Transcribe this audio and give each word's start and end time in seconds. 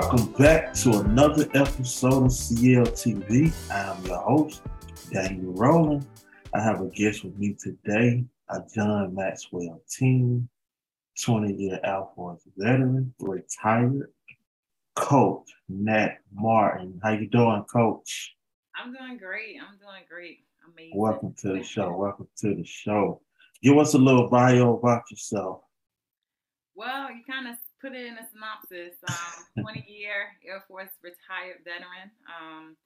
Welcome 0.00 0.32
back 0.32 0.72
to 0.76 1.00
another 1.00 1.46
episode 1.52 2.24
of 2.24 2.30
CLTV. 2.30 3.52
I 3.70 3.80
am 3.80 4.06
your 4.06 4.16
host, 4.16 4.62
Daniel 5.12 5.52
Rowland. 5.52 6.06
I 6.54 6.62
have 6.62 6.80
a 6.80 6.86
guest 6.86 7.22
with 7.22 7.36
me 7.36 7.54
today, 7.62 8.24
a 8.48 8.62
John 8.74 9.14
Maxwell 9.14 9.82
team, 9.90 10.48
20 11.22 11.52
year 11.52 11.80
Air 11.84 12.04
Force 12.16 12.40
veteran, 12.56 13.12
retired 13.20 14.06
coach, 14.96 15.50
Nat 15.68 16.16
Martin. 16.32 16.98
How 17.02 17.10
you 17.10 17.28
doing, 17.28 17.62
coach? 17.70 18.34
I'm 18.74 18.94
doing 18.94 19.18
great. 19.18 19.58
I'm 19.60 19.76
doing 19.78 20.04
great. 20.08 20.38
Amazing. 20.66 20.98
Welcome 20.98 21.34
to 21.40 21.52
the 21.52 21.62
show. 21.62 21.94
Welcome 21.94 22.28
to 22.38 22.54
the 22.54 22.64
show. 22.64 23.20
Give 23.62 23.76
us 23.76 23.92
a 23.92 23.98
little 23.98 24.30
bio 24.30 24.78
about 24.78 25.02
yourself. 25.10 25.60
Well, 26.74 27.10
you 27.12 27.20
kind 27.30 27.48
of 27.48 27.56
put 27.80 27.96
it 27.96 28.04
in 28.04 28.20
a 28.20 28.26
synopsis. 28.28 29.00
Um, 29.08 29.64
20 29.64 29.88
year 29.88 30.36
Air 30.44 30.62
Force 30.68 30.92
retired 31.02 31.64
veteran. 31.64 32.12
Um, 32.28 32.76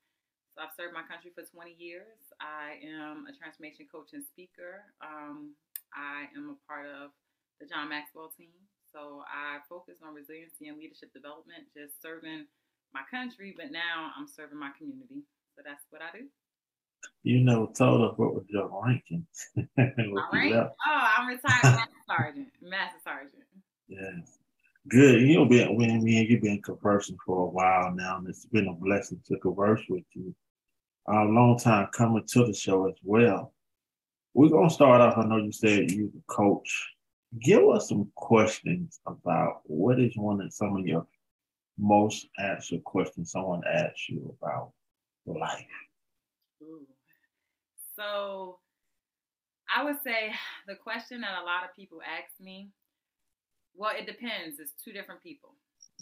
so 0.55 0.63
I've 0.63 0.75
served 0.79 0.95
my 0.95 1.03
country 1.03 1.35
for 1.35 1.43
20 1.43 1.75
years. 1.75 2.31
I 2.39 2.79
am 2.79 3.27
a 3.27 3.35
transformation 3.35 3.91
coach 3.91 4.15
and 4.15 4.23
speaker. 4.23 4.87
Um, 5.03 5.59
I 5.91 6.31
am 6.39 6.55
a 6.55 6.59
part 6.71 6.87
of 6.87 7.11
the 7.59 7.67
John 7.67 7.91
Maxwell 7.91 8.31
team. 8.31 8.55
So 8.95 9.27
I 9.27 9.59
focus 9.67 9.99
on 10.07 10.15
resiliency 10.15 10.71
and 10.71 10.79
leadership 10.79 11.11
development, 11.11 11.67
just 11.75 11.99
serving 11.99 12.47
my 12.95 13.03
country, 13.11 13.51
but 13.59 13.75
now 13.75 14.15
I'm 14.15 14.31
serving 14.31 14.55
my 14.55 14.71
community. 14.79 15.27
So 15.59 15.67
that's 15.67 15.83
what 15.91 15.99
I 15.99 16.15
do. 16.15 16.31
You 17.27 17.43
never 17.43 17.67
told 17.67 18.07
us 18.07 18.15
what 18.17 18.35
was 18.35 18.47
your 18.49 18.71
ranking. 18.71 19.27
Right. 20.33 20.55
Oh, 20.55 21.05
I'm 21.19 21.27
retired 21.27 21.63
master 21.63 22.03
sergeant. 22.07 22.49
Master 22.63 23.01
sergeant. 23.03 23.43
Yes. 23.87 24.39
Good. 24.89 25.23
You 25.23 25.37
know, 25.37 25.45
been 25.47 25.77
when 25.77 26.03
me 26.03 26.21
and 26.21 26.29
you've 26.29 26.43
been 26.43 26.61
conversing 26.61 27.17
for 27.25 27.43
a 27.43 27.51
while 27.51 27.95
now, 27.95 28.19
and 28.19 28.29
it's 28.29 28.45
been 28.45 28.69
a 28.69 28.75
blessing 28.75 29.21
to 29.27 29.39
converse 29.39 29.81
with 29.89 30.05
you. 30.13 30.35
A 31.09 31.25
long 31.25 31.59
time 31.59 31.89
coming 31.93 32.25
to 32.29 32.47
the 32.47 32.53
show 32.53 32.87
as 32.89 32.97
well. 33.03 33.55
We're 34.35 34.51
gonna 34.51 34.69
start 34.69 35.01
off. 35.01 35.17
I 35.17 35.25
know 35.25 35.39
you 35.39 35.53
said 35.53 35.91
you're 35.91 36.09
the 36.09 36.23
coach. 36.27 36.93
Give 37.41 37.67
us 37.69 37.89
some 37.89 38.11
questions 38.15 39.01
about 39.07 39.63
what 39.65 39.99
is 39.99 40.17
one 40.17 40.41
of 40.41 40.53
some 40.53 40.77
of 40.77 40.87
your 40.87 41.07
most 41.79 42.29
answered 42.39 42.85
questions 42.85 43.33
someone 43.33 43.63
asks 43.67 44.09
you 44.09 44.35
about 44.41 44.73
life. 45.27 45.67
Ooh. 46.63 46.87
So 47.97 48.59
I 49.75 49.85
would 49.85 49.97
say 50.05 50.33
the 50.69 50.75
question 50.75 51.23
that 51.23 51.41
a 51.43 51.45
lot 51.45 51.65
of 51.65 51.75
people 51.75 52.01
ask 52.03 52.39
me 52.41 52.71
well, 53.77 53.93
it 53.95 54.07
depends. 54.07 54.59
It's 54.59 54.73
two 54.79 54.93
different 54.93 55.23
people. 55.23 55.55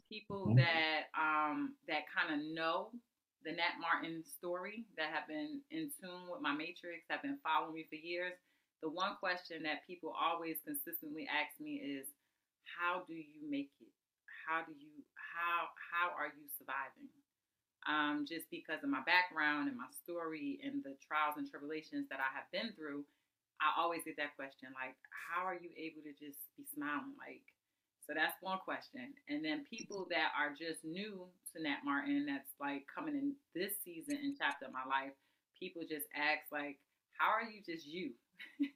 People 0.09 0.53
mm-hmm. 0.53 0.61
that 0.61 1.09
um, 1.17 1.75
that 1.89 2.05
kind 2.12 2.33
of 2.33 2.41
know 2.53 2.92
the 3.45 3.53
Nat 3.53 3.81
Martin 3.83 4.23
story, 4.23 4.87
that 4.95 5.11
have 5.11 5.27
been 5.27 5.61
in 5.75 5.91
tune 5.98 6.31
with 6.31 6.45
my 6.45 6.55
matrix, 6.55 7.11
have 7.11 7.23
been 7.23 7.42
following 7.42 7.75
me 7.75 7.87
for 7.91 7.98
years. 7.98 8.39
The 8.83 8.91
one 8.91 9.19
question 9.19 9.62
that 9.62 9.87
people 9.87 10.14
always 10.14 10.62
consistently 10.62 11.27
ask 11.27 11.55
me 11.59 11.81
is, 11.83 12.06
"How 12.67 13.03
do 13.09 13.14
you 13.14 13.42
make 13.48 13.70
it? 13.81 13.91
How 14.47 14.62
do 14.62 14.73
you 14.75 15.03
how 15.17 15.70
how 15.75 16.14
are 16.14 16.31
you 16.31 16.47
surviving?" 16.59 17.11
Um, 17.89 18.27
just 18.29 18.47
because 18.51 18.85
of 18.86 18.91
my 18.95 19.02
background 19.02 19.67
and 19.67 19.75
my 19.75 19.91
story 20.07 20.61
and 20.63 20.85
the 20.86 20.95
trials 21.02 21.35
and 21.35 21.51
tribulations 21.51 22.07
that 22.11 22.23
I 22.23 22.30
have 22.30 22.46
been 22.55 22.70
through, 22.79 23.02
I 23.58 23.75
always 23.75 24.05
get 24.05 24.17
that 24.19 24.36
question 24.36 24.70
like, 24.75 24.95
"How 25.11 25.42
are 25.42 25.58
you 25.58 25.70
able 25.75 26.02
to 26.02 26.13
just 26.14 26.39
be 26.55 26.63
smiling? 26.69 27.17
Like, 27.19 27.42
so 28.07 28.13
that's 28.14 28.35
one 28.40 28.58
question. 28.64 29.14
And 29.29 29.45
then 29.45 29.64
people 29.68 30.07
that 30.11 30.33
are 30.39 30.51
just 30.51 30.85
new 30.85 31.27
to 31.55 31.63
Nat 31.63 31.85
Martin, 31.85 32.27
that's 32.27 32.51
like 32.61 32.85
coming 32.92 33.14
in 33.14 33.35
this 33.55 33.73
season 33.85 34.18
and 34.23 34.36
chapter 34.36 34.67
of 34.67 34.73
my 34.73 34.85
life, 34.89 35.13
people 35.58 35.83
just 35.83 36.07
ask 36.14 36.51
like, 36.51 36.79
how 37.18 37.30
are 37.30 37.48
you 37.48 37.63
just 37.64 37.86
you? 37.86 38.11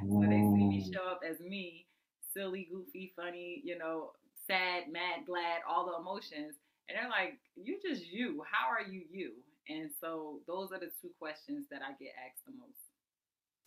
so 0.00 0.20
they 0.20 0.42
see 0.42 0.66
me 0.66 0.90
show 0.92 1.06
up 1.06 1.20
as 1.28 1.38
me, 1.40 1.86
silly, 2.34 2.68
goofy, 2.70 3.12
funny, 3.14 3.62
you 3.64 3.78
know, 3.78 4.12
sad, 4.46 4.90
mad, 4.90 5.26
glad, 5.26 5.62
all 5.68 5.86
the 5.86 6.00
emotions. 6.00 6.54
And 6.88 6.98
they're 6.98 7.08
like, 7.08 7.38
"You're 7.54 7.78
just 7.80 8.10
you. 8.10 8.42
How 8.50 8.68
are 8.68 8.82
you 8.90 9.02
you? 9.10 9.32
And 9.68 9.90
so 10.00 10.40
those 10.46 10.72
are 10.72 10.80
the 10.80 10.90
two 11.00 11.10
questions 11.18 11.66
that 11.70 11.80
I 11.80 11.92
get 11.92 12.12
asked 12.26 12.44
the 12.44 12.52
most. 12.52 12.82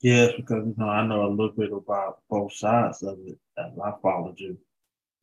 Yes, 0.01 0.33
because 0.35 0.67
you 0.67 0.75
know 0.77 0.89
I 0.89 1.05
know 1.07 1.25
a 1.25 1.29
little 1.29 1.53
bit 1.57 1.71
about 1.71 2.19
both 2.29 2.53
sides 2.53 3.01
of 3.03 3.17
it 3.25 3.39
as 3.57 3.71
I 3.79 3.93
followed 4.01 4.39
you. 4.39 4.57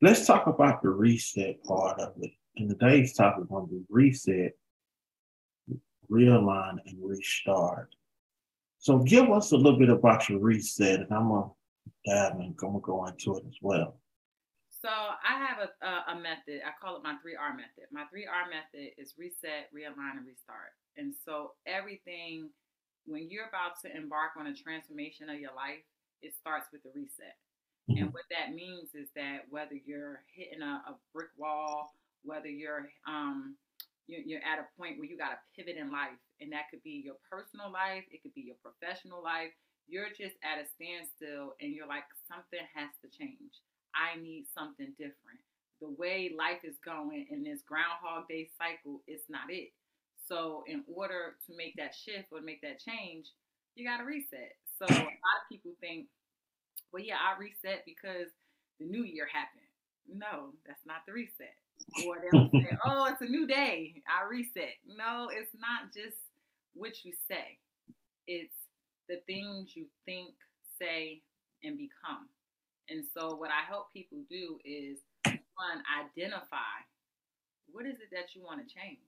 Let's 0.02 0.26
talk 0.26 0.48
about 0.48 0.82
the 0.82 0.90
reset 0.90 1.62
part 1.62 2.00
of 2.00 2.14
it. 2.20 2.32
And 2.56 2.68
today's 2.68 3.12
topic 3.12 3.44
is 3.44 3.48
going 3.48 3.68
to 3.68 3.72
be 3.72 3.84
reset, 3.88 4.50
realign, 6.10 6.78
and 6.84 6.96
restart. 7.00 7.94
So 8.78 8.98
give 8.98 9.30
us 9.30 9.52
a 9.52 9.56
little 9.56 9.78
bit 9.78 9.90
about 9.90 10.28
your 10.28 10.40
reset, 10.40 11.02
and 11.02 11.12
I'm 11.12 11.28
gonna 11.28 11.50
dive 12.04 12.32
in. 12.40 12.46
I'm 12.46 12.54
gonna 12.58 12.80
go 12.80 13.06
into 13.06 13.36
it 13.36 13.44
as 13.46 13.54
well. 13.62 14.00
So 14.82 14.88
I 14.90 15.38
have 15.38 15.58
a, 15.62 15.86
a, 15.86 16.18
a 16.18 16.20
method. 16.20 16.62
I 16.66 16.72
call 16.82 16.96
it 16.96 17.04
my 17.04 17.14
three 17.22 17.36
R 17.36 17.54
method. 17.54 17.86
My 17.92 18.02
three 18.10 18.26
R 18.26 18.50
method 18.50 18.90
is 18.98 19.14
reset, 19.16 19.70
realign, 19.70 20.18
and 20.18 20.26
restart. 20.26 20.74
And 20.96 21.14
so 21.24 21.52
everything, 21.64 22.50
when 23.06 23.30
you're 23.30 23.46
about 23.46 23.78
to 23.86 23.96
embark 23.96 24.32
on 24.36 24.48
a 24.48 24.52
transformation 24.52 25.30
of 25.30 25.38
your 25.38 25.54
life, 25.54 25.86
it 26.22 26.34
starts 26.34 26.66
with 26.72 26.82
the 26.82 26.90
reset. 26.92 27.38
Mm-hmm. 27.90 27.98
And 27.98 28.12
what 28.12 28.28
that 28.30 28.54
means 28.54 28.94
is 28.94 29.08
that 29.16 29.50
whether 29.50 29.74
you're 29.74 30.22
hitting 30.30 30.62
a, 30.62 30.82
a 30.86 30.94
brick 31.14 31.34
wall, 31.36 31.94
whether 32.22 32.48
you're 32.48 32.88
um, 33.06 33.56
you're, 34.06 34.22
you're 34.22 34.44
at 34.46 34.58
a 34.58 34.66
point 34.78 34.98
where 34.98 35.08
you 35.08 35.18
got 35.18 35.34
to 35.34 35.40
pivot 35.56 35.76
in 35.76 35.90
life, 35.90 36.18
and 36.40 36.52
that 36.52 36.70
could 36.70 36.82
be 36.82 37.02
your 37.04 37.18
personal 37.30 37.70
life, 37.70 38.04
it 38.10 38.22
could 38.22 38.34
be 38.34 38.42
your 38.46 38.58
professional 38.62 39.22
life. 39.22 39.50
You're 39.88 40.10
just 40.14 40.38
at 40.46 40.62
a 40.62 40.66
standstill, 40.66 41.54
and 41.60 41.74
you're 41.74 41.90
like, 41.90 42.06
something 42.30 42.62
has 42.74 42.90
to 43.02 43.10
change. 43.10 43.62
I 43.94 44.18
need 44.18 44.46
something 44.54 44.94
different. 44.96 45.42
The 45.82 45.90
way 45.98 46.30
life 46.30 46.62
is 46.62 46.78
going 46.84 47.26
in 47.30 47.42
this 47.42 47.60
Groundhog 47.66 48.28
Day 48.28 48.48
cycle, 48.54 49.02
it's 49.06 49.26
not 49.28 49.50
it. 49.50 49.74
So, 50.28 50.62
in 50.66 50.84
order 50.86 51.34
to 51.46 51.50
make 51.56 51.74
that 51.76 51.94
shift 51.94 52.30
or 52.30 52.40
make 52.40 52.62
that 52.62 52.78
change, 52.78 53.26
you 53.74 53.84
got 53.84 53.98
to 53.98 54.04
reset. 54.04 54.54
So, 54.78 54.86
a 54.86 54.94
lot 54.94 55.42
of 55.42 55.50
people 55.50 55.72
think 55.80 56.06
well, 56.92 57.02
yeah, 57.02 57.16
I 57.16 57.38
reset 57.38 57.84
because 57.86 58.28
the 58.78 58.86
new 58.86 59.04
year 59.04 59.26
happened. 59.32 59.66
No, 60.08 60.52
that's 60.66 60.84
not 60.86 61.06
the 61.06 61.12
reset. 61.12 61.56
Or 62.06 62.16
they'll 62.20 62.50
say, 62.50 62.76
oh, 62.84 63.06
it's 63.06 63.22
a 63.22 63.30
new 63.30 63.46
day. 63.46 64.02
I 64.06 64.28
reset. 64.28 64.76
No, 64.86 65.30
it's 65.32 65.54
not 65.54 65.92
just 65.94 66.16
what 66.74 67.04
you 67.04 67.12
say, 67.28 67.58
it's 68.26 68.54
the 69.08 69.20
things 69.26 69.72
you 69.74 69.86
think, 70.06 70.34
say, 70.80 71.20
and 71.62 71.76
become. 71.76 72.28
And 72.88 73.04
so, 73.16 73.36
what 73.36 73.50
I 73.50 73.68
help 73.68 73.92
people 73.92 74.18
do 74.30 74.58
is 74.64 74.98
one, 75.24 75.82
identify 76.00 76.80
what 77.70 77.86
is 77.86 77.96
it 78.04 78.12
that 78.12 78.36
you 78.36 78.44
want 78.44 78.60
to 78.60 78.68
change? 78.68 79.00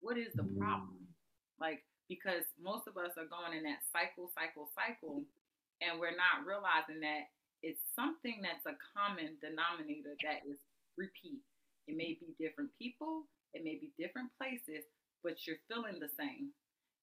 What 0.00 0.18
is 0.18 0.32
the 0.34 0.44
problem? 0.60 1.00
Mm. 1.00 1.60
Like, 1.60 1.82
because 2.08 2.44
most 2.60 2.86
of 2.86 2.96
us 2.96 3.16
are 3.16 3.26
going 3.26 3.56
in 3.56 3.64
that 3.64 3.82
cycle, 3.88 4.30
cycle, 4.36 4.68
cycle 4.76 5.24
and 5.82 6.00
we're 6.00 6.16
not 6.16 6.46
realizing 6.46 7.00
that 7.00 7.28
it's 7.62 7.80
something 7.96 8.40
that's 8.44 8.64
a 8.68 8.76
common 8.94 9.36
denominator 9.40 10.14
that 10.22 10.44
is 10.48 10.60
repeat. 10.96 11.40
It 11.88 11.96
may 11.96 12.18
be 12.18 12.34
different 12.38 12.70
people, 12.78 13.24
it 13.54 13.64
may 13.64 13.78
be 13.78 13.92
different 13.98 14.30
places, 14.36 14.84
but 15.22 15.46
you're 15.46 15.60
feeling 15.68 15.98
the 16.00 16.12
same. 16.16 16.52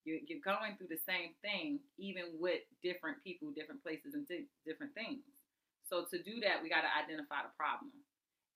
You're, 0.05 0.19
you're 0.27 0.43
going 0.43 0.75
through 0.75 0.91
the 0.91 0.99
same 1.07 1.31
thing, 1.39 1.79
even 1.97 2.35
with 2.35 2.59
different 2.83 3.23
people, 3.23 3.55
different 3.55 3.81
places, 3.81 4.13
and 4.13 4.27
di- 4.27 4.51
different 4.67 4.91
things. 4.93 5.23
So 5.87 6.03
to 6.11 6.17
do 6.19 6.43
that, 6.43 6.59
we 6.59 6.67
got 6.67 6.83
to 6.83 6.91
identify 6.91 7.43
the 7.43 7.55
problem, 7.55 7.91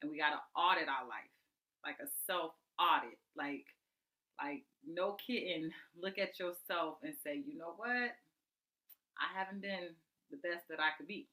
and 0.01 0.11
we 0.11 0.19
got 0.19 0.35
to 0.35 0.41
audit 0.59 0.91
our 0.91 1.07
life, 1.07 1.31
like 1.87 1.99
a 2.03 2.09
self 2.27 2.51
audit, 2.79 3.17
like 3.35 3.65
like 4.41 4.63
no 4.85 5.17
kidding. 5.17 5.71
Look 5.99 6.17
at 6.19 6.39
yourself 6.39 6.99
and 7.03 7.13
say, 7.23 7.41
you 7.45 7.57
know 7.57 7.73
what? 7.77 8.13
I 9.17 9.27
haven't 9.33 9.61
been 9.61 9.97
the 10.31 10.37
best 10.37 10.67
that 10.69 10.79
I 10.79 10.95
could 10.97 11.07
be. 11.07 11.27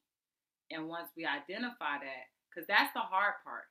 And 0.70 0.88
once 0.88 1.08
we 1.16 1.26
identify 1.26 2.00
that, 2.00 2.32
because 2.48 2.66
that's 2.66 2.92
the 2.94 3.00
hard 3.00 3.34
part. 3.44 3.68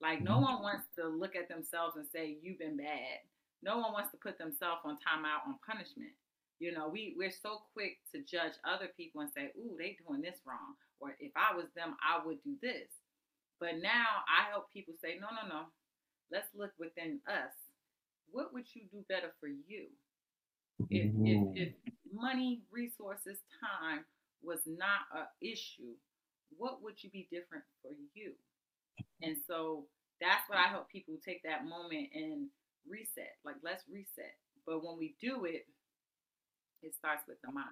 Like, 0.00 0.22
no 0.22 0.36
mm-hmm. 0.36 0.60
one 0.60 0.62
wants 0.62 0.86
to 0.98 1.08
look 1.08 1.36
at 1.36 1.48
themselves 1.48 1.96
and 1.96 2.06
say, 2.12 2.36
You've 2.42 2.58
been 2.58 2.76
bad. 2.76 3.24
No 3.62 3.78
one 3.78 3.92
wants 3.92 4.10
to 4.12 4.20
put 4.20 4.38
themselves 4.38 4.84
on 4.84 5.00
timeout 5.00 5.46
on 5.46 5.56
punishment. 5.64 6.12
You 6.58 6.72
know, 6.72 6.88
we, 6.88 7.14
we're 7.16 7.32
so 7.32 7.60
quick 7.72 7.98
to 8.12 8.24
judge 8.24 8.56
other 8.64 8.88
people 8.96 9.20
and 9.20 9.30
say, 9.32 9.52
Ooh, 9.56 9.76
they 9.78 9.96
doing 10.06 10.20
this 10.20 10.40
wrong. 10.46 10.76
Or 11.00 11.16
if 11.20 11.32
I 11.36 11.54
was 11.56 11.66
them, 11.74 11.96
I 12.00 12.24
would 12.24 12.42
do 12.42 12.56
this. 12.60 12.88
But 13.60 13.80
now 13.80 14.24
I 14.28 14.50
help 14.50 14.72
people 14.72 14.94
say, 15.02 15.16
No, 15.20 15.28
no, 15.32 15.48
no. 15.48 15.62
Let's 16.30 16.48
look 16.56 16.72
within 16.78 17.20
us. 17.28 17.54
What 18.32 18.52
would 18.52 18.66
you 18.74 18.82
do 18.90 19.04
better 19.08 19.32
for 19.40 19.46
you? 19.46 19.86
If, 20.90 21.08
if, 21.24 21.56
if 21.56 21.72
money, 22.12 22.60
resources, 22.70 23.38
time 23.62 24.04
was 24.46 24.60
not 24.66 25.00
an 25.14 25.26
issue, 25.42 25.94
what 26.56 26.82
would 26.82 27.02
you 27.02 27.10
be 27.10 27.28
different 27.30 27.64
for 27.82 27.90
you? 28.14 28.32
And 29.22 29.36
so 29.46 29.86
that's 30.20 30.48
what 30.48 30.58
I 30.58 30.68
help 30.68 30.88
people 30.88 31.16
take 31.24 31.42
that 31.42 31.66
moment 31.66 32.08
and 32.14 32.46
reset. 32.88 33.36
Like 33.44 33.56
let's 33.62 33.84
reset. 33.92 34.34
But 34.66 34.84
when 34.84 34.96
we 34.98 35.14
do 35.20 35.44
it, 35.44 35.66
it 36.82 36.94
starts 36.94 37.22
with 37.26 37.38
the 37.44 37.52
mind. 37.52 37.66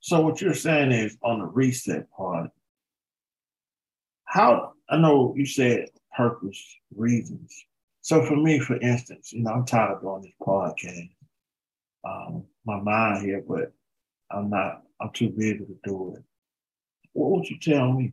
So 0.00 0.20
what 0.20 0.40
you're 0.40 0.54
saying 0.54 0.92
is 0.92 1.16
on 1.22 1.40
the 1.40 1.46
reset 1.46 2.10
part, 2.10 2.50
how 4.24 4.72
I 4.88 4.96
know 4.96 5.34
you 5.36 5.46
said 5.46 5.88
purpose, 6.16 6.62
reasons. 6.96 7.54
So 8.00 8.24
for 8.24 8.36
me, 8.36 8.58
for 8.58 8.76
instance, 8.80 9.32
you 9.32 9.42
know, 9.42 9.50
I'm 9.50 9.66
tired 9.66 9.96
of 9.96 10.00
doing 10.00 10.22
this 10.22 10.32
podcast. 10.40 11.10
Um, 12.04 12.44
my 12.64 12.80
mind 12.80 13.24
here, 13.24 13.44
but 13.46 13.72
I'm 14.30 14.48
not, 14.48 14.82
I'm 15.00 15.10
too 15.12 15.30
busy 15.30 15.58
to 15.58 15.76
do 15.84 16.14
it. 16.16 16.22
What 17.12 17.30
would 17.30 17.48
you 17.48 17.58
tell 17.58 17.92
me? 17.92 18.12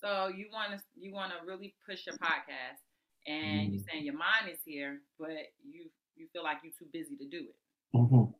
So 0.00 0.28
you 0.28 0.46
want 0.52 0.72
to 0.72 0.80
you 0.98 1.12
want 1.12 1.32
to 1.32 1.46
really 1.46 1.74
push 1.88 2.06
your 2.06 2.16
podcast, 2.16 2.80
and 3.26 3.68
mm 3.68 3.72
you're 3.72 3.82
saying 3.90 4.04
your 4.04 4.16
mind 4.16 4.48
is 4.50 4.58
here, 4.64 5.00
but 5.18 5.30
you 5.68 5.90
you 6.16 6.26
feel 6.32 6.42
like 6.44 6.58
you're 6.62 6.72
too 6.78 6.86
busy 6.92 7.16
to 7.16 7.28
do 7.28 7.44
it. 7.48 7.96
Mm-hmm. 7.96 8.30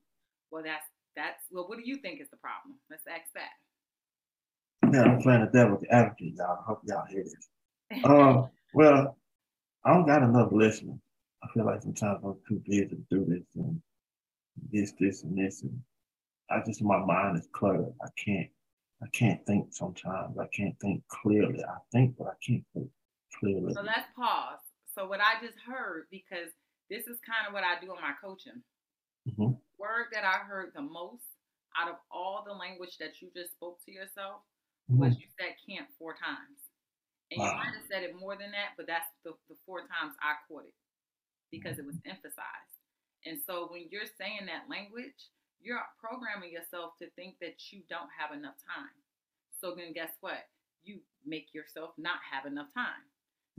Well, 0.51 0.63
that's 0.65 0.87
that's 1.17 1.45
well. 1.51 1.69
What 1.69 1.79
do 1.79 1.85
you 1.85 1.97
think 1.97 2.21
is 2.21 2.31
the 2.31 2.37
problem? 2.37 2.79
Let's 2.91 3.05
ask 3.09 3.33
that. 3.35 4.93
Yeah, 4.93 5.03
I'm 5.03 5.21
playing 5.21 5.41
the 5.41 5.51
devil's 5.51 5.85
advocate, 5.91 6.35
y'all. 6.37 6.59
I 6.61 6.65
hope 6.67 6.81
y'all 6.85 7.05
hear 7.11 7.25
this. 7.25 8.05
um, 8.05 8.49
well, 8.73 9.17
I 9.85 9.93
don't 9.93 10.07
got 10.07 10.23
enough 10.23 10.51
listening. 10.53 11.01
I 11.43 11.49
feel 11.53 11.67
like 11.67 11.83
sometimes 11.83 12.21
I'm 12.25 12.37
too 12.49 12.63
busy 12.67 12.87
to 12.87 12.97
do 13.11 13.25
this 13.27 13.45
and 13.57 13.81
this, 14.73 14.93
this, 14.99 15.23
and 15.23 15.37
this, 15.37 15.63
and 15.63 15.81
I 16.51 16.61
just 16.65 16.83
my 16.83 16.99
mind 17.05 17.39
is 17.39 17.49
cluttered. 17.53 17.93
I 18.03 18.09
can't, 18.23 18.49
I 19.03 19.07
can't 19.13 19.45
think 19.47 19.69
sometimes. 19.71 20.39
I 20.39 20.47
can't 20.55 20.79
think 20.81 21.03
clearly. 21.09 21.63
I 21.63 21.79
think, 21.93 22.17
but 22.17 22.29
I 22.29 22.37
can't 22.45 22.65
think 22.75 22.89
clearly. 23.39 23.75
So 23.75 23.83
let's 23.83 24.09
pause. 24.17 24.59
So 24.95 25.07
what 25.07 25.21
I 25.21 25.45
just 25.45 25.59
heard, 25.61 26.07
because 26.11 26.51
this 26.91 27.07
is 27.07 27.21
kind 27.21 27.45
of 27.47 27.53
what 27.53 27.65
I 27.65 27.77
do 27.81 27.93
in 27.93 28.01
my 28.01 28.17
coaching. 28.21 28.65
Mm-hmm. 29.29 29.61
Word 29.77 30.09
that 30.13 30.25
I 30.25 30.41
heard 30.49 30.73
the 30.75 30.83
most 30.83 31.29
out 31.77 31.93
of 31.93 32.01
all 32.11 32.43
the 32.47 32.57
language 32.57 32.97
that 32.99 33.21
you 33.21 33.29
just 33.37 33.53
spoke 33.53 33.79
to 33.85 33.93
yourself 33.93 34.41
mm-hmm. 34.89 35.05
was 35.05 35.21
you 35.21 35.29
said 35.37 35.55
can't 35.69 35.87
four 36.01 36.17
times. 36.17 36.73
And 37.31 37.45
wow. 37.45 37.53
you 37.53 37.57
might 37.61 37.77
have 37.77 37.89
said 37.93 38.03
it 38.09 38.17
more 38.17 38.41
than 38.41 38.51
that, 38.57 38.73
but 38.81 38.89
that's 38.89 39.07
the, 39.23 39.37
the 39.53 39.57
four 39.69 39.85
times 39.85 40.17
I 40.25 40.41
caught 40.49 40.65
it 40.65 40.73
because 41.53 41.77
it 41.77 41.85
was 41.85 42.01
mm-hmm. 42.01 42.17
emphasized. 42.17 42.75
And 43.29 43.37
so 43.45 43.69
when 43.69 43.93
you're 43.93 44.09
saying 44.09 44.49
that 44.49 44.73
language, 44.73 45.29
you're 45.61 45.83
programming 46.01 46.53
yourself 46.53 46.97
to 46.99 47.11
think 47.17 47.37
that 47.41 47.71
you 47.71 47.83
don't 47.89 48.11
have 48.15 48.37
enough 48.37 48.57
time. 48.63 48.95
So 49.61 49.75
then 49.75 49.93
guess 49.93 50.13
what? 50.21 50.47
You 50.85 51.01
make 51.27 51.53
yourself 51.53 51.91
not 51.99 52.19
have 52.31 52.47
enough 52.47 52.73
time. 52.75 53.05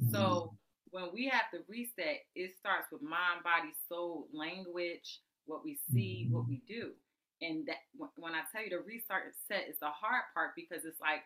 Mm-hmm. 0.02 0.12
So 0.16 0.56
when 0.92 1.12
we 1.14 1.28
have 1.28 1.52
to 1.52 1.60
reset, 1.68 2.26
it 2.36 2.56
starts 2.58 2.88
with 2.92 3.02
mind, 3.02 3.44
body, 3.44 3.74
soul, 3.88 4.28
language, 4.34 5.22
what 5.46 5.64
we 5.64 5.78
see, 5.92 6.28
what 6.32 6.48
we 6.48 6.62
do. 6.68 6.92
And 7.42 7.68
that 7.68 7.88
when 8.16 8.34
I 8.34 8.44
tell 8.52 8.64
you 8.64 8.70
the 8.70 8.84
restart 8.84 9.32
set 9.48 9.68
is 9.70 9.80
the 9.80 9.92
hard 9.92 10.24
part 10.34 10.52
because 10.56 10.84
it's 10.84 11.00
like 11.00 11.24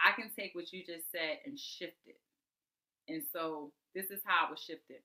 I 0.00 0.12
can 0.12 0.30
take 0.32 0.54
what 0.54 0.72
you 0.72 0.84
just 0.84 1.10
said 1.12 1.44
and 1.44 1.58
shift 1.58 2.00
it. 2.06 2.20
And 3.08 3.22
so 3.32 3.72
this 3.94 4.10
is 4.10 4.20
how 4.24 4.46
I 4.46 4.50
was 4.50 4.60
shifted. 4.60 5.00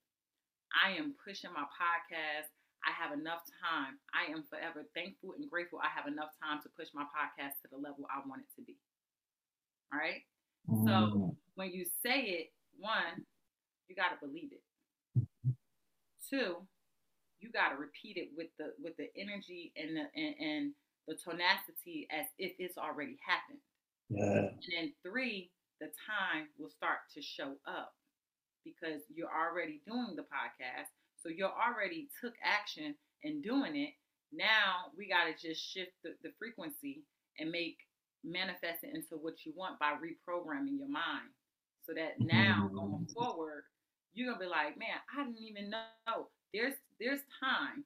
I 0.72 0.96
am 0.96 1.16
pushing 1.24 1.52
my 1.54 1.68
podcast. 1.72 2.52
I 2.86 2.94
have 2.94 3.18
enough 3.18 3.42
time. 3.58 3.98
I 4.14 4.32
am 4.32 4.46
forever 4.46 4.86
thankful 4.94 5.34
and 5.34 5.50
grateful 5.50 5.82
I 5.82 5.90
have 5.90 6.06
enough 6.06 6.30
time 6.38 6.62
to 6.62 6.70
push 6.78 6.94
my 6.94 7.04
podcast 7.10 7.58
to 7.66 7.68
the 7.74 7.82
level 7.82 8.06
I 8.08 8.22
want 8.28 8.46
it 8.46 8.52
to 8.56 8.66
be. 8.66 8.78
All 9.92 10.00
right. 10.00 10.22
So 10.70 10.94
mm-hmm. 10.94 11.30
when 11.56 11.74
you 11.74 11.86
say 12.06 12.46
it, 12.46 12.48
one, 12.78 13.26
you 13.88 13.96
got 13.96 14.14
to 14.14 14.20
believe 14.22 14.50
it. 14.54 14.64
Two, 16.30 16.66
you 17.40 17.52
got 17.52 17.70
to 17.70 17.78
repeat 17.78 18.18
it 18.18 18.30
with 18.36 18.50
the 18.58 18.74
with 18.82 18.98
the 18.98 19.10
energy 19.18 19.72
and 19.78 19.98
the 19.98 20.06
and, 20.18 20.36
and 20.40 20.64
the 21.08 21.14
tenacity 21.14 22.08
as 22.10 22.26
if 22.38 22.54
it's 22.58 22.78
already 22.78 23.18
happened. 23.22 23.62
Yeah. 24.10 24.50
And 24.50 24.72
then 24.74 24.94
three, 25.06 25.52
the 25.80 25.94
time 26.06 26.50
will 26.58 26.70
start 26.70 27.06
to 27.14 27.22
show 27.22 27.54
up 27.68 27.94
because 28.64 29.02
you're 29.14 29.30
already 29.30 29.82
doing 29.86 30.16
the 30.16 30.24
podcast. 30.24 30.90
So 31.26 31.34
you 31.34 31.50
already 31.50 32.08
took 32.22 32.34
action 32.44 32.94
and 33.24 33.42
doing 33.42 33.76
it. 33.76 33.98
Now 34.32 34.94
we 34.96 35.10
got 35.10 35.26
to 35.26 35.34
just 35.34 35.58
shift 35.58 35.92
the, 36.04 36.14
the 36.22 36.30
frequency 36.38 37.02
and 37.40 37.50
make 37.50 37.78
manifest 38.24 38.84
it 38.84 38.94
into 38.94 39.18
what 39.18 39.46
you 39.46 39.52
want 39.56 39.80
by 39.80 39.98
reprogramming 39.98 40.78
your 40.78 40.90
mind. 40.90 41.34
So 41.86 41.94
that 41.94 42.22
now 42.22 42.70
going 42.74 43.10
mm-hmm. 43.10 43.14
forward, 43.14 43.66
you're 44.14 44.34
gonna 44.34 44.46
be 44.46 44.50
like, 44.50 44.78
man, 44.78 45.02
I 45.10 45.26
didn't 45.26 45.42
even 45.42 45.70
know. 45.70 46.30
There's 46.54 46.74
there's 47.00 47.22
time. 47.42 47.86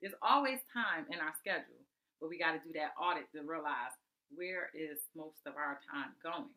There's 0.00 0.16
always 0.20 0.60
time 0.72 1.04
in 1.10 1.20
our 1.20 1.32
schedule, 1.38 1.80
but 2.20 2.28
we 2.28 2.38
got 2.38 2.52
to 2.52 2.60
do 2.64 2.72
that 2.72 2.96
audit 2.96 3.28
to 3.36 3.44
realize 3.44 3.92
where 4.32 4.72
is 4.72 5.00
most 5.12 5.44
of 5.44 5.56
our 5.56 5.80
time 5.84 6.16
going? 6.24 6.56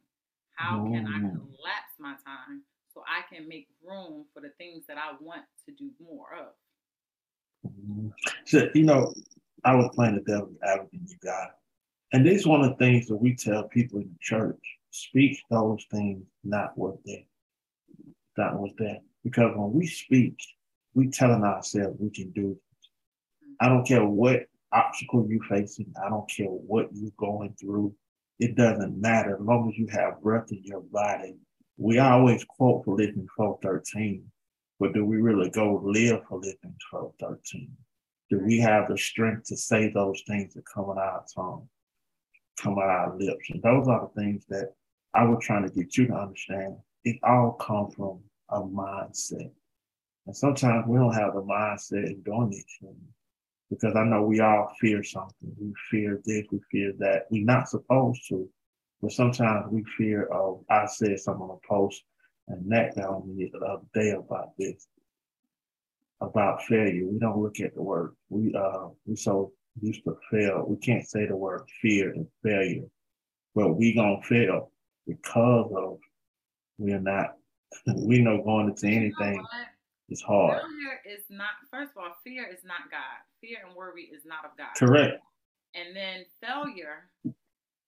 How 0.56 0.84
can 0.88 1.04
I 1.08 1.20
mm. 1.20 1.36
collapse 1.36 1.96
my 2.00 2.16
time 2.24 2.64
so 2.94 3.04
I 3.08 3.22
can 3.34 3.48
make 3.48 3.68
room 3.84 4.26
for 4.34 4.42
the 4.42 4.52
things 4.58 4.86
that 4.88 4.98
I 4.98 5.14
want 5.20 5.44
to 5.68 5.74
do 5.76 5.90
more 6.00 6.28
of? 6.40 7.72
Mm-hmm. 7.72 8.10
So, 8.46 8.68
you 8.74 8.84
know, 8.84 9.14
I 9.66 9.76
was 9.76 9.90
playing 9.96 10.16
the 10.16 10.22
devil's 10.22 10.58
advocate, 10.64 11.00
you 11.06 11.18
got 11.24 11.46
it. 11.46 11.52
And 12.14 12.26
this 12.26 12.42
is 12.42 12.48
one 12.48 12.62
of 12.62 12.70
the 12.70 12.76
things 12.76 13.08
that 13.08 13.16
we 13.16 13.36
tell 13.36 13.64
people 13.64 14.00
in 14.00 14.06
the 14.06 14.20
church 14.22 14.60
speak 14.92 15.40
those 15.50 15.84
things 15.90 16.24
not 16.44 16.78
what 16.78 16.98
they 17.06 17.26
not 18.38 18.60
what 18.60 18.78
that. 18.78 19.02
Because 19.24 19.54
when 19.56 19.74
we 19.74 19.88
speak, 19.88 20.38
we 20.94 21.10
telling 21.10 21.44
ourselves 21.44 21.98
we 22.00 22.10
can 22.10 22.32
do 22.32 22.50
this. 22.50 22.90
I 23.60 23.70
don't 23.70 23.88
care 23.88 24.06
what 24.06 24.48
obstacle 24.72 25.26
you're 25.28 25.44
facing. 25.44 25.94
I 26.04 26.10
don't 26.10 26.30
care 26.30 26.48
what 26.48 26.90
you're 26.94 27.12
going 27.18 27.56
through. 27.60 27.96
It 28.40 28.56
doesn't 28.56 29.00
matter 29.00 29.36
as 29.36 29.42
long 29.42 29.70
as 29.70 29.78
you 29.78 29.88
have 29.88 30.22
breath 30.22 30.52
in 30.52 30.64
your 30.64 30.82
body. 30.82 31.36
We 31.78 32.00
always 32.00 32.44
quote 32.44 32.86
Philippians 32.86 33.30
4.13, 33.38 34.22
but 34.80 34.94
do 34.94 35.06
we 35.06 35.18
really 35.18 35.50
go 35.50 35.82
live 35.84 36.22
Philippians 36.28 36.78
4.13? 36.92 37.70
Do 38.30 38.40
we 38.40 38.60
have 38.60 38.88
the 38.88 38.98
strength 38.98 39.46
to 39.48 39.58
say 39.58 39.90
those 39.90 40.22
things 40.28 40.54
that 40.54 40.64
come 40.72 40.90
out 40.90 40.98
our 40.98 41.26
tongue, 41.34 41.68
come 42.60 42.78
out 42.78 42.90
our 42.90 43.18
lips? 43.18 43.50
And 43.50 43.62
those 43.62 43.88
are 43.88 44.10
the 44.14 44.22
things 44.22 44.46
that 44.50 44.74
I 45.14 45.26
was 45.26 45.44
trying 45.44 45.68
to 45.68 45.74
get 45.74 45.98
you 45.98 46.08
to 46.08 46.14
understand. 46.14 46.78
It 47.04 47.18
all 47.24 47.54
comes 47.54 47.96
from 47.96 48.22
a 48.50 48.62
mindset. 48.62 49.52
And 50.26 50.36
sometimes 50.36 50.86
we 50.88 50.98
don't 50.98 51.14
have 51.14 51.34
the 51.34 51.42
mindset 51.42 52.06
in 52.08 52.22
doing 52.22 52.50
these 52.50 52.66
things 52.82 52.96
because 53.70 53.96
I 53.96 54.04
know 54.04 54.24
we 54.24 54.40
all 54.40 54.72
fear 54.80 55.04
something. 55.04 55.54
We 55.60 55.74
fear 55.90 56.22
this, 56.26 56.46
we 56.52 56.60
fear 56.72 56.94
that. 57.00 57.26
We're 57.30 57.46
not 57.46 57.70
supposed 57.70 58.28
to, 58.30 58.48
but 59.04 59.12
sometimes 59.12 59.66
we 59.70 59.84
fear 59.98 60.24
of. 60.28 60.64
I 60.70 60.86
said 60.86 61.20
something 61.20 61.44
on 61.44 61.60
a 61.62 61.68
post, 61.68 62.02
and 62.48 62.72
that 62.72 62.96
got 62.96 63.28
me 63.28 63.52
the 63.52 63.60
other 63.60 63.84
day 63.94 64.12
about 64.12 64.58
this, 64.58 64.88
about 66.22 66.64
failure. 66.64 67.06
We 67.06 67.20
don't 67.20 67.42
look 67.42 67.60
at 67.60 67.76
the 67.76 67.82
word. 67.84 68.16
We 68.30 68.56
uh 68.56 68.88
we 69.06 69.18
so 69.18 69.52
used 69.82 70.06
to 70.06 70.16
fail. 70.32 70.66
We 70.66 70.78
can't 70.78 71.06
say 71.06 71.28
the 71.28 71.36
word 71.36 71.64
fear 71.82 72.14
and 72.14 72.26
failure, 72.44 72.86
but 73.54 73.74
we 73.74 73.94
gonna 73.94 74.22
fail 74.24 74.72
because 75.06 75.72
of 75.76 75.98
we're 76.78 77.00
not. 77.00 77.34
we 77.98 78.22
know 78.22 78.42
going 78.42 78.70
into 78.70 78.88
anything. 78.88 79.34
You 79.34 79.42
know 79.42 79.48
it's 80.10 80.22
hard. 80.22 80.62
Failure 80.62 81.00
is 81.10 81.24
not, 81.30 81.52
first 81.72 81.92
of 81.92 82.04
all, 82.04 82.14
fear 82.24 82.46
is 82.46 82.64
not 82.64 82.92
God. 82.92 83.24
Fear 83.42 83.60
and 83.66 83.76
worry 83.76 84.04
is 84.04 84.26
not 84.26 84.46
of 84.46 84.52
God. 84.58 84.68
Correct. 84.78 85.20
And 85.74 85.96
then 85.96 86.26
failure, 86.40 87.10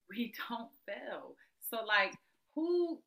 we 0.09 0.33
don't 0.50 0.69
fail. 0.85 1.35
So, 1.69 1.85
like, 1.85 2.13
who, 2.55 3.00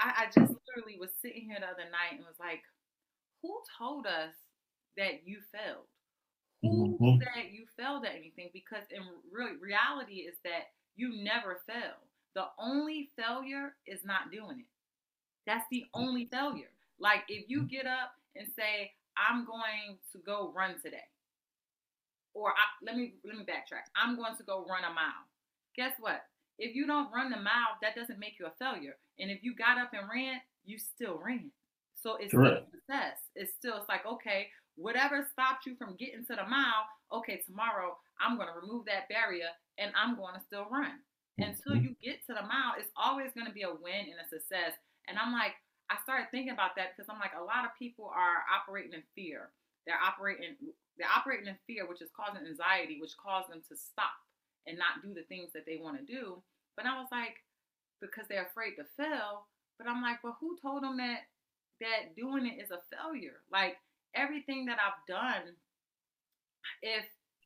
I, 0.00 0.24
I 0.24 0.24
just 0.26 0.52
literally 0.52 0.98
was 0.98 1.10
sitting 1.22 1.44
here 1.44 1.58
the 1.60 1.66
other 1.66 1.90
night 1.90 2.16
and 2.16 2.20
was 2.20 2.40
like, 2.40 2.62
who 3.42 3.60
told 3.78 4.06
us 4.06 4.34
that 4.96 5.24
you 5.24 5.38
failed? 5.52 5.88
Who 6.62 6.98
mm-hmm. 7.00 7.22
said 7.22 7.52
you 7.52 7.64
failed 7.78 8.04
at 8.04 8.14
anything? 8.14 8.50
Because 8.52 8.84
in 8.90 9.00
real 9.32 9.56
reality 9.60 10.28
is 10.28 10.36
that 10.44 10.72
you 10.96 11.22
never 11.24 11.60
fail. 11.66 11.96
The 12.34 12.44
only 12.58 13.10
failure 13.16 13.74
is 13.86 14.00
not 14.04 14.30
doing 14.30 14.60
it. 14.60 14.70
That's 15.46 15.64
the 15.70 15.84
only 15.94 16.28
failure. 16.30 16.70
Like 16.98 17.24
if 17.28 17.48
you 17.48 17.62
get 17.62 17.86
up 17.86 18.12
and 18.36 18.46
say, 18.56 18.92
I'm 19.16 19.44
going 19.44 19.98
to 20.12 20.18
go 20.18 20.52
run 20.54 20.76
today. 20.82 21.08
Or 22.34 22.50
I, 22.50 22.84
let 22.84 22.96
me 22.96 23.14
let 23.24 23.36
me 23.36 23.42
backtrack. 23.42 23.90
I'm 23.96 24.16
going 24.16 24.36
to 24.36 24.42
go 24.44 24.64
run 24.68 24.84
a 24.84 24.94
mile. 24.94 25.26
Guess 25.80 25.96
what? 25.98 26.28
If 26.60 26.76
you 26.76 26.84
don't 26.84 27.08
run 27.08 27.32
the 27.32 27.40
mile, 27.40 27.80
that 27.80 27.96
doesn't 27.96 28.20
make 28.20 28.36
you 28.36 28.44
a 28.44 28.52
failure. 28.60 29.00
And 29.16 29.32
if 29.32 29.40
you 29.40 29.56
got 29.56 29.80
up 29.80 29.96
and 29.96 30.04
ran, 30.12 30.36
you 30.68 30.76
still 30.76 31.16
ran. 31.16 31.48
So 31.96 32.20
it's 32.20 32.36
still 32.36 32.68
success. 32.68 33.16
It's 33.32 33.56
still 33.56 33.80
it's 33.80 33.88
like, 33.88 34.04
okay, 34.04 34.52
whatever 34.76 35.24
stopped 35.24 35.64
you 35.64 35.80
from 35.80 35.96
getting 35.96 36.20
to 36.28 36.36
the 36.36 36.44
mile, 36.44 36.84
okay, 37.16 37.40
tomorrow 37.48 37.96
I'm 38.20 38.36
gonna 38.36 38.60
remove 38.60 38.84
that 38.92 39.08
barrier 39.08 39.48
and 39.80 39.88
I'm 39.96 40.20
gonna 40.20 40.44
still 40.44 40.68
run. 40.68 41.00
Until 41.40 41.80
mm-hmm. 41.80 41.96
you 41.96 42.04
get 42.04 42.20
to 42.28 42.36
the 42.36 42.44
mile, 42.44 42.76
it's 42.76 42.92
always 42.92 43.32
gonna 43.32 43.56
be 43.56 43.64
a 43.64 43.72
win 43.72 44.12
and 44.12 44.20
a 44.20 44.28
success. 44.28 44.76
And 45.08 45.16
I'm 45.16 45.32
like, 45.32 45.56
I 45.88 45.96
started 46.04 46.28
thinking 46.28 46.52
about 46.52 46.76
that 46.76 46.92
because 46.92 47.08
I'm 47.08 47.24
like, 47.24 47.40
a 47.40 47.48
lot 47.48 47.64
of 47.64 47.72
people 47.80 48.12
are 48.12 48.44
operating 48.52 48.92
in 48.92 49.04
fear. 49.16 49.48
They're 49.88 49.96
operating, 49.96 50.60
they're 51.00 51.08
operating 51.08 51.48
in 51.48 51.56
fear, 51.64 51.88
which 51.88 52.04
is 52.04 52.12
causing 52.12 52.44
anxiety, 52.44 53.00
which 53.00 53.16
caused 53.16 53.48
them 53.48 53.64
to 53.64 53.74
stop 53.80 54.12
and 54.66 54.78
not 54.78 55.02
do 55.02 55.14
the 55.14 55.22
things 55.28 55.50
that 55.54 55.66
they 55.66 55.78
want 55.80 55.98
to 55.98 56.04
do. 56.04 56.42
But 56.76 56.86
I 56.86 56.98
was 56.98 57.08
like, 57.10 57.36
because 58.00 58.24
they're 58.28 58.46
afraid 58.46 58.76
to 58.76 58.84
fail. 58.96 59.46
But 59.78 59.88
I'm 59.88 60.02
like, 60.02 60.22
well, 60.22 60.36
who 60.40 60.56
told 60.60 60.82
them 60.82 60.96
that 60.98 61.20
that 61.80 62.16
doing 62.16 62.46
it 62.46 62.62
is 62.62 62.70
a 62.70 62.80
failure? 62.94 63.40
Like 63.50 63.76
everything 64.14 64.66
that 64.66 64.78
I've 64.78 65.06
done, 65.08 65.54
if 66.82 67.04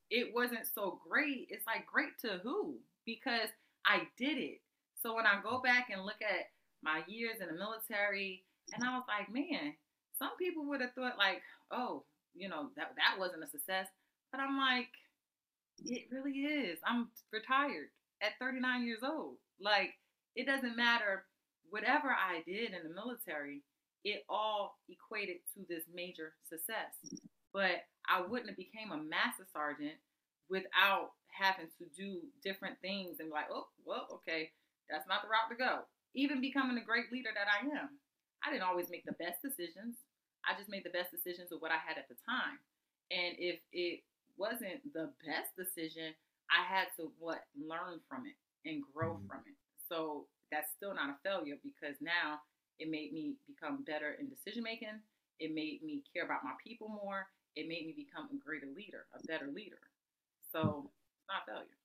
it 0.09 0.33
wasn't 0.33 0.67
so 0.73 0.99
great, 1.07 1.47
it's 1.49 1.65
like 1.65 1.85
great 1.87 2.17
to 2.21 2.39
who? 2.43 2.75
Because 3.05 3.49
I 3.85 4.03
did 4.17 4.37
it. 4.37 4.61
So 5.01 5.15
when 5.15 5.25
I 5.25 5.39
go 5.43 5.61
back 5.61 5.89
and 5.91 6.03
look 6.03 6.21
at 6.21 6.49
my 6.81 7.01
years 7.07 7.37
in 7.41 7.47
the 7.47 7.53
military, 7.53 8.43
and 8.73 8.83
I 8.83 8.95
was 8.95 9.05
like, 9.07 9.31
man, 9.31 9.73
some 10.17 10.35
people 10.37 10.65
would 10.65 10.81
have 10.81 10.93
thought 10.93 11.17
like, 11.17 11.41
oh, 11.71 12.03
you 12.33 12.49
know, 12.49 12.69
that 12.75 12.93
that 12.97 13.19
wasn't 13.19 13.43
a 13.43 13.47
success. 13.47 13.87
But 14.31 14.41
I'm 14.41 14.57
like, 14.57 14.89
it 15.83 16.07
really 16.11 16.31
is. 16.31 16.79
I'm 16.85 17.09
retired 17.31 17.89
at 18.21 18.39
39 18.39 18.85
years 18.85 19.01
old. 19.03 19.35
Like, 19.59 19.93
it 20.35 20.45
doesn't 20.45 20.77
matter 20.77 21.25
whatever 21.69 22.09
I 22.09 22.43
did 22.45 22.71
in 22.71 22.83
the 22.83 22.93
military, 22.93 23.63
it 24.03 24.23
all 24.29 24.77
equated 24.87 25.37
to 25.55 25.65
this 25.67 25.83
major 25.93 26.33
success. 26.47 26.93
But 27.53 27.87
I 28.07 28.21
wouldn't 28.21 28.49
have 28.49 28.57
became 28.57 28.91
a 28.91 29.01
master 29.01 29.47
sergeant 29.51 29.97
without 30.49 31.17
having 31.31 31.67
to 31.79 31.85
do 31.97 32.21
different 32.43 32.77
things 32.81 33.17
and 33.19 33.29
like, 33.29 33.49
oh, 33.51 33.67
well, 33.83 34.07
okay, 34.21 34.51
that's 34.89 35.07
not 35.07 35.23
the 35.23 35.31
route 35.31 35.49
to 35.49 35.57
go. 35.57 35.83
Even 36.13 36.39
becoming 36.39 36.75
the 36.75 36.85
great 36.85 37.11
leader 37.11 37.33
that 37.33 37.49
I 37.49 37.65
am, 37.65 37.97
I 38.45 38.51
didn't 38.51 38.67
always 38.67 38.89
make 38.89 39.03
the 39.03 39.17
best 39.19 39.41
decisions. 39.41 39.97
I 40.45 40.53
just 40.55 40.69
made 40.69 40.85
the 40.85 40.93
best 40.93 41.09
decisions 41.09 41.49
with 41.49 41.61
what 41.61 41.73
I 41.73 41.81
had 41.81 41.97
at 41.97 42.07
the 42.07 42.15
time. 42.23 42.61
And 43.09 43.35
if 43.41 43.59
it 43.73 44.05
wasn't 44.37 44.83
the 44.93 45.11
best 45.23 45.55
decision, 45.55 46.13
I 46.51 46.61
had 46.67 46.93
to 46.97 47.11
what 47.19 47.43
learn 47.57 47.99
from 48.07 48.25
it 48.27 48.37
and 48.67 48.83
grow 48.93 49.15
mm-hmm. 49.15 49.27
from 49.27 49.41
it. 49.47 49.57
So 49.89 50.27
that's 50.51 50.71
still 50.75 50.93
not 50.93 51.09
a 51.09 51.17
failure 51.23 51.57
because 51.63 51.97
now 52.01 52.41
it 52.79 52.89
made 52.89 53.13
me 53.13 53.35
become 53.47 53.83
better 53.83 54.17
in 54.19 54.29
decision 54.29 54.63
making. 54.63 54.99
It 55.39 55.53
made 55.53 55.83
me 55.83 56.03
care 56.13 56.25
about 56.25 56.43
my 56.43 56.55
people 56.63 56.89
more. 56.89 57.27
It 57.55 57.67
made 57.67 57.87
me 57.87 57.95
become 57.95 58.27
a 58.31 58.37
greater 58.39 58.67
leader, 58.75 59.07
a 59.15 59.19
better 59.27 59.47
leader. 59.47 59.79
So 60.51 60.91
it's 60.91 61.27
not 61.27 61.47
a 61.47 61.51
failure. 61.51 61.79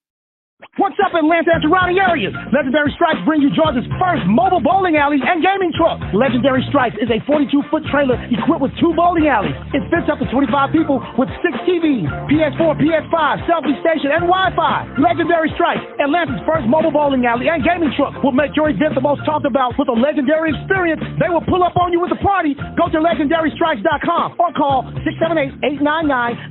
What's 0.76 0.96
up, 1.00 1.12
Atlanta 1.16 1.56
and 1.56 1.64
surrounding 1.64 2.00
areas? 2.00 2.32
Legendary 2.56 2.92
Stripes 2.96 3.20
brings 3.28 3.44
you 3.44 3.52
Georgia's 3.52 3.84
first 4.00 4.24
mobile 4.28 4.60
bowling 4.64 4.96
alley 4.96 5.20
and 5.20 5.44
gaming 5.44 5.72
truck. 5.76 6.00
Legendary 6.16 6.64
Stripes 6.68 6.96
is 7.00 7.08
a 7.12 7.20
42-foot 7.28 7.84
trailer 7.92 8.16
equipped 8.32 8.64
with 8.64 8.72
two 8.80 8.92
bowling 8.96 9.28
alleys. 9.28 9.56
It 9.76 9.84
fits 9.92 10.08
up 10.08 10.20
to 10.20 10.28
25 10.28 10.72
people 10.72 11.00
with 11.20 11.28
six 11.44 11.52
TVs, 11.68 12.08
PS4, 12.32 12.76
PS5, 12.80 13.44
selfie 13.44 13.76
station, 13.84 14.12
and 14.12 14.24
Wi-Fi. 14.28 15.00
Legendary 15.00 15.52
Stripes, 15.56 15.84
Atlanta's 16.00 16.40
first 16.48 16.64
mobile 16.68 16.92
bowling 16.92 17.24
alley 17.28 17.48
and 17.48 17.64
gaming 17.64 17.92
truck, 17.96 18.16
will 18.24 18.36
make 18.36 18.52
your 18.56 18.68
event 18.72 18.96
the 18.96 19.04
most 19.04 19.20
talked 19.28 19.44
about 19.44 19.76
with 19.76 19.88
a 19.88 19.96
legendary 19.96 20.52
experience. 20.54 21.00
They 21.20 21.28
will 21.28 21.44
pull 21.44 21.64
up 21.64 21.76
on 21.76 21.92
you 21.92 22.00
with 22.00 22.12
a 22.12 22.20
party. 22.24 22.56
Go 22.76 22.88
to 22.88 23.00
legendarystripes.com 23.00 24.36
or 24.40 24.52
call 24.56 24.88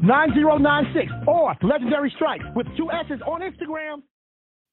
678-899-9096 0.05 1.25
or 1.25 1.57
Legendary 1.61 2.13
Stripes 2.13 2.45
with 2.53 2.67
two 2.77 2.91
S's 2.91 3.21
on 3.25 3.41
Instagram. 3.41 3.98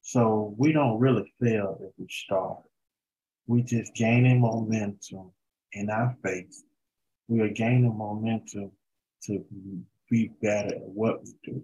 So 0.07 0.55
we 0.57 0.71
don't 0.71 0.99
really 0.99 1.29
fail 1.43 1.77
if 1.81 1.91
we 1.97 2.07
start. 2.07 2.63
We 3.45 3.61
just 3.61 3.93
gaining 3.93 4.39
momentum 4.39 5.33
in 5.73 5.89
our 5.89 6.15
faith. 6.23 6.63
We 7.27 7.41
are 7.41 7.49
gaining 7.49 7.97
momentum 7.97 8.71
to 9.23 9.45
be 10.09 10.31
better 10.41 10.75
at 10.75 10.81
what 10.81 11.25
we 11.25 11.33
do. 11.43 11.61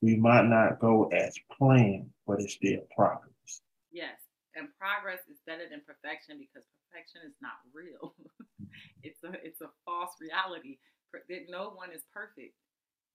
We 0.00 0.16
might 0.16 0.46
not 0.46 0.80
go 0.80 1.04
as 1.12 1.38
planned, 1.56 2.10
but 2.26 2.40
it's 2.40 2.54
still 2.54 2.80
progress. 2.96 3.62
Yes, 3.92 4.18
and 4.56 4.66
progress 4.76 5.20
is 5.30 5.38
better 5.46 5.68
than 5.70 5.80
perfection 5.86 6.38
because 6.40 6.66
perfection 6.90 7.20
is 7.24 7.36
not 7.40 7.62
real. 7.72 8.16
it's 9.04 9.22
a 9.22 9.34
it's 9.46 9.60
a 9.60 9.70
false 9.84 10.16
reality. 10.20 10.78
No 11.48 11.70
one 11.70 11.92
is 11.92 12.02
perfect. 12.12 12.56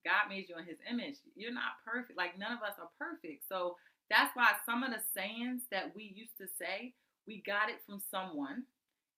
God 0.05 0.29
made 0.29 0.48
you 0.48 0.55
in 0.55 0.63
His 0.63 0.79
image. 0.89 1.17
You're 1.36 1.51
not 1.51 1.83
perfect. 1.83 2.17
Like 2.17 2.39
none 2.39 2.53
of 2.53 2.63
us 2.63 2.79
are 2.79 2.88
perfect. 2.98 3.43
So 3.50 3.75
that's 4.09 4.35
why 4.35 4.51
some 4.65 4.83
of 4.83 4.91
the 4.91 5.01
sayings 5.15 5.63
that 5.71 5.91
we 5.95 6.13
used 6.15 6.37
to 6.37 6.47
say, 6.59 6.93
we 7.27 7.43
got 7.45 7.69
it 7.69 7.79
from 7.85 8.01
someone 8.11 8.63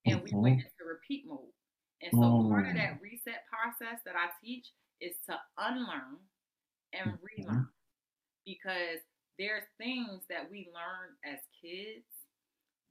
and 0.05 0.21
mm-hmm. 0.21 0.37
we 0.37 0.41
went 0.41 0.59
into 0.59 0.83
repeat 0.87 1.25
mode. 1.27 1.55
And 2.01 2.11
so 2.11 2.19
mm. 2.19 2.49
part 2.49 2.67
of 2.67 2.75
that 2.75 2.97
mm. 2.97 3.01
reset 3.01 3.45
process 3.47 4.01
that 4.05 4.15
I 4.15 4.29
teach 4.43 4.67
is 4.99 5.15
to 5.29 5.37
unlearn 5.57 6.17
and 6.93 7.13
mm-hmm. 7.13 7.25
relearn 7.37 7.67
because 8.45 8.99
there's 9.37 9.63
things 9.77 10.23
that 10.29 10.49
we 10.49 10.67
learn 10.73 11.15
as 11.23 11.39
kids 11.61 12.09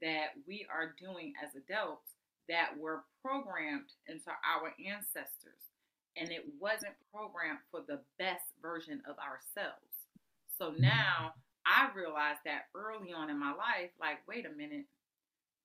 that 0.00 0.38
we 0.47 0.66
are 0.73 0.95
doing 0.99 1.35
as 1.45 1.50
adults 1.54 2.14
that 2.49 2.71
were 2.78 3.04
programmed 3.23 3.92
into 4.09 4.30
our 4.30 4.73
ancestors 4.80 5.71
and 6.16 6.30
it 6.30 6.45
wasn't 6.59 6.95
programmed 7.12 7.61
for 7.71 7.80
the 7.87 8.00
best 8.19 8.54
version 8.62 9.02
of 9.07 9.16
ourselves. 9.19 10.09
So 10.57 10.73
mm. 10.73 10.80
now 10.80 11.35
I 11.67 11.93
realized 11.93 12.40
that 12.45 12.73
early 12.75 13.12
on 13.12 13.29
in 13.29 13.38
my 13.38 13.52
life, 13.52 13.93
like, 14.00 14.25
wait 14.26 14.47
a 14.47 14.52
minute, 14.52 14.88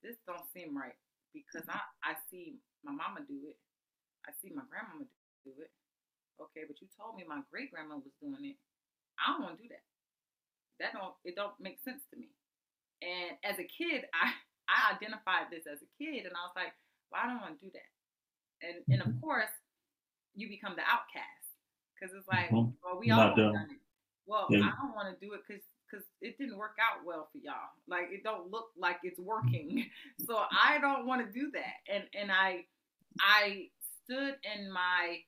this 0.03 0.19
don't 0.27 0.45
seem 0.53 0.75
right 0.75 0.97
because 1.33 1.67
I, 1.67 1.79
I 2.03 2.13
see 2.29 2.59
my 2.83 2.91
mama 2.91 3.23
do 3.27 3.47
it. 3.47 3.57
I 4.27 4.31
see 4.41 4.53
my 4.53 4.65
grandmama 4.69 5.07
do 5.43 5.53
it. 5.61 5.71
Okay, 6.39 6.67
but 6.67 6.79
you 6.83 6.87
told 6.95 7.15
me 7.15 7.23
my 7.23 7.41
great 7.47 7.71
grandma 7.71 7.95
was 7.95 8.15
doing 8.19 8.43
it. 8.43 8.57
I 9.15 9.31
don't 9.31 9.47
want 9.47 9.55
to 9.57 9.63
do 9.63 9.71
that. 9.71 9.85
That 10.79 10.91
don't 10.91 11.15
it 11.23 11.39
don't 11.39 11.55
make 11.59 11.79
sense 11.83 12.03
to 12.11 12.19
me. 12.19 12.35
And 12.99 13.39
as 13.47 13.55
a 13.59 13.67
kid, 13.67 14.07
I 14.15 14.35
I 14.67 14.97
identified 14.97 15.47
this 15.53 15.69
as 15.69 15.79
a 15.79 15.89
kid, 15.95 16.27
and 16.27 16.35
I 16.35 16.43
was 16.43 16.57
like, 16.57 16.73
well, 17.11 17.21
I 17.23 17.29
don't 17.31 17.39
want 17.39 17.55
to 17.55 17.63
do 17.63 17.71
that. 17.71 17.89
And 18.65 18.77
and 18.91 18.99
of 18.99 19.15
mm-hmm. 19.15 19.23
course, 19.23 19.53
you 20.35 20.51
become 20.51 20.75
the 20.75 20.83
outcast 20.83 21.47
because 21.95 22.11
it's 22.11 22.27
like, 22.27 22.51
mm-hmm. 22.51 22.75
well, 22.83 22.99
we 22.99 23.11
all 23.11 23.31
done 23.31 23.71
it. 23.71 23.79
Well, 24.27 24.49
yeah. 24.49 24.67
I 24.67 24.73
don't 24.81 24.97
want 24.97 25.07
to 25.13 25.17
do 25.21 25.37
it 25.37 25.45
because 25.45 25.63
because 25.89 26.05
it 26.21 26.37
didn't 26.37 26.57
work 26.57 26.75
out 26.81 27.05
well 27.05 27.29
for 27.31 27.37
y'all. 27.39 27.71
Like 27.87 28.09
it 28.11 28.23
don't 28.23 28.51
look 28.51 28.69
like 28.77 28.97
it's 29.03 29.19
working. 29.19 29.85
So 30.25 30.37
I 30.37 30.79
don't 30.79 31.05
want 31.05 31.25
to 31.25 31.31
do 31.31 31.51
that. 31.51 31.93
And 31.93 32.03
and 32.19 32.31
I 32.31 32.65
I 33.19 33.69
stood 34.05 34.35
in 34.43 34.71
my 34.71 35.19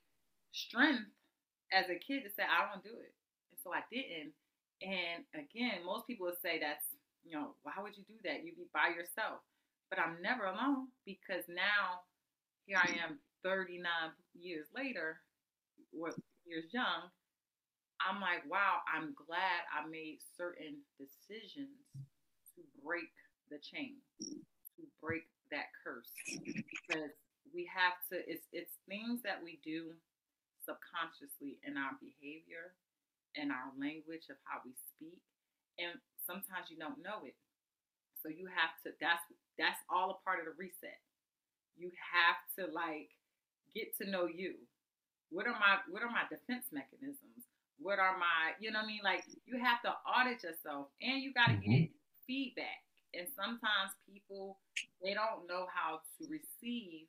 strength 0.52 1.10
as 1.72 1.86
a 1.90 1.98
kid 1.98 2.24
to 2.24 2.30
say 2.30 2.42
I 2.42 2.70
don't 2.70 2.82
do 2.82 2.96
it. 2.98 3.12
And 3.52 3.60
so 3.62 3.70
I 3.72 3.82
didn't. 3.92 4.32
And 4.82 5.24
again, 5.34 5.84
most 5.84 6.06
people 6.06 6.26
would 6.26 6.40
say 6.40 6.58
that's, 6.60 6.84
you 7.24 7.32
know, 7.32 7.54
why 7.62 7.72
would 7.82 7.96
you 7.96 8.04
do 8.06 8.14
that? 8.24 8.44
You'd 8.44 8.56
be 8.56 8.70
by 8.72 8.88
yourself. 8.94 9.42
But 9.90 9.98
I'm 9.98 10.20
never 10.22 10.44
alone 10.44 10.88
because 11.04 11.44
now 11.48 12.04
here 12.66 12.78
I 12.78 12.90
am 13.02 13.18
39 13.42 13.82
years 14.38 14.66
later, 14.74 15.20
what 15.92 16.14
years 16.44 16.66
young, 16.72 17.10
I'm 18.02 18.20
like, 18.20 18.46
wow, 18.48 18.80
I'm 18.86 19.14
glad 19.14 19.66
I 19.74 19.86
made 19.88 20.18
certain 20.36 20.82
decisions 20.98 21.74
to 22.56 22.60
break 22.84 23.10
the 23.50 23.58
chain, 23.58 23.98
to 24.20 24.82
break 25.02 25.26
that 25.50 25.70
curse. 25.84 26.10
Because 26.88 27.12
we 27.54 27.68
have 27.70 27.96
to, 28.12 28.20
it's 28.28 28.46
it's 28.52 28.74
things 28.88 29.22
that 29.24 29.40
we 29.42 29.60
do 29.64 29.94
subconsciously 30.64 31.58
in 31.64 31.76
our 31.78 31.96
behavior 32.00 32.74
in 33.36 33.50
our 33.50 33.70
language 33.78 34.26
of 34.30 34.36
how 34.48 34.58
we 34.66 34.74
speak. 34.96 35.20
And 35.78 35.96
sometimes 36.26 36.68
you 36.70 36.78
don't 36.78 36.98
know 37.02 37.22
it. 37.24 37.36
So 38.22 38.28
you 38.28 38.46
have 38.50 38.74
to 38.84 38.92
that's 39.00 39.24
that's 39.58 39.80
all 39.90 40.10
a 40.12 40.18
part 40.26 40.40
of 40.40 40.46
the 40.46 40.56
reset. 40.58 41.00
You 41.76 41.90
have 42.12 42.40
to 42.58 42.72
like 42.72 43.10
get 43.74 43.96
to 44.02 44.10
know 44.10 44.26
you. 44.26 44.56
What 45.30 45.46
are 45.46 45.56
my 45.58 45.78
what 45.90 46.02
are 46.02 46.10
my 46.10 46.24
defense 46.30 46.66
mechanisms? 46.72 47.37
What 47.78 47.98
are 47.98 48.18
my, 48.18 48.58
you 48.60 48.70
know 48.70 48.80
what 48.80 48.84
I 48.84 48.88
mean? 48.88 49.00
Like 49.04 49.24
you 49.46 49.58
have 49.58 49.80
to 49.82 49.94
audit 50.06 50.42
yourself 50.42 50.88
and 51.00 51.22
you 51.22 51.32
got 51.32 51.46
to 51.46 51.52
mm-hmm. 51.54 51.70
get 51.70 51.90
feedback. 52.26 52.82
And 53.14 53.26
sometimes 53.34 53.94
people, 54.04 54.58
they 55.02 55.14
don't 55.14 55.46
know 55.48 55.66
how 55.72 56.00
to 56.18 56.22
receive 56.28 57.06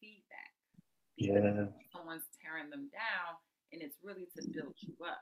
feedback. 0.00 0.52
Yeah. 1.16 1.66
Someone's 1.92 2.28
tearing 2.40 2.70
them 2.70 2.88
down 2.92 3.40
and 3.72 3.82
it's 3.82 3.96
really 4.02 4.28
to 4.36 4.42
build 4.52 4.74
you 4.80 4.94
up. 5.06 5.20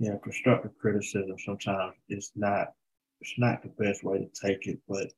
Yeah, 0.00 0.14
constructive 0.22 0.70
criticism 0.80 1.36
sometimes 1.44 1.94
it's 2.08 2.30
not 2.36 2.68
it's 3.20 3.34
not 3.36 3.62
the 3.62 3.84
best 3.84 4.04
way 4.04 4.18
to 4.18 4.46
take 4.46 4.68
it, 4.68 4.78
but 4.88 5.08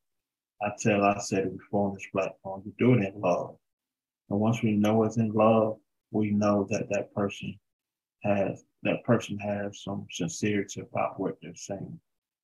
I 0.62 0.70
tell 0.78 1.04
I 1.04 1.18
said 1.18 1.44
it 1.44 1.58
before 1.58 1.88
on 1.88 1.94
this 1.94 2.06
platform, 2.12 2.62
you 2.64 2.72
do 2.78 2.94
it 2.94 3.12
in 3.14 3.20
love. 3.20 3.56
And 4.30 4.40
once 4.40 4.62
we 4.62 4.72
know 4.72 5.04
it's 5.04 5.18
in 5.18 5.32
love, 5.32 5.76
we 6.10 6.30
know 6.30 6.66
that 6.70 6.88
that 6.90 7.14
person 7.14 7.58
has 8.22 8.64
that 8.82 9.04
person 9.04 9.38
has 9.38 9.82
some 9.82 10.06
sincerity 10.10 10.80
about 10.80 11.20
what 11.20 11.36
they're 11.42 11.54
saying. 11.54 12.00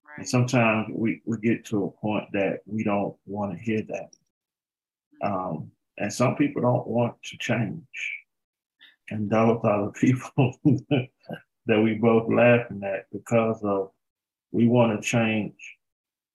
Right. 0.06 0.18
And 0.18 0.28
sometimes 0.28 0.88
we, 0.92 1.22
we 1.24 1.38
get 1.38 1.64
to 1.66 1.84
a 1.84 1.90
point 1.90 2.26
that 2.32 2.60
we 2.66 2.84
don't 2.84 3.16
want 3.26 3.52
to 3.52 3.58
hear 3.58 3.82
that. 3.82 5.26
Um, 5.26 5.70
and 5.98 6.12
some 6.12 6.36
people 6.36 6.62
don't 6.62 6.86
want 6.86 7.14
to 7.24 7.38
change. 7.38 7.82
And 9.08 9.30
those 9.30 9.60
are 9.64 9.86
the 9.86 9.92
people 10.00 10.58
that 11.66 11.80
we 11.80 11.94
both 11.94 12.30
laughing 12.30 12.82
at 12.84 13.06
because 13.12 13.62
of 13.62 13.90
we 14.52 14.68
want 14.68 15.00
to 15.00 15.06
change. 15.06 15.54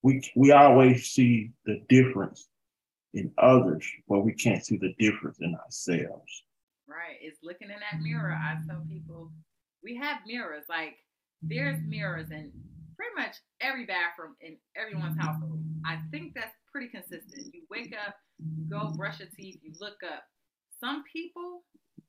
We 0.04 0.22
we 0.36 0.52
always 0.52 1.08
see 1.08 1.52
the 1.66 1.82
difference 1.90 2.48
in 3.14 3.32
others, 3.38 3.86
but 4.08 4.22
we 4.22 4.34
can't 4.34 4.66
see 4.66 4.78
the 4.78 4.94
difference 4.98 5.38
in 5.42 5.56
ourselves. 5.56 6.44
It's 7.22 7.39
looking 7.44 7.70
in 7.70 7.80
that 7.80 8.01
mirror. 8.01 8.32
I 8.32 8.58
tell 8.68 8.84
people 8.89 9.32
we 9.84 9.96
have 9.98 10.20
mirrors. 10.25 10.65
Like 10.70 10.98
there's 11.41 11.80
mirrors 11.86 12.32
in 12.32 12.51
pretty 12.96 13.15
much 13.15 13.38
every 13.60 13.86
bathroom 13.86 14.36
in 14.41 14.58
everyone's 14.75 15.20
household. 15.20 15.60
I 15.86 15.98
think 16.12 16.34
that's 16.36 16.56
pretty 16.72 16.88
consistent. 16.88 17.53
You 17.53 17.63
wake 17.70 17.94
up, 18.08 18.15
you 18.39 18.70
go 18.70 18.94
brush 18.96 19.20
your 19.20 19.30
teeth, 19.36 19.60
you 19.63 19.74
look 19.80 19.98
up. 20.06 20.24
Some 20.80 21.03
people 21.12 21.63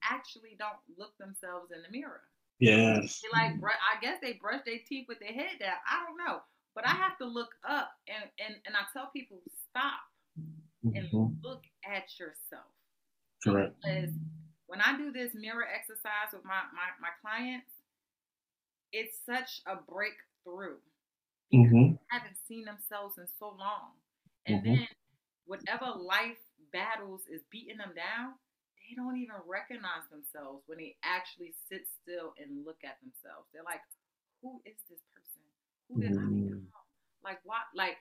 actually 0.04 0.56
don't 0.59 0.78
look 0.99 1.16
themselves 1.18 1.71
in 1.75 1.82
the 1.82 1.97
mirror. 1.97 2.23
Yes. 2.61 3.21
They 3.23 3.28
like, 3.32 3.52
I 3.62 4.00
guess 4.00 4.18
they 4.23 4.35
brush 4.35 4.61
their 4.64 4.78
teeth 4.88 5.06
with 5.09 5.18
their 5.18 5.32
head 5.32 5.59
down. 5.61 5.76
I 5.88 6.04
don't 6.06 6.16
know, 6.16 6.40
but 6.75 6.87
I 6.87 6.90
have 6.90 7.18
to 7.18 7.25
look 7.25 7.50
up, 7.68 7.90
and 8.06 8.30
and 8.38 8.54
and 8.66 8.76
I 8.76 8.85
tell 8.92 9.11
people 9.12 9.38
stop 9.71 9.99
and 10.85 11.09
mm-hmm. 11.09 11.35
look 11.42 11.62
at 11.85 12.04
yourself. 12.18 12.71
Correct. 13.42 13.75
Because 13.82 14.11
when 14.73 14.81
I 14.81 14.97
do 14.97 15.12
this 15.12 15.37
mirror 15.37 15.69
exercise 15.69 16.33
with 16.33 16.49
my 16.49 16.64
my 16.73 16.88
my 16.97 17.12
clients, 17.21 17.69
it's 18.88 19.21
such 19.21 19.61
a 19.69 19.76
breakthrough 19.76 20.81
because 21.52 21.69
mm-hmm. 21.69 22.00
they 22.00 22.09
haven't 22.09 22.41
seen 22.49 22.64
themselves 22.64 23.21
in 23.21 23.29
so 23.37 23.52
long, 23.52 23.93
and 24.49 24.64
mm-hmm. 24.64 24.88
then 24.88 24.88
whatever 25.45 25.93
life 25.93 26.41
battles 26.73 27.29
is 27.29 27.45
beating 27.52 27.76
them 27.76 27.93
down, 27.93 28.33
they 28.81 28.97
don't 28.97 29.21
even 29.21 29.37
recognize 29.45 30.09
themselves 30.09 30.64
when 30.64 30.81
they 30.81 30.97
actually 31.05 31.52
sit 31.69 31.85
still 31.85 32.33
and 32.41 32.64
look 32.64 32.81
at 32.81 32.97
themselves. 33.05 33.52
They're 33.52 33.69
like, 33.69 33.85
who 34.41 34.64
is 34.64 34.81
this 34.88 35.05
person? 35.12 35.45
Who 35.93 36.00
did 36.00 36.17
mm-hmm. 36.17 36.49
I 36.49 36.64
become? 36.64 36.88
Like 37.21 37.45
what? 37.45 37.69
Like 37.76 38.00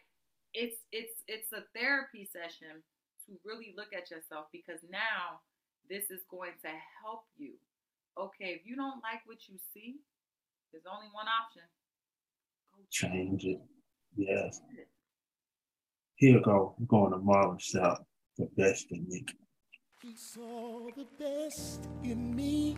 it's 0.56 0.80
it's 0.96 1.20
it's 1.28 1.52
a 1.52 1.68
therapy 1.76 2.24
session 2.32 2.80
to 3.28 3.36
really 3.44 3.76
look 3.76 3.92
at 3.92 4.08
yourself 4.08 4.48
because 4.56 4.80
now 4.88 5.44
this 5.92 6.10
is 6.10 6.22
going 6.32 6.54
to 6.64 6.70
help 7.04 7.26
you. 7.38 7.52
Okay, 8.18 8.58
if 8.58 8.62
you 8.66 8.78
don't 8.78 9.04
like 9.04 9.20
what 9.26 9.50
you 9.50 9.58
see, 9.74 9.98
there's 10.72 10.86
only 10.90 11.08
one 11.12 11.26
option. 11.28 11.64
Go 12.74 12.82
change 12.90 13.44
it. 13.44 13.60
Yes. 14.16 14.62
Here 16.16 16.40
go. 16.40 16.76
I'm 16.80 16.86
going 16.86 17.12
to 17.12 17.18
Marvin 17.18 17.58
Sapp, 17.58 17.98
the 18.38 18.48
best 18.58 18.86
in 18.92 19.06
me. 19.10 19.26
He 20.02 20.16
saw 20.16 20.88
the 20.96 21.06
best 21.20 21.82
in 22.04 22.34
me 22.34 22.78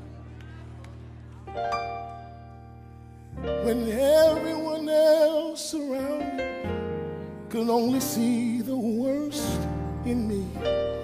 when 3.36 3.90
everyone 3.90 4.90
else 4.90 5.74
around 5.76 6.38
me 6.38 7.50
could 7.50 7.70
only 7.70 8.00
see 8.00 8.62
the 8.62 8.76
worst 8.76 9.60
in 10.06 10.28
me. 10.28 11.03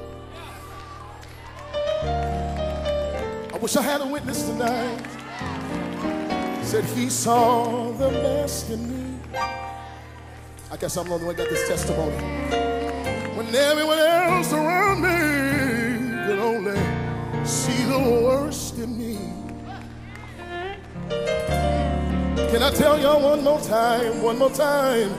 Wish 3.61 3.75
I 3.75 3.81
had 3.81 4.01
a 4.01 4.05
witness 4.07 4.43
tonight. 4.47 5.05
Said 6.63 6.85
he 6.85 7.09
saw 7.09 7.91
the 7.91 8.09
best 8.09 8.69
in 8.69 8.89
me. 8.89 9.19
I 10.71 10.77
guess 10.77 10.95
I'm 10.97 11.07
the 11.07 11.13
only 11.13 11.25
one 11.25 11.35
got 11.35 11.49
this 11.49 11.67
testimony. 11.67 12.15
When 13.35 13.53
everyone 13.53 13.99
else 13.99 14.53
around 14.53 15.01
me 15.01 15.09
can 16.27 16.39
only 16.39 17.45
see 17.45 17.83
the 17.83 17.99
worst 17.99 18.77
in 18.77 18.97
me. 18.97 19.17
Can 22.51 22.63
I 22.63 22.71
tell 22.71 22.99
y'all 22.99 23.21
one 23.21 23.43
more 23.43 23.59
time? 23.61 24.21
One 24.21 24.37
more 24.37 24.51
time. 24.51 25.13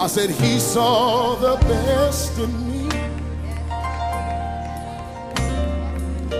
I 0.00 0.06
said, 0.08 0.30
He 0.30 0.58
saw 0.58 1.36
the 1.36 1.56
best 1.66 2.38
in 2.38 2.70
me. 2.70 2.75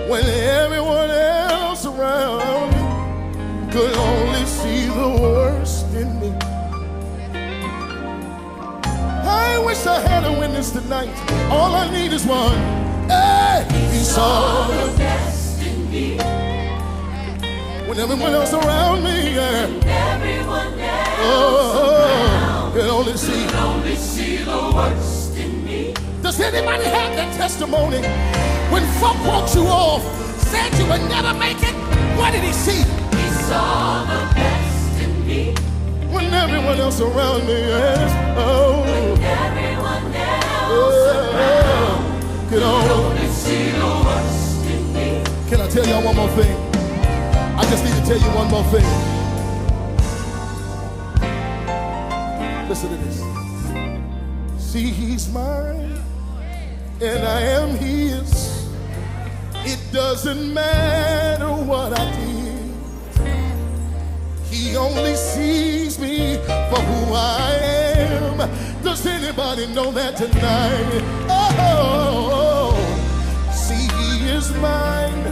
When 0.07 0.23
everyone 0.23 1.09
else 1.09 1.85
around 1.85 2.71
me 2.71 3.71
could 3.73 3.93
only 3.97 4.45
see 4.45 4.85
the 4.85 5.09
worst 5.21 5.93
in 5.93 6.17
me. 6.21 6.31
I 9.25 9.61
wish 9.65 9.85
I 9.85 9.99
had 9.99 10.23
a 10.23 10.31
witness 10.39 10.71
tonight. 10.71 11.13
All 11.51 11.75
I 11.75 11.91
need 11.91 12.13
is 12.13 12.25
one. 12.25 12.55
Hey, 13.09 13.67
he 13.91 14.01
saw 14.01 14.67
the 14.67 14.97
best 14.97 15.61
in 15.61 15.91
me. 15.91 16.17
When 17.89 17.99
everyone 17.99 18.31
else 18.31 18.53
around 18.53 19.03
me, 19.03 19.35
yeah. 19.35 19.67
everyone 20.13 20.79
else 20.79 21.19
oh, 21.19 22.71
can 22.73 22.89
only 22.89 23.17
see, 23.17 23.45
can 23.47 23.55
only 23.55 23.95
see 23.97 24.37
the 24.37 24.71
worst 24.73 25.35
in 25.35 25.65
me. 25.65 25.93
Does 26.21 26.39
anybody 26.39 26.85
have 26.85 27.13
that 27.17 27.35
testimony? 27.35 28.56
When 28.71 28.83
folk 28.99 29.17
walked 29.25 29.55
you 29.55 29.65
off, 29.67 30.03
said 30.39 30.73
you 30.79 30.85
would 30.87 31.01
never 31.09 31.33
make 31.33 31.61
it, 31.61 31.75
what 32.17 32.31
did 32.31 32.43
he 32.43 32.53
see? 32.53 32.83
He 33.17 33.29
saw 33.47 34.03
the 34.03 34.35
best 34.35 35.01
in 35.01 35.27
me. 35.27 35.53
When 36.11 36.33
everyone 36.33 36.79
else 36.79 36.99
around 37.01 37.47
me 37.47 37.53
is, 37.53 38.11
oh. 38.37 38.81
When 38.81 39.21
everyone 39.23 40.13
else 40.13 41.15
around 41.15 41.77
Get 42.49 42.63
on. 42.63 43.17
Can 45.49 45.61
I 45.61 45.67
tell 45.69 45.85
y'all 45.85 46.03
one 46.03 46.15
more 46.15 46.29
thing? 46.29 46.55
I 47.57 47.63
just 47.69 47.83
need 47.83 47.93
to 47.93 48.05
tell 48.05 48.17
you 48.17 48.35
one 48.35 48.49
more 48.49 48.63
thing. 48.71 48.85
Listen 52.69 52.89
to 52.89 52.95
this. 52.97 53.21
See, 54.63 54.91
he's 54.91 55.29
mine, 55.31 56.01
and 57.01 57.25
I 57.25 57.41
am 57.41 57.69
his. 57.77 58.46
It 59.69 59.91
doesn't 59.91 60.53
matter 60.53 61.51
what 61.51 61.91
I 61.99 62.05
did. 62.15 62.71
He 64.49 64.77
only 64.77 65.13
sees 65.15 65.99
me 65.99 66.37
for 66.69 66.79
who 66.89 67.13
I 67.13 67.51
am. 67.97 68.37
Does 68.81 69.05
anybody 69.05 69.67
know 69.67 69.91
that 69.91 70.15
tonight? 70.15 71.03
Oh, 71.27 72.71
see, 73.51 73.89
He 73.99 74.29
is 74.29 74.53
mine, 74.55 75.25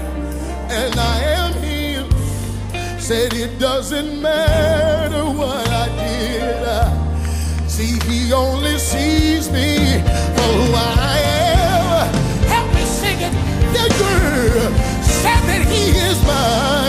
and 0.70 0.94
I 1.00 1.18
am 1.40 1.54
His. 1.64 2.04
Said 3.02 3.34
it 3.34 3.58
doesn't 3.58 4.22
matter 4.22 5.24
what 5.24 5.66
I 5.70 5.88
did. 6.04 7.70
See, 7.70 7.98
He 8.10 8.34
only 8.34 8.78
sees 8.80 9.50
me 9.50 10.02
for 10.36 10.50
who 10.58 10.74
I 10.74 10.90
am. 10.90 10.95
Girl. 13.90 14.72
Said 15.04 15.42
that 15.46 15.68
He 15.70 15.92
is 15.92 16.20
mine. 16.26 16.85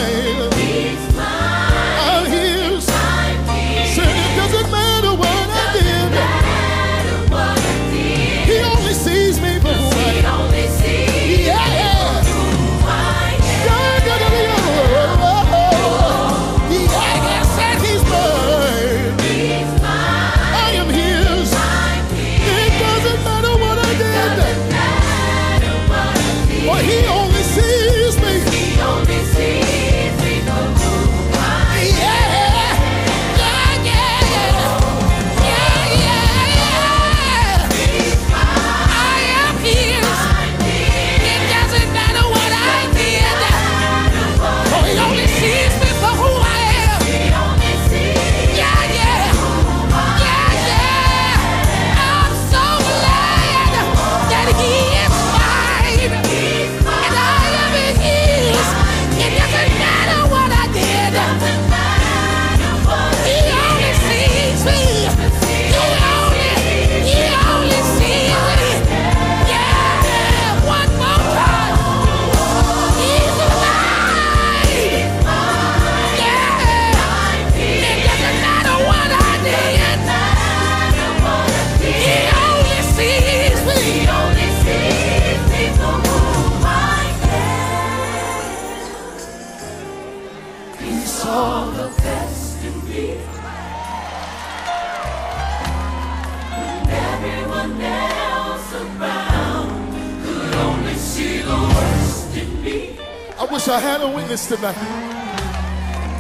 Tonight. 104.49 104.75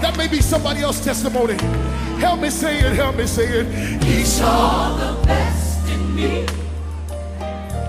That 0.03 0.17
may 0.17 0.27
be 0.27 0.41
somebody 0.41 0.81
else's 0.81 1.05
testimony. 1.05 1.55
Help 2.19 2.41
me 2.41 2.51
say 2.51 2.81
it, 2.81 2.95
help 2.95 3.17
me 3.17 3.27
say 3.27 3.61
it. 3.61 4.03
He 4.03 4.25
saw 4.25 4.97
the 4.97 5.27
best 5.27 5.89
in 5.89 6.15
me. 6.15 6.47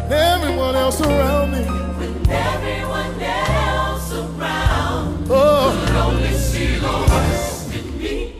Everyone 0.09 0.75
else 0.75 1.01
around 1.01 1.51
me. 1.51 1.63
When 1.63 2.29
everyone 2.29 3.19
else 3.19 4.13
around 4.13 5.27
oh. 5.29 5.85
could 5.85 5.95
only 5.95 6.33
see 6.33 6.75
the 6.75 6.87
worst 7.09 7.73
in 7.73 7.97
me. 7.97 8.33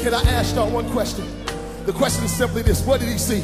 Can 0.00 0.14
I 0.14 0.22
ask 0.30 0.54
y'all 0.54 0.70
one 0.70 0.88
question? 0.90 1.26
The 1.86 1.92
question 1.92 2.24
is 2.24 2.32
simply 2.32 2.62
this 2.62 2.86
What 2.86 3.00
did 3.00 3.08
he 3.08 3.18
see? 3.18 3.42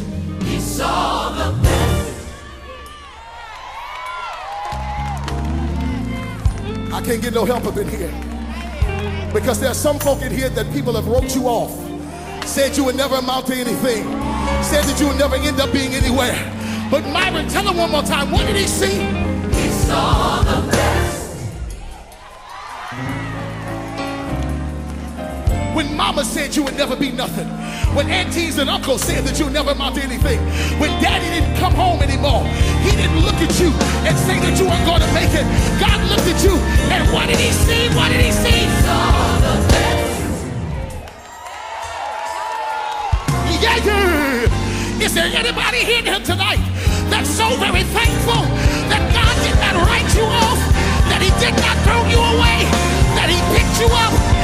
Can't 7.06 7.22
get 7.22 7.34
no 7.34 7.44
help 7.44 7.64
up 7.66 7.76
in 7.76 7.88
here. 7.88 8.10
Because 9.32 9.60
there 9.60 9.70
are 9.70 9.74
some 9.74 9.96
folk 10.00 10.22
in 10.22 10.32
here 10.32 10.48
that 10.48 10.72
people 10.72 10.92
have 10.94 11.06
wrote 11.06 11.36
you 11.36 11.46
off, 11.46 11.70
said 12.44 12.76
you 12.76 12.82
would 12.82 12.96
never 12.96 13.14
amount 13.14 13.46
to 13.46 13.54
anything, 13.54 14.02
said 14.60 14.82
that 14.82 14.96
you 14.98 15.06
would 15.06 15.18
never 15.18 15.36
end 15.36 15.60
up 15.60 15.72
being 15.72 15.94
anywhere. 15.94 16.34
But 16.90 17.04
Myron, 17.04 17.46
tell 17.48 17.68
him 17.68 17.76
one 17.76 17.92
more 17.92 18.02
time, 18.02 18.32
what 18.32 18.44
did 18.46 18.56
he 18.56 18.66
see? 18.66 18.98
He 19.54 19.70
saw 19.70 20.42
the. 20.42 20.95
Mama 25.96 26.24
said 26.24 26.54
you 26.54 26.62
would 26.62 26.76
never 26.76 26.94
be 26.94 27.10
nothing. 27.10 27.48
When 27.96 28.10
aunties 28.10 28.58
and 28.58 28.68
uncles 28.68 29.02
said 29.02 29.24
that 29.24 29.40
you'd 29.40 29.52
never 29.52 29.72
amount 29.72 29.96
to 29.96 30.02
anything. 30.02 30.38
When 30.78 30.92
daddy 31.00 31.24
didn't 31.32 31.56
come 31.56 31.72
home 31.72 32.02
anymore. 32.02 32.44
He 32.84 32.92
didn't 32.92 33.24
look 33.24 33.40
at 33.40 33.52
you 33.58 33.72
and 34.04 34.14
say 34.28 34.36
that 34.44 34.54
you 34.60 34.68
weren't 34.68 34.84
going 34.84 35.00
to 35.00 35.12
make 35.16 35.32
it. 35.32 35.48
God 35.80 35.96
looked 36.12 36.28
at 36.28 36.38
you 36.44 36.60
and 36.92 37.02
what 37.12 37.26
did 37.32 37.40
he 37.40 37.50
see? 37.50 37.88
What 37.96 38.12
did 38.12 38.20
he 38.20 38.30
see? 38.30 38.68
Yeah, 43.56 43.80
yeah. 43.80 45.04
Is 45.04 45.14
there 45.14 45.32
anybody 45.32 45.80
here 45.80 46.20
tonight 46.20 46.60
that's 47.08 47.30
so 47.30 47.48
very 47.56 47.84
thankful 47.96 48.44
that 48.92 49.00
God 49.16 49.34
did 49.40 49.56
not 49.64 49.80
write 49.88 50.10
you 50.12 50.28
off, 50.28 50.60
that 51.08 51.24
he 51.24 51.32
did 51.40 51.56
not 51.56 51.76
throw 51.88 52.04
you 52.12 52.20
away, 52.20 52.68
that 53.16 53.32
he 53.32 53.40
picked 53.56 53.80
you 53.80 53.88
up, 53.96 54.35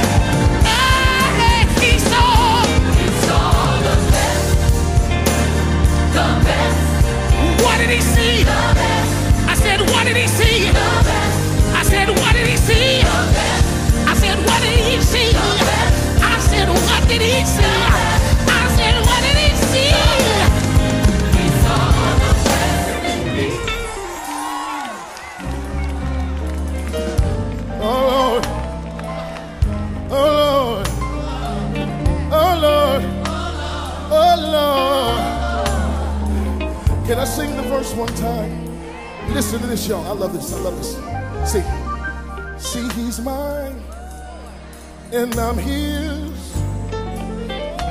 did 7.87 7.95
he 7.95 8.01
see? 8.01 8.45
I 8.47 9.55
said, 9.55 9.81
what 9.91 10.05
did 10.07 10.15
he 10.15 10.27
see? 10.27 10.69
I 10.69 11.83
said, 11.83 12.07
what 12.07 12.33
did 12.33 12.47
he 12.47 12.55
see? 12.55 13.01
I 14.07 14.13
said, 14.15 14.37
what 14.47 14.61
did 14.61 14.79
he 14.79 15.01
see? 15.01 15.35
I 16.23 16.39
said, 16.39 16.69
what 16.69 17.07
did 17.09 17.21
he 17.21 17.43
see? 17.43 17.63
I 18.47 18.67
said, 18.77 18.95
what 19.05 19.21
did 19.21 19.37
he 19.37 19.55
see? 19.57 20.02
Can 37.05 37.19
I 37.19 37.25
sing 37.25 37.53
the 37.57 37.63
verse 37.63 37.93
one 37.93 38.07
time? 38.15 38.65
Listen 39.33 39.59
to 39.59 39.67
this, 39.67 39.87
y'all. 39.89 40.05
I 40.07 40.13
love 40.13 40.31
this. 40.31 40.53
I 40.53 40.59
love 40.59 40.77
this. 40.77 40.95
See, 41.51 41.63
see, 42.57 42.87
he's 42.93 43.19
mine, 43.19 43.81
and 45.11 45.35
I'm 45.35 45.57
his. 45.57 46.31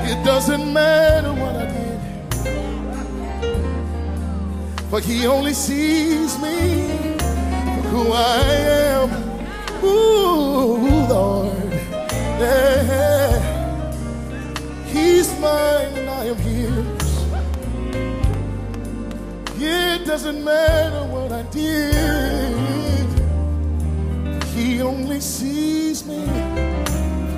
It 0.09 0.23
doesn't 0.25 0.73
matter 0.73 1.31
what 1.31 1.55
I 1.55 1.65
did, 1.71 1.99
but 4.89 5.03
he 5.03 5.27
only 5.27 5.53
sees 5.53 6.37
me 6.39 6.87
for 7.19 7.87
who 7.93 8.11
I 8.13 8.39
am. 8.97 9.09
Ooh, 9.83 11.07
Lord, 11.07 11.71
yeah. 12.41 13.39
He's 14.87 15.31
mine, 15.39 15.93
and 15.99 16.09
I 16.09 16.25
am 16.25 16.37
his. 16.37 16.62
Doesn't 20.13 20.43
matter 20.43 21.03
what 21.07 21.31
I 21.31 21.41
did. 21.49 23.09
He 24.53 24.79
only 24.79 25.19
sees 25.19 26.05
me 26.05 26.19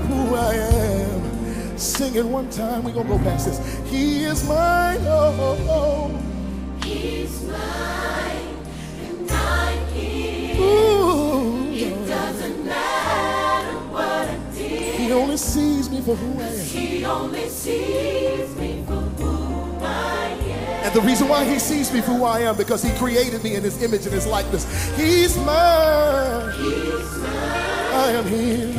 who 0.07 0.35
I 0.35 0.55
am. 0.55 1.77
Sing 1.77 2.15
it 2.15 2.25
one 2.25 2.49
time. 2.49 2.83
We're 2.83 2.91
going 2.91 3.07
to 3.07 3.13
go 3.13 3.19
past 3.19 3.45
this. 3.45 3.89
He 3.89 4.25
is 4.25 4.45
mine. 4.45 4.99
Oh, 5.03 5.38
oh, 5.47 5.67
oh. 5.69 6.83
He's 6.83 7.43
mine. 7.43 8.57
And 9.05 9.31
I'm 9.31 9.88
his. 9.93 10.59
Ooh, 10.59 11.71
it 11.71 12.07
doesn't 12.09 12.65
matter 12.65 13.77
what 13.88 14.27
I 14.27 14.38
did. 14.53 14.95
He 14.95 15.13
only 15.13 15.38
sees 15.38 15.89
me 15.89 16.01
for 16.01 16.15
who 16.17 16.41
I 16.41 16.47
am. 16.47 16.59
He 16.59 17.05
only 17.05 17.47
sees 17.47 18.53
me 18.57 18.74
the 20.95 21.01
reason 21.01 21.27
why 21.27 21.43
he 21.43 21.60
sees 21.60 21.91
me 21.91 21.99
for 21.99 22.12
who 22.12 22.23
I 22.23 22.39
am, 22.39 22.55
because 22.55 22.81
he 22.81 22.89
created 22.97 23.43
me 23.43 23.55
in 23.55 23.63
his 23.63 23.84
image 23.84 24.05
and 24.05 24.13
his 24.13 24.25
likeness. 24.25 24.63
He's 24.95 25.36
mine. 25.36 26.53
He's 26.53 27.17
mine. 27.17 27.34
I 27.91 28.12
am 28.12 28.23
his. 28.23 28.75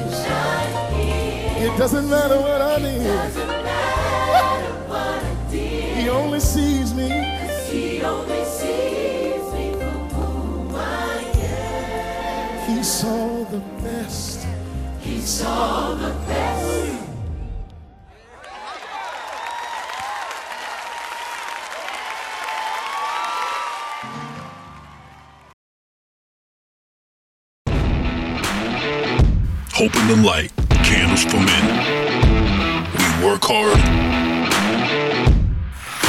It 1.63 1.77
doesn't 1.77 2.09
matter 2.09 2.41
what 2.41 2.63
I 2.63 2.79
did. 2.79 3.33
He 5.95 6.09
only 6.09 6.41
sees 6.41 6.95
me. 6.95 7.11
He 7.69 8.01
only 8.03 8.45
sees 8.47 9.53
me 9.53 9.73
for 9.73 9.91
who 10.15 10.75
I 10.75 11.21
am. 11.35 12.77
He 12.77 12.83
saw 12.83 13.45
the 13.45 13.61
best. 13.83 14.47
He 15.01 15.21
saw 15.21 15.95
the 15.95 16.09
best. 16.09 16.26
Hope 29.79 29.95
in 29.95 30.09
the 30.09 30.17
light, 30.27 30.51
candles 30.71 31.23
for 31.25 31.37
men. 31.37 31.65
We 32.97 33.05
work 33.27 33.43
hard, 33.45 33.77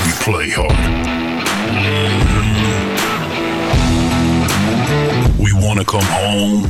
we 0.06 0.12
play 0.23 0.49
hard. 0.56 0.71
We 5.38 5.51
want 5.51 5.80
to 5.80 5.86
come 5.86 6.06
home 6.06 6.63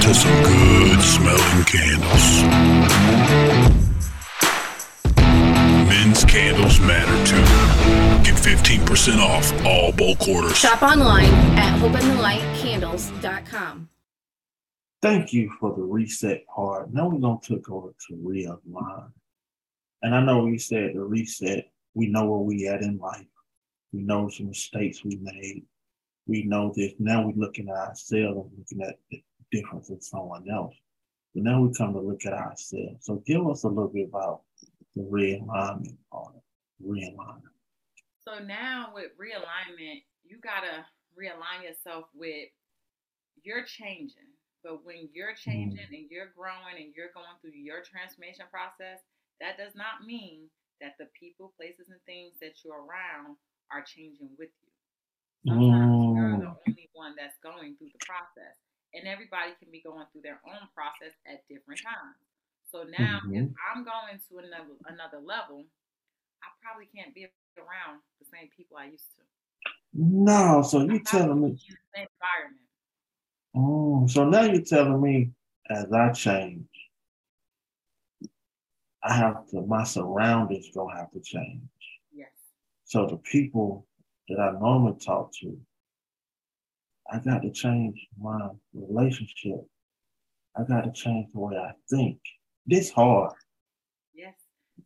to 0.00 0.14
some 0.14 0.42
good 0.42 1.02
smelling 1.02 1.64
candles. 1.68 2.44
Men's 5.86 6.24
candles 6.24 6.80
matter 6.80 7.24
too. 7.26 7.44
Get 8.24 8.36
15% 8.40 9.20
off 9.20 9.52
all 9.66 9.92
bulk 9.92 10.26
orders. 10.26 10.56
Shop 10.56 10.80
online 10.80 11.34
at 11.58 11.78
hopeinthelightcandles.com. 11.78 13.89
Thank 15.02 15.32
you 15.32 15.50
for 15.58 15.74
the 15.74 15.82
reset 15.82 16.46
part. 16.46 16.92
Now 16.92 17.08
we're 17.08 17.20
going 17.20 17.40
to 17.40 17.54
take 17.56 17.70
over 17.70 17.88
to 18.08 18.14
realign. 18.16 19.10
And 20.02 20.14
I 20.14 20.22
know 20.22 20.44
we 20.44 20.58
said 20.58 20.90
the 20.94 21.00
reset, 21.00 21.70
we 21.94 22.08
know 22.08 22.26
where 22.26 22.40
we 22.40 22.68
at 22.68 22.82
in 22.82 22.98
life. 22.98 23.24
We 23.94 24.02
know 24.02 24.28
some 24.28 24.48
mistakes 24.48 25.02
we 25.02 25.18
made. 25.22 25.64
We 26.26 26.44
know 26.44 26.74
this. 26.76 26.92
Now 26.98 27.26
we're 27.26 27.32
looking 27.32 27.70
at 27.70 27.76
ourselves 27.76 28.50
and 28.50 28.58
looking 28.58 28.82
at 28.82 28.98
the 29.10 29.22
difference 29.50 29.88
in 29.88 30.02
someone 30.02 30.44
else. 30.50 30.74
But 31.34 31.44
now 31.44 31.62
we 31.62 31.72
come 31.72 31.94
to 31.94 32.00
look 32.00 32.26
at 32.26 32.34
ourselves. 32.34 33.06
So 33.06 33.22
give 33.26 33.46
us 33.48 33.64
a 33.64 33.68
little 33.68 33.88
bit 33.88 34.08
about 34.08 34.42
the 34.94 35.02
realignment 35.02 35.96
part. 36.12 36.34
Realign. 36.86 37.40
So 38.20 38.38
now 38.44 38.90
with 38.94 39.12
realignment, 39.18 40.02
you 40.24 40.38
gotta 40.42 40.84
realign 41.18 41.64
yourself 41.64 42.04
with 42.14 42.48
you're 43.42 43.64
changing 43.64 44.28
but 44.62 44.84
when 44.84 45.08
you're 45.12 45.34
changing 45.34 45.80
mm. 45.80 45.96
and 45.96 46.10
you're 46.10 46.32
growing 46.36 46.76
and 46.76 46.92
you're 46.92 47.14
going 47.16 47.32
through 47.40 47.56
your 47.56 47.80
transformation 47.80 48.44
process, 48.52 49.00
that 49.40 49.56
does 49.56 49.72
not 49.72 50.04
mean 50.04 50.52
that 50.80 50.96
the 51.00 51.08
people, 51.16 51.52
places, 51.56 51.88
and 51.88 52.00
things 52.04 52.36
that 52.40 52.60
you're 52.64 52.84
around 52.84 53.36
are 53.72 53.84
changing 53.84 54.32
with 54.36 54.52
you. 54.60 54.72
Sometimes 55.48 55.96
mm. 55.96 56.16
you're 56.16 56.36
the 56.36 56.52
mm. 56.52 56.60
only 56.68 56.88
one 56.92 57.16
that's 57.16 57.40
going 57.40 57.76
through 57.80 57.92
the 57.92 58.04
process. 58.04 58.56
And 58.92 59.06
everybody 59.06 59.54
can 59.62 59.70
be 59.70 59.80
going 59.80 60.04
through 60.10 60.26
their 60.26 60.42
own 60.42 60.66
process 60.74 61.14
at 61.24 61.46
different 61.46 61.78
times. 61.80 62.18
So 62.70 62.86
now 62.86 63.22
mm-hmm. 63.22 63.34
if 63.34 63.48
I'm 63.66 63.82
going 63.82 64.18
to 64.18 64.32
another 64.38 64.74
another 64.86 65.18
level, 65.18 65.66
I 66.42 66.48
probably 66.62 66.86
can't 66.94 67.14
be 67.14 67.26
around 67.58 68.02
the 68.18 68.26
same 68.30 68.50
people 68.54 68.78
I 68.78 68.94
used 68.94 69.10
to. 69.18 69.22
No, 69.94 70.62
so 70.62 70.82
you 70.82 71.02
telling 71.02 71.40
me 71.40 71.58
environment. 71.94 72.69
Oh, 73.54 74.06
so 74.06 74.28
now 74.28 74.42
you're 74.42 74.62
telling 74.62 75.00
me 75.00 75.32
as 75.68 75.92
I 75.92 76.12
change, 76.12 76.66
I 79.02 79.14
have 79.14 79.46
to 79.48 79.62
my 79.62 79.84
surroundings 79.84 80.70
gonna 80.74 80.96
have 80.96 81.10
to 81.12 81.20
change. 81.20 81.62
Yes. 82.12 82.30
So 82.84 83.06
the 83.06 83.16
people 83.18 83.86
that 84.28 84.38
I 84.38 84.52
normally 84.52 84.98
talk 84.98 85.32
to, 85.40 85.58
I 87.10 87.18
got 87.18 87.42
to 87.42 87.50
change 87.50 88.06
my 88.20 88.48
relationship. 88.72 89.66
I 90.56 90.64
got 90.64 90.82
to 90.82 90.92
change 90.92 91.32
the 91.32 91.40
way 91.40 91.56
I 91.56 91.72
think. 91.88 92.18
This 92.66 92.90
hard. 92.90 93.32
Yes. 94.14 94.34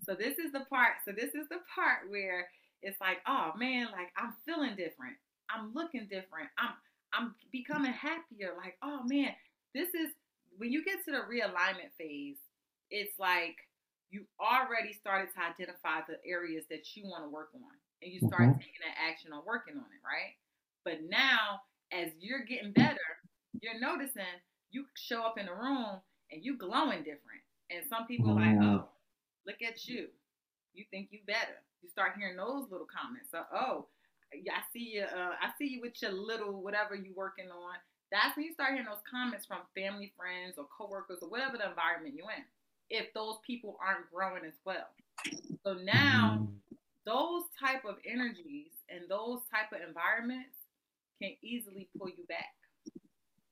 So 0.03 0.15
this 0.15 0.39
is 0.39 0.53
the 0.53 0.65
part. 0.71 0.95
So 1.05 1.13
this 1.13 1.35
is 1.35 1.49
the 1.51 1.59
part 1.75 2.09
where 2.09 2.49
it's 2.83 3.01
like, 3.01 3.19
oh 3.27 3.53
man, 3.59 3.87
like 3.87 4.09
I'm 4.17 4.35
feeling 4.47 4.77
different. 4.77 5.17
I'm 5.51 5.73
looking 5.75 6.07
different. 6.11 6.49
I'm 6.59 6.75
I'm 7.17 7.35
becoming 7.53 7.93
happier. 7.93 8.53
Like, 8.57 8.77
oh 8.83 9.01
man, 9.05 9.31
this 9.75 9.89
is 9.89 10.11
when 10.57 10.73
you 10.73 10.85
get 10.85 11.05
to 11.05 11.11
the 11.11 11.19
realignment 11.19 11.93
phase, 11.99 12.37
it's 12.91 13.19
like 13.19 13.57
you 14.11 14.25
already 14.41 14.93
started 14.93 15.29
to 15.35 15.41
identify 15.43 16.01
the 16.09 16.17
areas 16.29 16.65
that 16.71 16.97
you 16.97 17.05
want 17.05 17.25
to 17.25 17.31
work 17.31 17.51
on 17.55 17.75
and 18.03 18.13
you 18.13 18.21
start 18.21 18.43
mm-hmm. 18.43 18.59
taking 18.59 18.83
that 18.87 18.97
action 19.03 19.33
on 19.33 19.43
working 19.47 19.75
on 19.75 19.83
it, 19.83 20.03
right? 20.05 20.35
But 20.85 21.09
now 21.09 21.63
as 21.93 22.11
you're 22.21 22.45
getting 22.45 22.73
better, 22.73 22.99
you're 23.61 23.81
noticing 23.81 24.23
you 24.71 24.85
show 24.95 25.23
up 25.23 25.39
in 25.39 25.47
the 25.47 25.55
room 25.55 26.01
and 26.31 26.45
you 26.45 26.57
glowing 26.57 26.99
different. 26.99 27.43
And 27.71 27.83
some 27.89 28.07
people 28.07 28.31
are 28.31 28.35
like, 28.35 28.63
oh, 28.63 28.89
look 29.47 29.63
at 29.67 29.87
you. 29.89 30.09
You 30.75 30.85
think 30.91 31.09
you 31.11 31.21
better 31.27 31.63
you 31.85 31.91
start 31.91 32.13
hearing 32.17 32.37
those 32.37 32.65
little 32.73 32.89
comments. 32.89 33.29
So, 33.31 33.45
oh, 33.53 33.87
I 34.51 34.63
see 34.73 34.97
you. 34.97 35.03
Uh, 35.03 35.35
I 35.41 35.51
see 35.59 35.67
you 35.67 35.81
with 35.81 36.01
your 36.03 36.13
little 36.13 36.63
whatever 36.63 36.95
you 36.95 37.13
working 37.17 37.51
on. 37.51 37.77
That's 38.13 38.37
when 38.37 38.47
you 38.47 38.53
start 38.53 38.73
hearing 38.73 38.87
those 38.87 39.03
comments 39.11 39.47
from 39.47 39.61
family, 39.75 40.13
friends, 40.17 40.55
or 40.59 40.67
coworkers, 40.77 41.19
or 41.23 41.29
whatever 41.29 41.57
the 41.57 41.69
environment 41.69 42.15
you're 42.17 42.31
in. 42.31 42.45
If 42.91 43.13
those 43.15 43.37
people 43.47 43.79
aren't 43.81 44.11
growing 44.13 44.45
as 44.45 44.59
well, 44.65 44.87
so 45.65 45.75
now 45.83 46.47
those 47.07 47.45
type 47.59 47.85
of 47.85 47.97
energies 48.05 48.73
and 48.89 49.09
those 49.09 49.41
type 49.51 49.73
of 49.73 49.87
environments 49.87 50.57
can 51.21 51.33
easily 51.43 51.89
pull 51.97 52.09
you 52.09 52.25
back. 52.29 52.55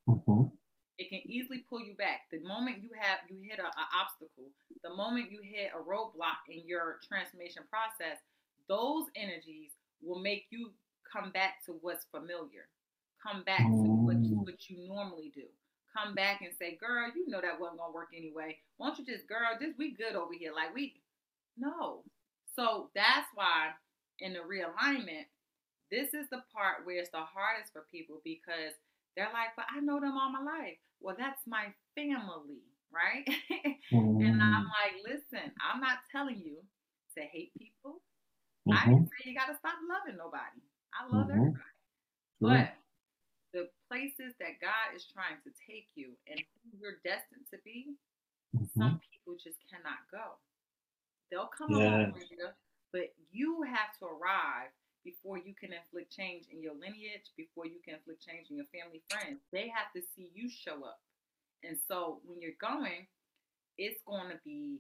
Mm-hmm. 0.09 0.53
It 0.99 1.09
can 1.09 1.23
easily 1.25 1.65
pull 1.69 1.81
you 1.81 1.95
back. 1.95 2.29
The 2.31 2.41
moment 2.47 2.83
you 2.83 2.91
have 2.99 3.21
you 3.29 3.41
hit 3.41 3.59
an 3.59 3.73
obstacle, 3.97 4.53
the 4.85 4.95
moment 4.95 5.33
you 5.33 5.41
hit 5.43 5.73
a 5.75 5.81
roadblock 5.81 6.45
in 6.49 6.67
your 6.67 7.01
transformation 7.09 7.63
process, 7.71 8.21
those 8.69 9.07
energies 9.17 9.73
will 10.03 10.21
make 10.21 10.47
you 10.51 10.71
come 11.11 11.31
back 11.31 11.65
to 11.67 11.73
what's 11.81 12.07
familiar. 12.11 12.69
Come 13.23 13.45
back 13.45 13.61
to 13.61 13.91
what 14.03 14.17
you, 14.25 14.37
mm. 14.37 14.45
what 14.45 14.69
you 14.69 14.89
normally 14.89 15.31
do. 15.35 15.47
Come 15.97 16.15
back 16.15 16.41
and 16.41 16.51
say, 16.59 16.77
girl, 16.81 17.11
you 17.15 17.29
know 17.29 17.41
that 17.41 17.61
wasn't 17.61 17.79
gonna 17.79 17.93
work 17.93 18.09
anyway. 18.17 18.59
Why 18.77 18.89
don't 18.89 18.99
you 18.99 19.05
just, 19.05 19.29
girl, 19.29 19.55
just 19.61 19.79
we 19.79 19.93
good 19.93 20.17
over 20.17 20.33
here? 20.33 20.53
Like 20.55 20.75
we 20.75 20.95
no. 21.57 22.03
So 22.57 22.91
that's 22.95 23.29
why 23.35 23.71
in 24.19 24.33
the 24.33 24.41
realignment, 24.41 25.29
this 25.91 26.15
is 26.15 26.29
the 26.31 26.43
part 26.53 26.85
where 26.85 26.97
it's 26.97 27.11
the 27.11 27.19
hardest 27.19 27.73
for 27.73 27.85
people 27.93 28.21
because 28.25 28.75
they're 29.17 29.31
like, 29.33 29.55
but 29.55 29.67
I 29.71 29.81
know 29.81 30.01
them 30.01 30.17
all 30.17 30.33
my 30.33 30.43
life. 30.43 30.79
Well, 31.01 31.17
that's 31.19 31.47
my 31.47 31.67
family 31.95 32.65
right? 32.93 33.27
And 33.93 34.41
I'm 34.41 34.65
mm-hmm. 34.65 34.79
like, 34.79 34.95
listen, 35.05 35.53
I'm 35.61 35.81
not 35.81 35.99
telling 36.11 36.39
you 36.39 36.57
to 37.17 37.21
hate 37.23 37.53
people. 37.59 37.72
Mm-hmm. 38.69 38.79
I 38.79 38.85
didn't 38.87 39.11
say 39.11 39.31
you 39.31 39.35
got 39.35 39.51
to 39.51 39.59
stop 39.59 39.75
loving 39.85 40.19
nobody. 40.19 40.63
I 40.95 41.09
love 41.11 41.27
mm-hmm. 41.27 41.57
everybody. 41.57 41.73
But 42.43 42.75
the 43.55 43.69
places 43.91 44.35
that 44.39 44.63
God 44.63 44.95
is 44.95 45.07
trying 45.11 45.39
to 45.45 45.51
take 45.67 45.91
you 45.95 46.15
and 46.27 46.39
who 46.39 46.79
you're 46.79 47.03
destined 47.05 47.47
to 47.51 47.59
be, 47.67 47.99
some 48.77 48.99
mm-hmm. 48.99 49.11
people 49.11 49.35
just 49.39 49.59
cannot 49.67 50.03
go. 50.11 50.39
They'll 51.31 51.51
come 51.51 51.73
along 51.73 52.13
with 52.13 52.31
you, 52.31 52.51
but 52.93 53.15
you 53.33 53.65
have 53.65 53.97
to 54.01 54.05
arrive 54.05 54.71
before 55.05 55.39
you 55.39 55.55
can 55.59 55.73
inflict 55.73 56.15
change 56.15 56.47
in 56.53 56.63
your 56.63 56.75
lineage, 56.75 57.33
before 57.37 57.67
you 57.67 57.81
can 57.83 57.95
inflict 57.99 58.23
change 58.23 58.51
in 58.51 58.57
your 58.57 58.71
family, 58.71 59.03
friends. 59.11 59.41
They 59.51 59.73
have 59.73 59.91
to 59.97 60.03
see 60.15 60.31
you 60.35 60.49
show 60.49 60.85
up. 60.85 61.01
And 61.65 61.77
so 61.89 62.21
when 62.25 62.41
you're 62.41 62.59
going, 62.61 63.07
it's 63.79 64.01
going 64.07 64.29
to 64.31 64.39
be 64.45 64.79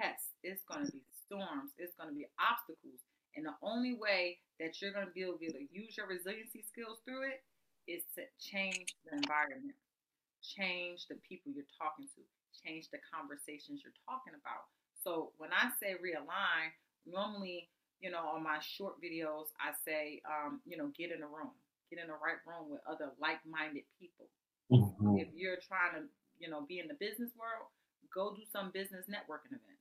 tests, 0.00 0.32
it's 0.42 0.62
going 0.64 0.86
to 0.86 0.92
be 0.92 1.02
storms, 1.34 1.74
it's 1.78 1.98
going 1.98 2.10
to 2.10 2.14
be 2.14 2.30
obstacles. 2.38 3.02
And 3.34 3.42
the 3.42 3.58
only 3.66 3.98
way 3.98 4.38
that 4.62 4.78
you're 4.78 4.94
going 4.94 5.10
to 5.10 5.14
be 5.14 5.26
able 5.26 5.42
to 5.42 5.66
use 5.74 5.98
your 5.98 6.06
resiliency 6.06 6.62
skills 6.62 7.02
through 7.02 7.34
it 7.34 7.42
is 7.90 8.06
to 8.14 8.22
change 8.38 8.94
the 9.02 9.18
environment, 9.18 9.74
change 10.38 11.10
the 11.10 11.18
people 11.26 11.50
you're 11.50 11.68
talking 11.74 12.06
to, 12.14 12.22
change 12.54 12.88
the 12.94 13.02
conversations 13.10 13.82
you're 13.82 13.98
talking 14.06 14.38
about. 14.38 14.70
So 15.02 15.34
when 15.36 15.50
I 15.50 15.74
say 15.82 15.98
realign, 15.98 16.70
normally, 17.04 17.68
you 17.98 18.14
know, 18.14 18.22
on 18.30 18.46
my 18.46 18.62
short 18.62 19.02
videos, 19.02 19.50
I 19.58 19.74
say, 19.82 20.22
um, 20.24 20.62
you 20.64 20.78
know, 20.78 20.94
get 20.94 21.10
in 21.10 21.20
a 21.20 21.28
room, 21.28 21.52
get 21.90 21.98
in 21.98 22.06
the 22.06 22.16
right 22.16 22.40
room 22.46 22.70
with 22.70 22.80
other 22.86 23.12
like 23.18 23.42
minded 23.42 23.84
people. 23.98 24.30
Mm-hmm. 24.70 25.18
If 25.18 25.28
you're 25.34 25.60
trying 25.60 25.98
to, 25.98 26.02
you 26.38 26.48
know, 26.48 26.62
be 26.62 26.78
in 26.78 26.86
the 26.86 26.96
business 26.96 27.34
world, 27.34 27.68
go 28.14 28.32
do 28.32 28.46
some 28.46 28.70
business 28.70 29.10
networking 29.10 29.52
events. 29.52 29.73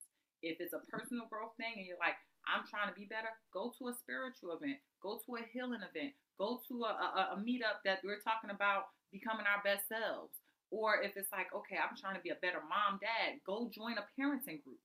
If 0.43 0.59
it's 0.59 0.75
a 0.75 0.83
personal 0.91 1.25
growth 1.31 1.55
thing 1.55 1.79
and 1.79 1.87
you're 1.87 2.01
like, 2.01 2.19
I'm 2.43 2.67
trying 2.67 2.91
to 2.91 2.97
be 2.97 3.07
better, 3.07 3.31
go 3.55 3.71
to 3.79 3.87
a 3.87 3.95
spiritual 3.95 4.59
event, 4.59 4.83
go 4.99 5.23
to 5.23 5.39
a 5.39 5.47
healing 5.55 5.81
event, 5.81 6.11
go 6.35 6.59
to 6.67 6.75
a, 6.83 6.91
a, 6.91 7.21
a 7.33 7.37
meetup 7.39 7.79
that 7.87 8.03
we're 8.03 8.19
talking 8.19 8.51
about 8.51 8.91
becoming 9.15 9.47
our 9.47 9.63
best 9.63 9.87
selves. 9.87 10.35
Or 10.67 10.99
if 10.99 11.15
it's 11.15 11.31
like, 11.31 11.47
okay, 11.55 11.79
I'm 11.79 11.95
trying 11.95 12.19
to 12.19 12.25
be 12.25 12.35
a 12.35 12.43
better 12.43 12.59
mom, 12.65 12.99
dad, 12.99 13.39
go 13.47 13.71
join 13.71 13.95
a 13.95 14.05
parenting 14.19 14.59
group. 14.65 14.81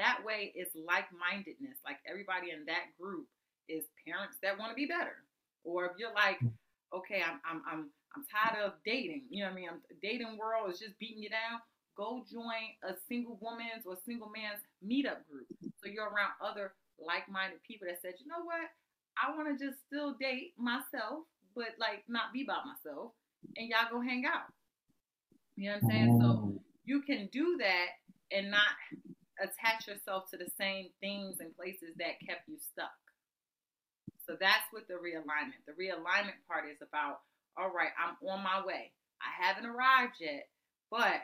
That 0.00 0.24
way 0.24 0.56
it's 0.56 0.72
like 0.72 1.12
mindedness. 1.12 1.76
Like 1.84 2.00
everybody 2.08 2.48
in 2.54 2.64
that 2.72 2.96
group 2.96 3.28
is 3.68 3.84
parents 4.08 4.40
that 4.40 4.56
want 4.56 4.72
to 4.72 4.78
be 4.78 4.88
better. 4.88 5.20
Or 5.62 5.84
if 5.86 5.92
you're 6.00 6.14
like, 6.16 6.40
okay, 6.96 7.20
I'm, 7.20 7.38
I'm, 7.44 7.60
I'm 7.68 7.82
I'm 8.14 8.24
tired 8.28 8.60
of 8.62 8.72
dating. 8.84 9.24
You 9.30 9.44
know 9.44 9.50
what 9.50 9.56
I 9.56 9.60
mean? 9.60 9.68
I'm, 9.70 9.80
dating 10.02 10.36
world 10.36 10.70
is 10.72 10.78
just 10.78 10.98
beating 10.98 11.22
you 11.22 11.30
down. 11.30 11.60
Go 11.96 12.24
join 12.30 12.76
a 12.82 12.94
single 13.08 13.38
woman's 13.40 13.84
or 13.86 13.96
single 14.06 14.30
man's 14.30 14.64
meetup 14.80 15.28
group. 15.28 15.46
So 15.82 15.90
you're 15.90 16.08
around 16.08 16.32
other 16.40 16.72
like-minded 16.98 17.62
people 17.66 17.86
that 17.88 18.00
said, 18.00 18.14
you 18.18 18.26
know 18.26 18.44
what? 18.44 18.70
I 19.18 19.36
want 19.36 19.52
to 19.52 19.60
just 19.60 19.78
still 19.86 20.14
date 20.18 20.54
myself, 20.56 21.28
but 21.54 21.76
like 21.78 22.04
not 22.08 22.32
be 22.32 22.44
by 22.44 22.58
myself. 22.64 23.12
And 23.56 23.68
y'all 23.68 23.90
go 23.90 24.00
hang 24.00 24.24
out. 24.24 24.48
You 25.56 25.68
know 25.68 25.76
what 25.76 25.84
I'm 25.84 25.90
saying? 25.90 26.18
So 26.20 26.26
mm. 26.26 26.58
you 26.84 27.02
can 27.02 27.28
do 27.32 27.58
that 27.60 28.00
and 28.30 28.50
not 28.50 28.72
attach 29.42 29.86
yourself 29.86 30.30
to 30.30 30.38
the 30.38 30.48
same 30.56 30.88
things 31.00 31.40
and 31.40 31.54
places 31.56 31.92
that 31.98 32.22
kept 32.24 32.48
you 32.48 32.56
stuck. 32.72 32.96
So 34.24 34.36
that's 34.38 34.64
what 34.70 34.88
the 34.88 34.94
realignment. 34.94 35.60
The 35.66 35.76
realignment 35.76 36.40
part 36.48 36.70
is 36.70 36.80
about 36.80 37.20
all 37.56 37.68
right, 37.68 37.92
I'm 38.00 38.16
on 38.26 38.42
my 38.42 38.64
way. 38.64 38.92
I 39.20 39.30
haven't 39.44 39.68
arrived 39.68 40.16
yet, 40.20 40.48
but 40.90 41.20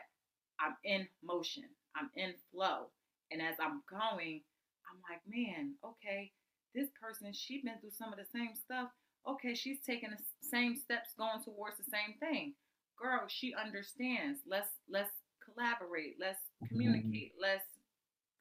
I'm 0.59 0.75
in 0.83 1.07
motion. 1.23 1.63
I'm 1.95 2.09
in 2.15 2.33
flow. 2.51 2.89
And 3.31 3.41
as 3.41 3.55
I'm 3.59 3.81
going, 3.89 4.41
I'm 4.89 4.99
like, 5.09 5.21
man, 5.27 5.73
okay, 5.83 6.31
this 6.73 6.89
person, 6.99 7.31
she's 7.33 7.63
been 7.63 7.77
through 7.79 7.91
some 7.97 8.11
of 8.11 8.19
the 8.19 8.25
same 8.33 8.55
stuff. 8.55 8.89
Okay, 9.27 9.53
she's 9.53 9.79
taking 9.85 10.09
the 10.09 10.17
same 10.41 10.75
steps 10.75 11.13
going 11.17 11.43
towards 11.43 11.77
the 11.77 11.83
same 11.83 12.15
thing. 12.19 12.53
Girl, 12.97 13.21
she 13.27 13.53
understands. 13.53 14.39
Let's 14.47 14.69
let's 14.89 15.11
collaborate. 15.43 16.15
Let's 16.19 16.39
mm-hmm. 16.39 16.67
communicate. 16.67 17.33
Let's 17.39 17.65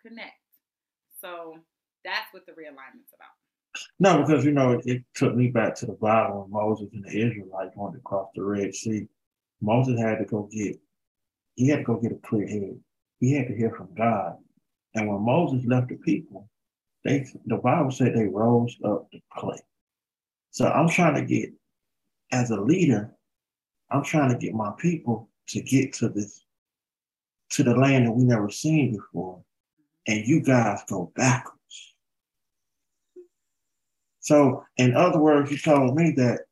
connect. 0.04 0.40
So 1.20 1.59
that's 2.04 2.33
what 2.33 2.46
the 2.46 2.52
realignment's 2.52 3.12
about. 3.14 3.35
No, 4.00 4.22
because 4.24 4.44
you 4.44 4.52
know 4.52 4.72
it, 4.72 4.87
it, 4.87 5.02
took 5.14 5.35
me 5.35 5.48
back 5.48 5.74
to 5.76 5.87
the 5.87 5.92
Bible 5.92 6.42
when 6.42 6.50
Moses 6.50 6.88
and 6.92 7.04
the 7.04 7.11
Israelites 7.11 7.76
wanted 7.76 7.98
to 7.98 8.02
cross 8.02 8.28
the 8.35 8.42
Red 8.42 8.74
Sea. 8.74 9.07
Moses 9.61 10.00
had 10.00 10.18
to 10.18 10.24
go 10.24 10.48
get 10.52 10.78
he 11.58 11.66
had 11.66 11.78
to 11.78 11.82
go 11.82 11.96
get 11.96 12.12
a 12.12 12.28
clear 12.28 12.46
head. 12.46 12.78
He 13.18 13.32
had 13.32 13.48
to 13.48 13.56
hear 13.56 13.72
from 13.72 13.88
God. 13.96 14.36
And 14.94 15.08
when 15.08 15.20
Moses 15.22 15.66
left 15.66 15.88
the 15.88 15.96
people, 15.96 16.48
they 17.04 17.26
the 17.46 17.56
Bible 17.56 17.90
said 17.90 18.14
they 18.14 18.26
rose 18.26 18.76
up 18.84 19.10
to 19.10 19.18
clay. 19.36 19.58
So 20.52 20.68
I'm 20.68 20.88
trying 20.88 21.16
to 21.16 21.22
get 21.22 21.50
as 22.30 22.50
a 22.50 22.60
leader, 22.60 23.10
I'm 23.90 24.04
trying 24.04 24.30
to 24.30 24.38
get 24.38 24.54
my 24.54 24.70
people 24.78 25.30
to 25.48 25.60
get 25.60 25.92
to 25.94 26.08
this 26.08 26.44
to 27.50 27.64
the 27.64 27.74
land 27.74 28.06
that 28.06 28.12
we 28.12 28.22
never 28.22 28.50
seen 28.50 28.92
before. 28.92 29.42
And 30.06 30.24
you 30.24 30.40
guys 30.40 30.82
go 30.88 31.10
backwards. 31.16 31.58
So, 34.20 34.64
in 34.76 34.94
other 34.94 35.18
words, 35.18 35.50
you 35.50 35.58
told 35.58 35.96
me 35.96 36.12
that 36.18 36.42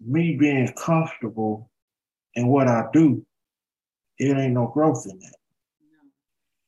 me 0.00 0.36
being 0.36 0.72
comfortable 0.72 1.70
in 2.38 2.46
what 2.46 2.68
I 2.68 2.86
do, 2.92 3.26
it 4.18 4.38
ain't 4.38 4.54
no 4.54 4.70
growth 4.70 5.06
in 5.10 5.18
that. 5.18 5.38
No, 5.82 6.06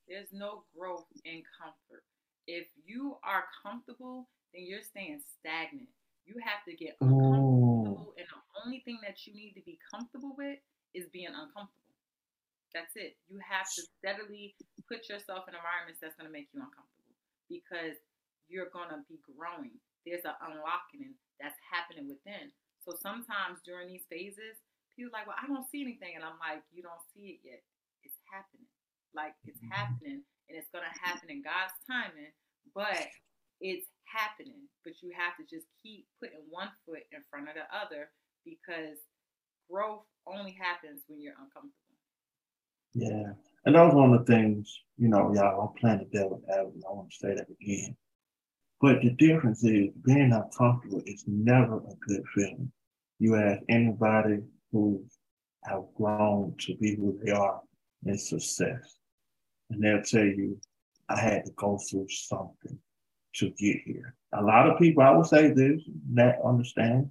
there's 0.09 0.33
no 0.33 0.64
growth 0.76 1.06
in 1.24 1.46
comfort. 1.54 2.02
If 2.50 2.66
you 2.85 3.16
are 3.22 3.44
comfortable, 3.62 4.26
then 4.52 4.66
you're 4.66 4.83
staying 4.83 5.22
stagnant. 5.38 5.87
You 6.26 6.35
have 6.42 6.66
to 6.66 6.74
get 6.74 6.98
uncomfortable, 7.00 8.11
oh. 8.11 8.18
and 8.18 8.26
the 8.26 8.42
only 8.66 8.83
thing 8.83 8.98
that 9.06 9.26
you 9.26 9.35
need 9.35 9.54
to 9.54 9.62
be 9.62 9.78
comfortable 9.87 10.35
with 10.35 10.59
is 10.90 11.06
being 11.14 11.30
uncomfortable. 11.30 11.94
That's 12.74 12.94
it. 12.98 13.14
You 13.30 13.38
have 13.38 13.70
to 13.78 13.83
steadily 13.98 14.54
put 14.90 15.06
yourself 15.06 15.46
in 15.46 15.54
environments 15.54 16.02
that's 16.02 16.18
going 16.18 16.26
to 16.26 16.35
make 16.35 16.50
you 16.50 16.62
uncomfortable 16.62 17.14
because 17.46 17.98
you're 18.50 18.70
going 18.74 18.90
to 18.90 19.02
be 19.06 19.22
growing. 19.22 19.78
There's 20.02 20.26
an 20.26 20.38
unlocking 20.42 21.14
that's 21.38 21.59
happening 21.66 22.11
within. 22.11 22.50
So 22.83 22.94
sometimes 22.94 23.62
during 23.66 23.90
these 23.90 24.06
phases, 24.11 24.59
people 25.00 25.16
like, 25.16 25.24
well, 25.24 25.40
I 25.40 25.48
don't 25.48 25.64
see 25.72 25.80
anything. 25.80 26.12
And 26.12 26.20
I'm 26.20 26.36
like, 26.36 26.60
you 26.68 26.84
don't 26.84 27.00
see 27.16 27.32
it 27.32 27.40
yet. 27.40 27.64
It's 28.04 28.20
happening. 28.28 28.68
Like 29.16 29.32
it's 29.48 29.56
mm-hmm. 29.64 29.72
happening 29.72 30.20
and 30.20 30.52
it's 30.52 30.68
going 30.76 30.84
to 30.84 31.00
happen 31.00 31.32
in 31.32 31.40
God's 31.40 31.72
timing, 31.88 32.36
but 32.76 33.08
it's 33.64 33.88
happening. 34.04 34.68
But 34.84 35.00
you 35.00 35.16
have 35.16 35.40
to 35.40 35.44
just 35.48 35.64
keep 35.80 36.04
putting 36.20 36.44
one 36.52 36.68
foot 36.84 37.08
in 37.16 37.24
front 37.32 37.48
of 37.48 37.56
the 37.56 37.64
other 37.72 38.12
because 38.44 39.00
growth 39.72 40.04
only 40.28 40.52
happens 40.60 41.00
when 41.08 41.24
you're 41.24 41.40
uncomfortable. 41.40 41.96
Yeah. 42.92 43.32
And 43.64 43.74
that 43.74 43.84
was 43.88 43.94
one 43.94 44.12
of 44.12 44.26
the 44.26 44.28
things, 44.28 44.68
you 44.98 45.08
know, 45.08 45.32
y'all, 45.32 45.72
I'm 45.72 45.80
playing 45.80 46.04
the 46.04 46.18
devil 46.18 46.42
advocate. 46.52 46.84
I 46.84 46.92
want 46.92 47.08
to 47.08 47.16
say 47.16 47.34
that 47.34 47.48
again. 47.48 47.96
But 48.80 49.00
the 49.02 49.10
difference 49.10 49.62
is 49.64 49.90
being 50.04 50.32
uncomfortable 50.32 51.02
is 51.06 51.24
never 51.26 51.76
a 51.76 51.94
good 52.06 52.22
feeling. 52.34 52.72
You 53.18 53.36
ask 53.36 53.60
anybody 53.68 54.40
who 54.72 55.04
have 55.64 55.85
grown 55.96 56.54
to 56.59 56.76
be 56.76 56.96
who 56.96 57.18
they 57.22 57.33
are 57.33 57.61
in 58.06 58.16
success, 58.18 58.96
and 59.70 59.83
they'll 59.83 60.02
tell 60.02 60.24
you, 60.24 60.59
I 61.09 61.18
had 61.18 61.44
to 61.44 61.52
go 61.52 61.78
through 61.78 62.09
something 62.09 62.78
to 63.35 63.50
get 63.50 63.78
here. 63.85 64.14
A 64.33 64.42
lot 64.42 64.68
of 64.70 64.78
people, 64.78 65.02
I 65.02 65.11
would 65.11 65.26
say 65.26 65.52
this, 65.52 65.83
that 66.14 66.38
understand, 66.44 67.11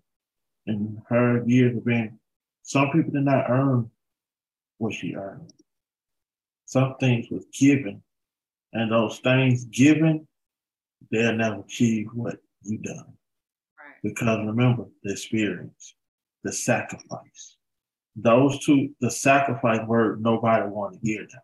in 0.65 1.01
her 1.09 1.43
years 1.45 1.75
of 1.75 1.85
being, 1.85 2.17
some 2.63 2.91
people 2.91 3.11
did 3.11 3.25
not 3.25 3.49
earn 3.49 3.89
what 4.77 4.93
she 4.93 5.15
earned. 5.15 5.51
Some 6.65 6.95
things 6.99 7.27
was 7.29 7.45
given, 7.57 8.01
and 8.73 8.91
those 8.91 9.19
things 9.19 9.65
given, 9.65 10.27
they'll 11.11 11.33
never 11.33 11.61
achieve 11.61 12.07
what 12.13 12.37
you 12.61 12.77
done. 12.77 13.13
Right. 13.77 13.95
Because 14.03 14.45
remember 14.45 14.85
the 15.03 15.11
experience, 15.11 15.95
the 16.43 16.53
sacrifice. 16.53 17.57
Those 18.15 18.63
two, 18.65 18.89
the 19.01 19.11
sacrifice 19.11 19.85
word, 19.87 20.21
nobody 20.21 20.67
want 20.67 20.93
to 20.93 20.99
hear 21.01 21.21
that. 21.21 21.41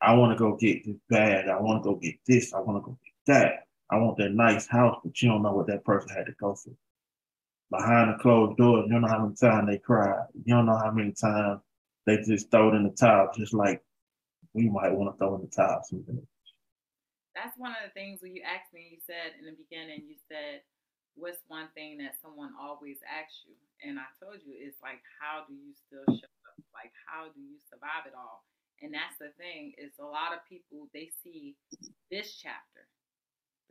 I 0.00 0.14
want 0.14 0.32
to 0.32 0.38
go 0.38 0.56
get 0.56 0.84
this 0.84 0.96
bag. 1.08 1.48
I 1.48 1.60
want 1.60 1.82
to 1.82 1.88
go 1.88 1.96
get 1.96 2.16
this. 2.26 2.52
I 2.52 2.60
want 2.60 2.82
to 2.82 2.86
go 2.86 2.98
get 3.04 3.34
that. 3.34 3.66
I 3.90 3.96
want 3.96 4.18
that 4.18 4.32
nice 4.32 4.66
house, 4.66 4.98
but 5.04 5.20
you 5.20 5.28
don't 5.28 5.42
know 5.42 5.52
what 5.52 5.66
that 5.68 5.84
person 5.84 6.10
had 6.10 6.26
to 6.26 6.32
go 6.32 6.54
through. 6.54 6.76
Behind 7.70 8.12
the 8.12 8.22
closed 8.22 8.56
doors, 8.56 8.84
you 8.86 8.92
don't 8.92 9.02
know 9.02 9.08
how 9.08 9.24
many 9.24 9.34
times 9.36 9.68
they 9.68 9.78
cried. 9.78 10.26
You 10.44 10.54
don't 10.54 10.66
know 10.66 10.76
how 10.76 10.90
many 10.90 11.12
times 11.12 11.60
they 12.06 12.18
just 12.18 12.50
throw 12.50 12.68
it 12.70 12.76
in 12.76 12.84
the 12.84 12.90
towel, 12.90 13.30
just 13.36 13.54
like 13.54 13.82
we 14.52 14.68
might 14.68 14.92
want 14.92 15.14
to 15.14 15.18
throw 15.18 15.34
in 15.36 15.42
the 15.42 15.48
towel. 15.48 15.80
Something. 15.84 16.26
That's 17.34 17.56
one 17.56 17.72
of 17.72 17.78
the 17.84 17.92
things 17.98 18.20
when 18.22 18.34
you 18.34 18.42
asked 18.42 18.72
me, 18.72 18.88
you 18.92 18.98
said 19.04 19.34
in 19.38 19.46
the 19.46 19.56
beginning, 19.56 20.04
you 20.06 20.16
said, 20.28 20.60
what's 21.14 21.42
one 21.46 21.70
thing 21.74 21.98
that 22.02 22.18
someone 22.22 22.52
always 22.58 22.98
asks 23.06 23.46
you? 23.46 23.54
And 23.82 23.98
I 23.98 24.08
told 24.18 24.42
you, 24.42 24.54
it's 24.54 24.80
like, 24.82 25.02
how 25.20 25.46
do 25.46 25.54
you 25.54 25.74
still 25.86 26.06
show 26.08 26.32
up? 26.46 26.58
Like, 26.74 26.92
how 27.06 27.30
do 27.30 27.40
you 27.40 27.58
survive 27.70 28.06
it 28.06 28.16
all? 28.16 28.42
And 28.82 28.92
that's 28.92 29.16
the 29.16 29.30
thing 29.38 29.72
is 29.78 29.94
a 30.02 30.06
lot 30.06 30.34
of 30.34 30.42
people 30.44 30.90
they 30.92 31.08
see 31.22 31.54
this 32.10 32.34
chapter, 32.36 32.84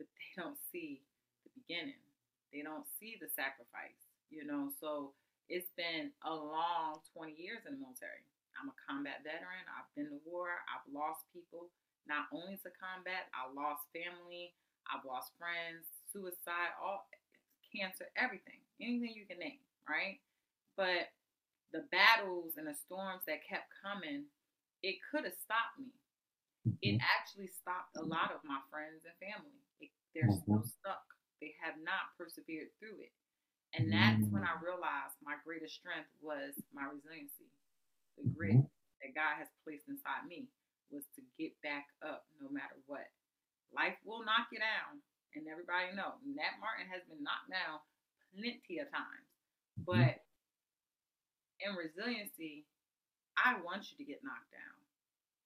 but 0.00 0.08
they 0.16 0.30
don't 0.40 0.58
see 0.72 1.04
the 1.44 1.52
beginning. 1.54 2.00
They 2.50 2.62
don't 2.62 2.86
see 2.98 3.18
the 3.18 3.28
sacrifice, 3.30 3.98
you 4.30 4.46
know. 4.46 4.70
So 4.80 5.12
it's 5.50 5.70
been 5.76 6.14
a 6.24 6.32
long 6.32 7.02
20 7.12 7.34
years 7.36 7.66
in 7.68 7.76
the 7.76 7.82
military. 7.82 8.24
I'm 8.54 8.70
a 8.70 8.76
combat 8.86 9.26
veteran. 9.26 9.66
I've 9.66 9.90
been 9.98 10.08
to 10.14 10.22
war. 10.22 10.62
I've 10.70 10.86
lost 10.86 11.26
people, 11.34 11.74
not 12.06 12.30
only 12.30 12.56
to 12.62 12.70
combat. 12.78 13.26
I 13.34 13.50
lost 13.50 13.90
family. 13.90 14.54
I've 14.86 15.02
lost 15.02 15.34
friends, 15.40 15.88
suicide, 16.12 16.76
all 16.78 17.08
cancer, 17.74 18.06
everything, 18.14 18.62
anything 18.80 19.12
you 19.14 19.26
can 19.26 19.38
name, 19.38 19.60
right? 19.90 20.22
But 20.78 21.10
the 21.74 21.82
battles 21.90 22.54
and 22.56 22.66
the 22.66 22.78
storms 22.86 23.26
that 23.26 23.42
kept 23.42 23.66
coming 23.82 24.30
it 24.84 25.00
could 25.00 25.24
have 25.24 25.40
stopped 25.40 25.80
me. 25.80 25.88
It 26.84 27.00
mm-hmm. 27.00 27.08
actually 27.08 27.48
stopped 27.48 27.96
a 27.96 28.04
lot 28.04 28.36
of 28.36 28.44
my 28.44 28.60
friends 28.68 29.08
and 29.08 29.16
family. 29.16 29.64
It, 29.80 29.88
they're 30.12 30.28
mm-hmm. 30.28 30.44
still 30.44 30.60
stuck. 30.60 31.08
They 31.40 31.56
have 31.64 31.80
not 31.80 32.12
persevered 32.20 32.68
through 32.76 33.00
it. 33.00 33.12
And 33.74 33.90
that's 33.90 34.22
when 34.30 34.46
I 34.46 34.54
mm. 34.54 34.62
realized 34.62 35.18
my 35.18 35.34
greatest 35.42 35.82
strength 35.82 36.06
was 36.22 36.54
my 36.70 36.86
resiliency. 36.86 37.50
The 38.14 38.30
grit 38.30 38.62
mm-hmm. 38.62 38.70
that 39.02 39.18
God 39.18 39.34
has 39.42 39.50
placed 39.66 39.90
inside 39.90 40.30
me 40.30 40.46
was 40.94 41.02
to 41.18 41.20
get 41.34 41.58
back 41.58 41.90
up 41.98 42.22
no 42.38 42.46
matter 42.54 42.78
what. 42.86 43.10
Life 43.74 43.98
will 44.06 44.22
knock 44.22 44.46
you 44.54 44.62
down. 44.62 45.02
And 45.34 45.50
everybody 45.50 45.90
know 45.98 46.14
Nat 46.22 46.62
Martin 46.62 46.86
has 46.94 47.02
been 47.10 47.22
knocked 47.22 47.50
down 47.50 47.82
plenty 48.30 48.78
of 48.78 48.86
times. 48.94 49.28
Mm-hmm. 49.74 49.90
But 49.90 50.22
in 51.58 51.74
resiliency, 51.74 52.66
I 53.34 53.58
want 53.62 53.90
you 53.90 53.98
to 53.98 54.06
get 54.06 54.22
knocked 54.22 54.50
down. 54.54 54.78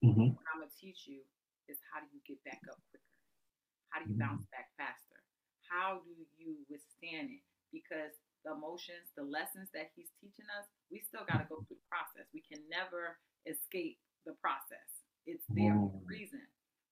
Mm-hmm. 0.05 0.29
What 0.37 0.47
I'm 0.53 0.61
gonna 0.61 0.77
teach 0.77 1.09
you 1.09 1.25
is 1.73 1.81
how 1.89 2.05
do 2.05 2.09
you 2.13 2.21
get 2.29 2.41
back 2.45 2.61
up 2.69 2.77
quicker? 2.93 3.17
How 3.89 4.05
do 4.05 4.13
you 4.13 4.17
mm-hmm. 4.17 4.29
bounce 4.29 4.45
back 4.53 4.69
faster? 4.77 5.21
How 5.65 6.05
do 6.05 6.13
you 6.37 6.61
withstand 6.69 7.33
it? 7.33 7.45
Because 7.73 8.13
the 8.45 8.57
emotions, 8.57 9.13
the 9.17 9.25
lessons 9.25 9.69
that 9.77 9.93
he's 9.93 10.09
teaching 10.21 10.49
us, 10.57 10.65
we 10.89 11.01
still 11.05 11.25
got 11.29 11.45
to 11.45 11.49
go 11.49 11.65
through 11.69 11.81
the 11.81 11.91
process. 11.93 12.29
We 12.33 12.45
can 12.45 12.65
never 12.73 13.21
escape 13.45 14.01
the 14.25 14.33
process. 14.41 14.89
It's 15.29 15.45
there 15.53 15.77
for 15.77 15.93
a 15.93 16.09
reason. 16.09 16.41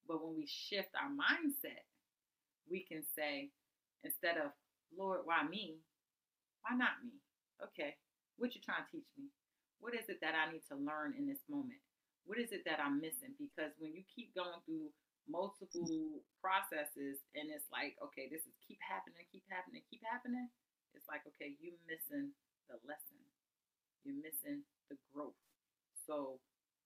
But 0.04 0.20
when 0.20 0.36
we 0.36 0.44
shift 0.44 0.92
our 0.92 1.08
mindset, 1.08 1.88
we 2.70 2.84
can 2.84 3.02
say, 3.14 3.50
instead 4.04 4.36
of, 4.36 4.52
Lord, 4.94 5.22
why 5.24 5.42
me? 5.46 5.78
Why 6.62 6.76
not 6.76 7.02
me? 7.02 7.16
Okay, 7.62 7.96
what 8.36 8.54
you 8.54 8.60
trying 8.60 8.84
to 8.84 8.92
teach 8.92 9.10
me? 9.16 9.30
What 9.80 9.94
is 9.94 10.08
it 10.08 10.20
that 10.20 10.34
I 10.36 10.50
need 10.52 10.64
to 10.72 10.76
learn 10.76 11.14
in 11.16 11.26
this 11.28 11.42
moment? 11.48 11.80
What 12.26 12.38
is 12.42 12.50
it 12.50 12.66
that 12.66 12.82
I'm 12.82 12.98
missing? 12.98 13.36
Because 13.38 13.72
when 13.78 13.94
you 13.94 14.02
keep 14.08 14.34
going 14.34 14.58
through 14.66 14.90
multiple 15.30 16.22
processes 16.42 17.22
and 17.34 17.50
it's 17.50 17.66
like, 17.70 17.94
okay, 18.02 18.26
this 18.30 18.42
is 18.46 18.56
keep 18.66 18.78
happening, 18.82 19.22
keep 19.30 19.46
happening, 19.46 19.82
keep 19.86 20.02
happening, 20.02 20.48
it's 20.94 21.06
like, 21.06 21.22
okay, 21.36 21.54
you're 21.60 21.78
missing 21.86 22.32
the 22.66 22.78
lesson. 22.86 23.20
You're 24.02 24.18
missing 24.22 24.62
the 24.90 24.96
growth. 25.12 25.38
So 26.06 26.38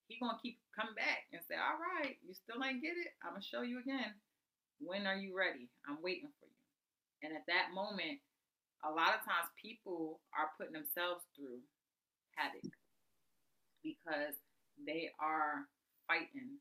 he 0.09 0.19
gonna 0.19 0.41
keep 0.41 0.59
coming 0.75 0.97
back 0.97 1.29
and 1.33 1.41
say, 1.47 1.55
All 1.55 1.79
right, 1.79 2.17
you 2.25 2.33
still 2.35 2.59
ain't 2.65 2.83
get 2.83 2.97
it. 2.97 3.13
I'm 3.23 3.37
gonna 3.37 3.45
show 3.45 3.63
you 3.63 3.79
again. 3.79 4.17
When 4.81 5.07
are 5.07 5.17
you 5.17 5.37
ready? 5.37 5.69
I'm 5.89 6.01
waiting 6.03 6.33
for 6.41 6.49
you. 6.49 6.61
And 7.23 7.37
at 7.37 7.45
that 7.47 7.77
moment, 7.77 8.19
a 8.85 8.91
lot 8.91 9.13
of 9.13 9.21
times 9.29 9.53
people 9.61 10.21
are 10.33 10.57
putting 10.57 10.73
themselves 10.73 11.21
through 11.37 11.61
havoc 12.37 12.65
because 13.85 14.41
they 14.81 15.13
are 15.21 15.69
fighting 16.09 16.57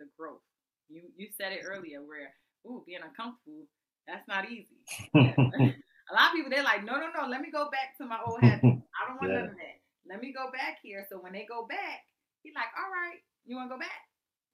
the 0.00 0.08
growth. 0.16 0.44
You 0.88 1.12
you 1.16 1.28
said 1.36 1.52
it 1.52 1.68
earlier 1.68 2.00
where 2.00 2.32
ooh 2.64 2.82
being 2.88 3.04
uncomfortable 3.04 3.68
that's 4.08 4.26
not 4.26 4.48
easy. 4.48 4.80
a 5.14 6.12
lot 6.16 6.32
of 6.32 6.34
people 6.34 6.48
they're 6.48 6.64
like 6.64 6.82
no 6.82 6.96
no 6.96 7.12
no 7.12 7.28
let 7.28 7.44
me 7.44 7.52
go 7.52 7.68
back 7.68 7.94
to 8.00 8.08
my 8.08 8.18
old 8.24 8.40
habits. 8.40 8.80
I 8.96 9.00
don't 9.04 9.20
want 9.20 9.32
yeah. 9.32 9.44
none 9.44 9.52
of 9.52 9.60
that. 9.60 9.78
Let 10.08 10.24
me 10.24 10.32
go 10.32 10.48
back 10.50 10.80
here. 10.82 11.04
So 11.12 11.20
when 11.20 11.36
they 11.36 11.44
go 11.44 11.68
back, 11.68 12.08
he's 12.42 12.56
like 12.56 12.72
all 12.80 12.88
right 12.88 13.20
you 13.46 13.56
want 13.56 13.68
to 13.70 13.76
go 13.76 13.80
back? 13.80 14.00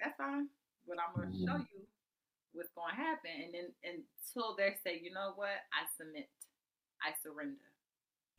That's 0.00 0.16
fine. 0.18 0.48
But 0.86 0.98
I'm 1.02 1.14
gonna 1.14 1.34
show 1.34 1.59
mm-hmm. 1.59 1.70
you 1.74 1.86
what's 2.53 2.72
going 2.74 2.94
to 2.94 3.01
happen, 3.01 3.32
and 3.32 3.53
then 3.55 3.68
until 3.82 4.55
they 4.57 4.76
say 4.84 5.01
you 5.03 5.12
know 5.12 5.32
what 5.36 5.64
I 5.72 5.86
submit, 5.97 6.28
I 7.03 7.16
surrender. 7.22 7.66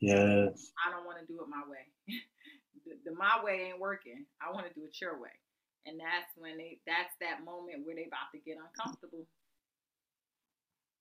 Yes. 0.00 0.70
I 0.78 0.90
don't 0.90 1.06
want 1.06 1.18
to 1.18 1.26
do 1.26 1.40
it 1.42 1.48
my 1.50 1.62
way. 1.66 1.84
the, 2.86 3.10
the 3.10 3.16
my 3.16 3.42
way 3.42 3.70
ain't 3.70 3.80
working. 3.80 4.24
I 4.40 4.52
want 4.52 4.66
to 4.66 4.74
do 4.74 4.86
it 4.86 5.00
your 5.00 5.20
way. 5.20 5.34
And 5.86 5.98
that's 5.98 6.36
when 6.36 6.58
they 6.58 6.78
that's 6.86 7.14
that 7.20 7.44
moment 7.44 7.84
where 7.84 7.96
they 7.96 8.04
about 8.04 8.30
to 8.34 8.38
get 8.38 8.58
uncomfortable. 8.58 9.26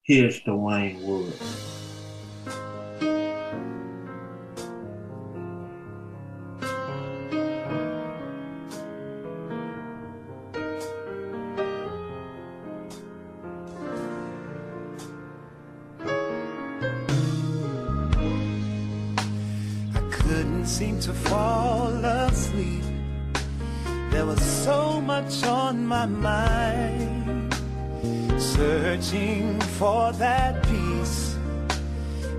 Here's 0.04 0.40
Dwayne 0.42 1.02
Woods. 1.02 1.68
Seem 20.78 21.00
to 21.00 21.12
fall 21.12 21.90
asleep. 22.06 22.84
There 24.12 24.28
was 24.28 24.40
so 24.40 25.02
much 25.02 25.44
on 25.44 25.88
my 25.88 26.06
mind. 26.06 27.52
searching 28.38 29.60
for 29.80 30.12
that 30.14 30.62
peace, 30.70 31.36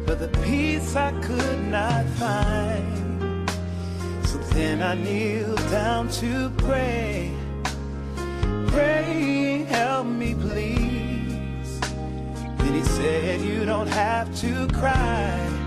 but 0.06 0.20
the 0.20 0.28
peace 0.44 0.94
I 0.94 1.10
could 1.20 1.62
not 1.66 2.04
find. 2.22 3.50
So 4.28 4.38
then 4.54 4.82
I 4.82 4.94
kneeled 4.94 5.64
down 5.70 6.08
to 6.22 6.50
pray, 6.58 7.32
pray, 8.68 9.66
help 9.68 10.06
me 10.06 10.34
please. 10.34 11.80
Then 12.58 12.72
he 12.72 12.84
said, 12.84 13.40
You 13.40 13.64
don't 13.64 13.88
have 13.88 14.28
to 14.42 14.68
cry, 14.68 15.57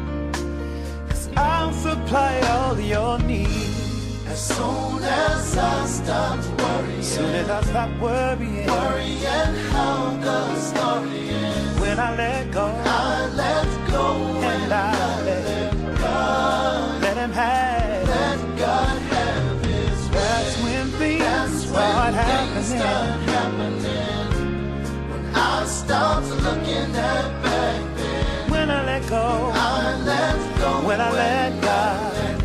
I'll 1.61 1.71
supply 1.73 2.39
all 2.53 2.79
your 2.79 3.19
needs. 3.19 4.25
As 4.27 4.39
soon 4.55 5.03
as 5.03 5.57
I 5.57 5.85
stopped 5.85 6.47
worrying, 6.61 6.99
As 6.99 7.13
soon 7.15 7.35
as 7.41 7.49
I 7.49 7.61
stop 7.63 7.89
worrying, 7.99 8.65
worrying 8.67 9.53
how 9.75 10.17
the 10.25 10.55
story 10.55 11.29
ends, 11.29 11.79
when 11.81 11.99
I 11.99 12.15
let 12.15 12.51
go, 12.51 12.65
I 12.65 13.27
let 13.43 13.67
go 13.91 14.05
and 14.51 14.73
I 14.73 15.21
let 15.29 15.97
God, 15.99 17.01
let 17.03 17.17
him 17.17 17.31
have. 17.31 18.07
let 18.15 18.39
God 18.57 18.97
have 19.13 19.65
His 19.65 19.99
way. 20.09 20.15
That's 20.17 20.63
when 20.63 20.85
things 20.99 21.21
That's 21.21 21.65
start 21.67 21.95
when 21.97 22.13
things 22.13 22.71
happening. 22.71 22.79
start 22.79 23.19
happening. 23.33 24.29
When 25.11 25.23
I 25.35 25.65
stopped 25.65 26.29
looking 26.45 26.89
at 26.95 27.43
back 27.43 27.81
then, 27.97 28.51
When 28.51 28.67
I 28.71 28.79
let 28.91 29.03
go, 29.09 29.17
I 29.17 29.25
let 29.25 29.53
go. 29.53 29.60
When 30.91 30.99
I 30.99 31.11
let 31.11 31.61
God, 31.61 32.43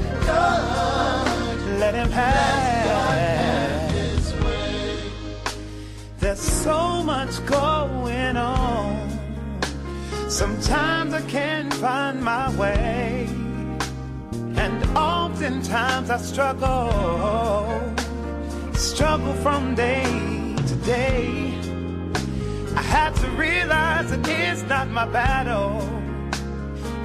let 1.80 1.94
him 1.96 2.10
have. 2.12 3.90
His 3.90 4.32
way. 4.34 5.10
There's 6.20 6.38
so 6.38 7.02
much 7.02 7.44
going 7.44 8.36
on. 8.36 9.10
Sometimes 10.28 11.12
I 11.12 11.22
can't 11.22 11.74
find 11.74 12.22
my 12.22 12.54
way. 12.54 13.26
And 14.64 14.78
oftentimes 14.96 16.08
I 16.10 16.18
struggle. 16.18 16.86
Struggle 18.74 19.34
from 19.44 19.74
day 19.74 20.04
to 20.68 20.74
day. 20.94 21.52
I 22.76 22.82
had 22.96 23.12
to 23.22 23.28
realize 23.30 24.10
that 24.12 24.28
it's 24.28 24.62
not 24.62 24.86
my 24.88 25.06
battle. 25.06 26.05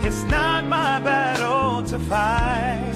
It's 0.04 0.24
not 0.24 0.66
my 0.66 1.00
battle 1.00 1.84
to 1.84 2.00
fight. 2.00 2.94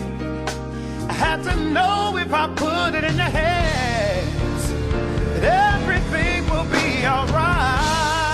I 1.07 1.13
had 1.13 1.43
to 1.43 1.55
know 1.55 2.17
if 2.17 2.33
I 2.33 2.47
put 2.55 2.95
it 2.95 3.03
in 3.03 3.15
your 3.15 3.33
hands 3.43 4.63
that 5.39 5.43
everything 5.75 6.43
will 6.49 6.65
be 6.65 7.05
alright. 7.05 8.25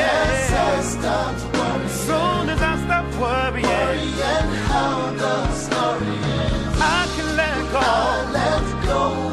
As 0.00 0.52
I 0.52 0.80
stopped 0.80 1.42
worrying, 1.56 1.88
Soon 1.88 2.48
as 2.48 2.62
I 2.62 2.74
stop 2.84 3.06
worrying, 3.20 3.66
worrying 3.68 4.50
how 4.72 5.10
the 5.22 5.52
story 5.52 6.06
ends, 6.06 6.80
I 6.80 7.06
can 7.16 7.36
let 7.36 7.72
go. 7.72 7.78
I 7.78 8.30
let 8.32 8.86
go 8.86 9.27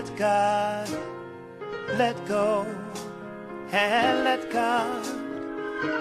let 0.00 0.16
God, 0.16 0.88
let 1.98 2.16
go, 2.26 2.64
and 3.70 4.24
let 4.24 4.50
God, 4.50 5.06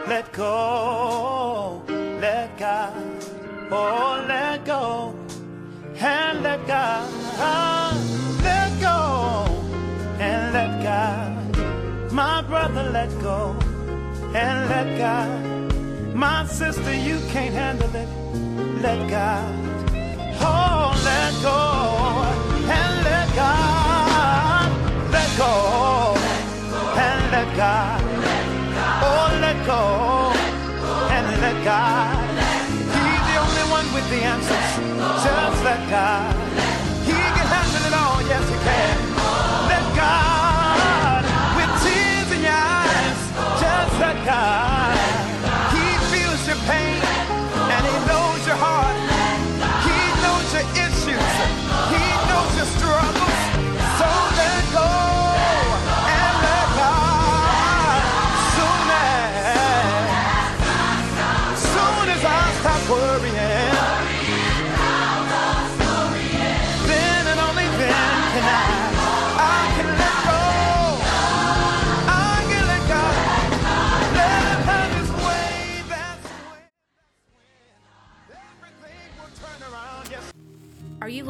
let 0.08 0.32
go, 0.32 1.84
let 2.22 2.58
God, 2.58 2.94
oh, 3.70 4.24
let 4.26 4.66
go, 4.66 5.14
and 5.98 6.44
let 6.44 6.66
God, 6.66 7.12
let 8.42 8.80
go, 8.80 9.66
and 10.18 10.54
let 10.54 10.82
God, 10.82 12.14
my 12.14 12.42
brother, 12.44 12.90
let 12.92 13.10
go, 13.20 13.54
and 14.34 14.70
let 14.70 14.98
God, 14.98 16.16
my 16.16 16.46
sister, 16.46 16.94
you 16.96 17.20
can't 17.34 17.54
handle 17.54 17.94
it, 17.94 18.08
let 18.82 19.10
God, 19.10 19.54
oh, 20.40 20.94
let 21.04 21.34
go, 21.44 22.40
and 22.72 23.04
let 23.04 23.36
God, 23.36 23.79
go, 25.40 26.16
and 27.00 27.32
let 27.32 27.48
God, 27.56 28.02
oh, 29.08 29.30
let 29.40 29.58
go, 29.66 30.36
and 31.16 31.26
let 31.42 31.64
God. 31.64 32.12
He's 32.96 33.24
the 33.32 33.38
only 33.46 33.66
one 33.72 33.88
with 33.94 34.08
the 34.10 34.22
answers. 34.34 34.70
Just 35.24 35.64
let 35.64 35.82
God. 35.90 36.36
He 37.08 37.14
can 37.14 37.48
handle 37.56 37.88
it 37.88 37.94
all. 38.02 38.20
Yes, 38.28 38.44
he 38.50 38.58
can. 38.66 38.79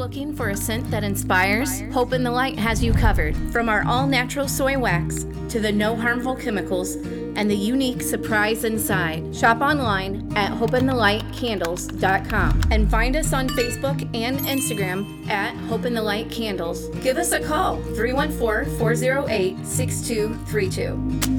Looking 0.09 0.33
for 0.33 0.49
a 0.49 0.57
scent 0.57 0.89
that 0.89 1.03
inspires? 1.03 1.81
Hope 1.93 2.13
in 2.13 2.23
the 2.23 2.31
Light 2.31 2.57
has 2.57 2.83
you 2.83 2.91
covered. 2.91 3.37
From 3.51 3.69
our 3.69 3.85
all 3.85 4.07
natural 4.07 4.47
soy 4.47 4.75
wax 4.75 5.27
to 5.49 5.59
the 5.59 5.71
no 5.71 5.95
harmful 5.95 6.35
chemicals 6.35 6.95
and 6.95 7.47
the 7.47 7.55
unique 7.55 8.01
surprise 8.01 8.63
inside. 8.63 9.35
Shop 9.35 9.61
online 9.61 10.35
at 10.35 10.51
hopeinthelightcandles.com 10.51 12.61
and 12.71 12.89
find 12.89 13.15
us 13.15 13.33
on 13.33 13.49
Facebook 13.49 14.01
and 14.15 14.39
Instagram 14.39 15.29
at 15.29 15.55
Hope 15.67 15.85
in 15.85 15.93
the 15.93 16.01
Light 16.01 16.31
Candles. 16.31 16.87
Give 17.03 17.17
us 17.17 17.31
a 17.31 17.39
call 17.39 17.79
314 17.93 18.79
408 18.79 19.63
6232. 19.63 21.29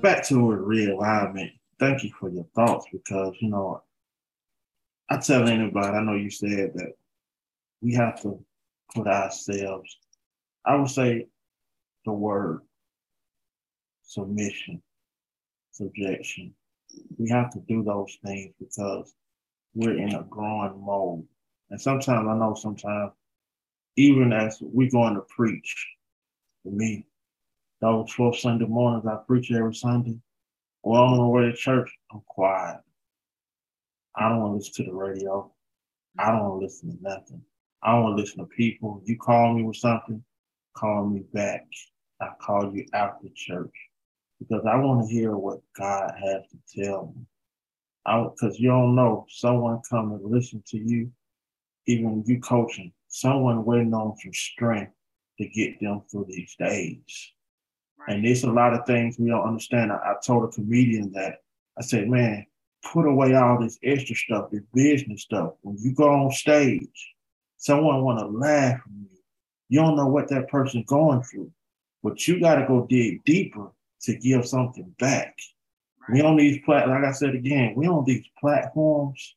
back 0.00 0.26
to 0.26 0.36
realignment. 0.36 1.57
Thank 1.78 2.02
you 2.02 2.10
for 2.18 2.28
your 2.28 2.46
thoughts 2.54 2.86
because 2.92 3.34
you 3.40 3.50
know 3.50 3.82
I 5.08 5.18
tell 5.18 5.48
anybody. 5.48 5.88
I 5.88 6.02
know 6.02 6.14
you 6.14 6.30
said 6.30 6.72
that 6.74 6.92
we 7.80 7.94
have 7.94 8.20
to 8.22 8.42
put 8.94 9.06
ourselves. 9.06 9.96
I 10.64 10.74
would 10.74 10.90
say 10.90 11.26
the 12.04 12.12
word 12.12 12.60
submission, 14.02 14.82
subjection. 15.70 16.54
We 17.16 17.30
have 17.30 17.50
to 17.52 17.60
do 17.60 17.84
those 17.84 18.18
things 18.24 18.52
because 18.58 19.14
we're 19.74 19.98
in 19.98 20.14
a 20.14 20.24
growing 20.24 20.80
mode, 20.84 21.26
and 21.70 21.80
sometimes 21.80 22.26
I 22.28 22.36
know 22.36 22.54
sometimes 22.54 23.12
even 23.96 24.32
as 24.32 24.58
we're 24.60 24.90
going 24.90 25.14
to 25.14 25.22
preach, 25.22 25.86
for 26.62 26.72
me, 26.72 27.04
those 27.80 28.10
four 28.12 28.34
Sunday 28.34 28.64
mornings 28.64 29.06
I 29.06 29.16
preach 29.26 29.50
every 29.52 29.74
Sunday. 29.74 30.16
Well, 30.82 31.02
i 31.02 31.06
on 31.06 31.18
the 31.18 31.26
way 31.26 31.42
to 31.42 31.52
church, 31.52 31.90
I'm 32.12 32.22
quiet. 32.28 32.78
I 34.16 34.28
don't 34.28 34.40
want 34.40 34.52
to 34.52 34.56
listen 34.58 34.84
to 34.84 34.90
the 34.90 34.96
radio. 34.96 35.52
I 36.18 36.30
don't 36.30 36.40
want 36.40 36.60
to 36.60 36.64
listen 36.66 36.96
to 36.96 37.02
nothing. 37.02 37.42
I 37.82 37.92
don't 37.92 38.04
want 38.04 38.16
to 38.16 38.22
listen 38.22 38.38
to 38.38 38.46
people. 38.46 39.02
You 39.04 39.16
call 39.18 39.54
me 39.54 39.62
with 39.64 39.76
something, 39.76 40.22
call 40.76 41.06
me 41.06 41.24
back. 41.32 41.66
I 42.20 42.30
call 42.40 42.72
you 42.74 42.86
after 42.94 43.28
church 43.34 43.74
because 44.38 44.64
I 44.66 44.76
want 44.76 45.06
to 45.06 45.12
hear 45.12 45.36
what 45.36 45.60
God 45.76 46.12
has 46.22 46.42
to 46.50 46.82
tell 46.84 47.12
me. 47.14 47.22
I 48.06 48.22
Because 48.22 48.58
you 48.58 48.68
don't 48.68 48.94
know, 48.94 49.26
someone 49.28 49.80
come 49.88 50.12
and 50.12 50.24
listen 50.24 50.62
to 50.68 50.78
you, 50.78 51.10
even 51.86 52.24
you 52.26 52.40
coaching, 52.40 52.92
someone 53.08 53.64
waiting 53.64 53.94
on 53.94 54.16
some 54.16 54.32
strength 54.32 54.92
to 55.38 55.48
get 55.48 55.78
them 55.80 56.02
through 56.10 56.26
these 56.28 56.54
days. 56.58 57.32
Right. 57.98 58.16
And 58.16 58.24
there's 58.24 58.44
a 58.44 58.50
lot 58.50 58.74
of 58.74 58.86
things 58.86 59.18
we 59.18 59.28
don't 59.28 59.46
understand. 59.46 59.92
I, 59.92 59.96
I 59.96 60.14
told 60.24 60.44
a 60.44 60.48
comedian 60.48 61.12
that 61.12 61.38
I 61.78 61.82
said, 61.82 62.08
man, 62.08 62.46
put 62.92 63.06
away 63.06 63.34
all 63.34 63.60
this 63.60 63.78
extra 63.82 64.16
stuff, 64.16 64.50
this 64.50 64.62
business 64.72 65.22
stuff. 65.22 65.52
When 65.62 65.76
you 65.78 65.94
go 65.94 66.08
on 66.08 66.30
stage, 66.32 67.14
someone 67.56 68.02
want 68.02 68.20
to 68.20 68.26
laugh 68.26 68.74
at 68.74 68.92
you. 68.92 69.08
You 69.68 69.80
don't 69.80 69.96
know 69.96 70.06
what 70.06 70.28
that 70.28 70.48
person's 70.48 70.86
going 70.86 71.22
through, 71.22 71.50
but 72.02 72.26
you 72.26 72.40
got 72.40 72.56
to 72.56 72.66
go 72.66 72.86
dig 72.88 73.22
deeper 73.24 73.70
to 74.02 74.16
give 74.16 74.46
something 74.46 74.94
back. 74.98 75.36
We 76.10 76.22
on 76.22 76.36
these 76.36 76.58
plat, 76.64 76.88
like 76.88 77.04
I 77.04 77.12
said 77.12 77.34
again, 77.34 77.74
we 77.76 77.86
on 77.86 78.04
these 78.04 78.24
platforms. 78.40 79.34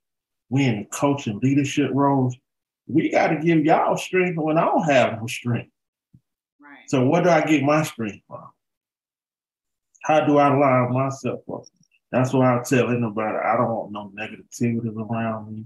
We 0.50 0.66
in 0.66 0.80
the 0.80 0.86
coaching 0.86 1.40
leadership 1.40 1.92
roles. 1.94 2.36
We 2.88 3.10
got 3.10 3.28
to 3.28 3.40
give 3.40 3.66
y'all 3.66 3.98
strength 3.98 4.38
when 4.38 4.58
I 4.58 4.66
don't 4.66 4.84
have 4.84 5.20
no 5.20 5.28
strength. 5.28 5.72
So 6.92 7.06
where 7.06 7.24
do 7.24 7.30
I 7.30 7.40
get 7.40 7.64
my 7.64 7.84
strength 7.84 8.22
from? 8.28 8.50
How 10.04 10.26
do 10.26 10.38
I 10.40 10.54
line 10.54 10.92
myself 10.92 11.40
up? 11.50 11.62
That's 12.12 12.34
why 12.34 12.54
I 12.54 12.62
tell 12.64 12.90
anybody 12.90 13.38
I 13.38 13.56
don't 13.56 13.70
want 13.70 13.92
no 13.94 14.12
negativity 14.14 14.94
around 14.94 15.54
me. 15.54 15.64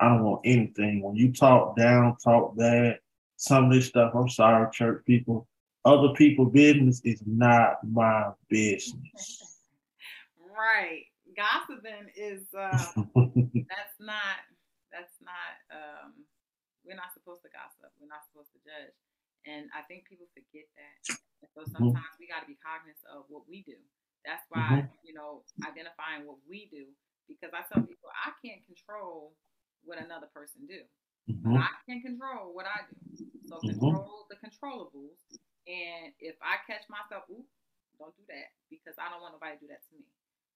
I 0.00 0.08
don't 0.08 0.24
want 0.24 0.40
anything. 0.44 1.00
When 1.00 1.14
you 1.14 1.32
talk 1.32 1.76
down, 1.76 2.16
talk 2.16 2.56
bad, 2.56 2.98
some 3.36 3.66
of 3.66 3.72
this 3.72 3.86
stuff, 3.86 4.16
I'm 4.16 4.28
sorry, 4.28 4.66
church 4.72 5.04
people. 5.06 5.46
Other 5.84 6.12
people' 6.14 6.46
business 6.46 7.00
is 7.04 7.22
not 7.24 7.76
my 7.88 8.30
business. 8.48 9.60
right. 10.58 11.04
Gossiping 11.36 12.10
is 12.16 12.42
uh 12.52 12.70
that's 12.74 13.94
not 14.00 14.42
that's 14.90 15.14
not 15.22 15.54
um 15.70 16.14
we're 16.84 16.96
not 16.96 17.14
supposed 17.14 17.42
to 17.42 17.48
gossip. 17.50 17.94
We're 18.00 18.08
not 18.08 18.26
supposed 18.26 18.50
to 18.54 18.58
judge. 18.58 18.90
And 19.46 19.68
I 19.76 19.82
think 19.86 20.08
people 20.08 20.26
forget 20.32 20.66
that. 20.76 20.96
So 21.54 21.64
Mm-hmm. 21.68 21.92
sometimes 21.92 22.16
we 22.18 22.26
gotta 22.26 22.48
be 22.48 22.56
cognizant 22.60 23.06
of 23.12 23.28
what 23.28 23.46
we 23.48 23.62
do. 23.68 23.76
That's 24.24 24.44
why, 24.48 24.88
you 25.04 25.12
know, 25.12 25.44
identifying 25.62 26.24
what 26.24 26.40
we 26.48 26.68
do. 26.72 26.88
Because 27.28 27.52
I 27.52 27.64
tell 27.68 27.84
people 27.84 28.08
I 28.12 28.32
can't 28.44 28.64
control 28.64 29.32
what 29.84 30.00
another 30.00 30.28
person 30.32 30.64
do. 30.66 30.80
Mhm. 31.28 31.56
I 31.56 31.68
can 31.84 32.00
control 32.00 32.52
what 32.56 32.66
I 32.66 32.84
do. 32.88 32.96
So 33.48 33.60
Mhm. 33.60 33.80
control 33.80 34.26
the 34.32 34.36
controllables. 34.40 35.20
And 35.68 36.12
if 36.20 36.36
I 36.40 36.60
catch 36.68 36.88
myself, 36.88 37.24
ooh, 37.32 37.44
don't 37.98 38.16
do 38.16 38.24
that 38.28 38.52
because 38.68 38.96
I 39.00 39.08
don't 39.12 39.20
want 39.20 39.36
nobody 39.36 39.56
to 39.56 39.62
do 39.64 39.68
that 39.72 39.84
to 39.88 39.92
me. 39.96 40.04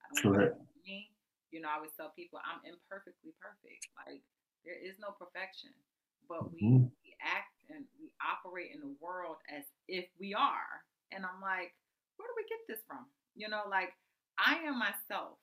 I 0.04 0.12
don't 0.12 0.22
Correct. 0.22 0.56
to 0.56 0.78
me. 0.84 1.12
You 1.52 1.60
know, 1.60 1.68
I 1.68 1.80
always 1.80 1.92
tell 1.96 2.12
people 2.16 2.40
I'm 2.44 2.60
imperfectly 2.64 3.32
perfect. 3.40 3.88
Like 3.96 4.24
there 4.64 4.76
is 4.76 4.96
no 5.00 5.12
perfection, 5.16 5.72
but 6.28 6.52
we, 6.52 6.60
Mhm. 6.60 6.90
we 7.04 7.16
act 7.20 7.56
and 7.70 7.84
we 8.00 8.12
operate 8.22 8.70
in 8.74 8.80
the 8.80 8.94
world 9.00 9.36
as 9.48 9.64
if 9.88 10.06
we 10.20 10.34
are. 10.34 10.84
And 11.12 11.24
I'm 11.24 11.40
like, 11.40 11.74
where 12.16 12.28
do 12.28 12.34
we 12.36 12.48
get 12.48 12.60
this 12.68 12.84
from? 12.86 13.06
You 13.36 13.48
know, 13.48 13.62
like 13.70 13.94
I 14.38 14.56
am 14.66 14.78
myself, 14.78 15.38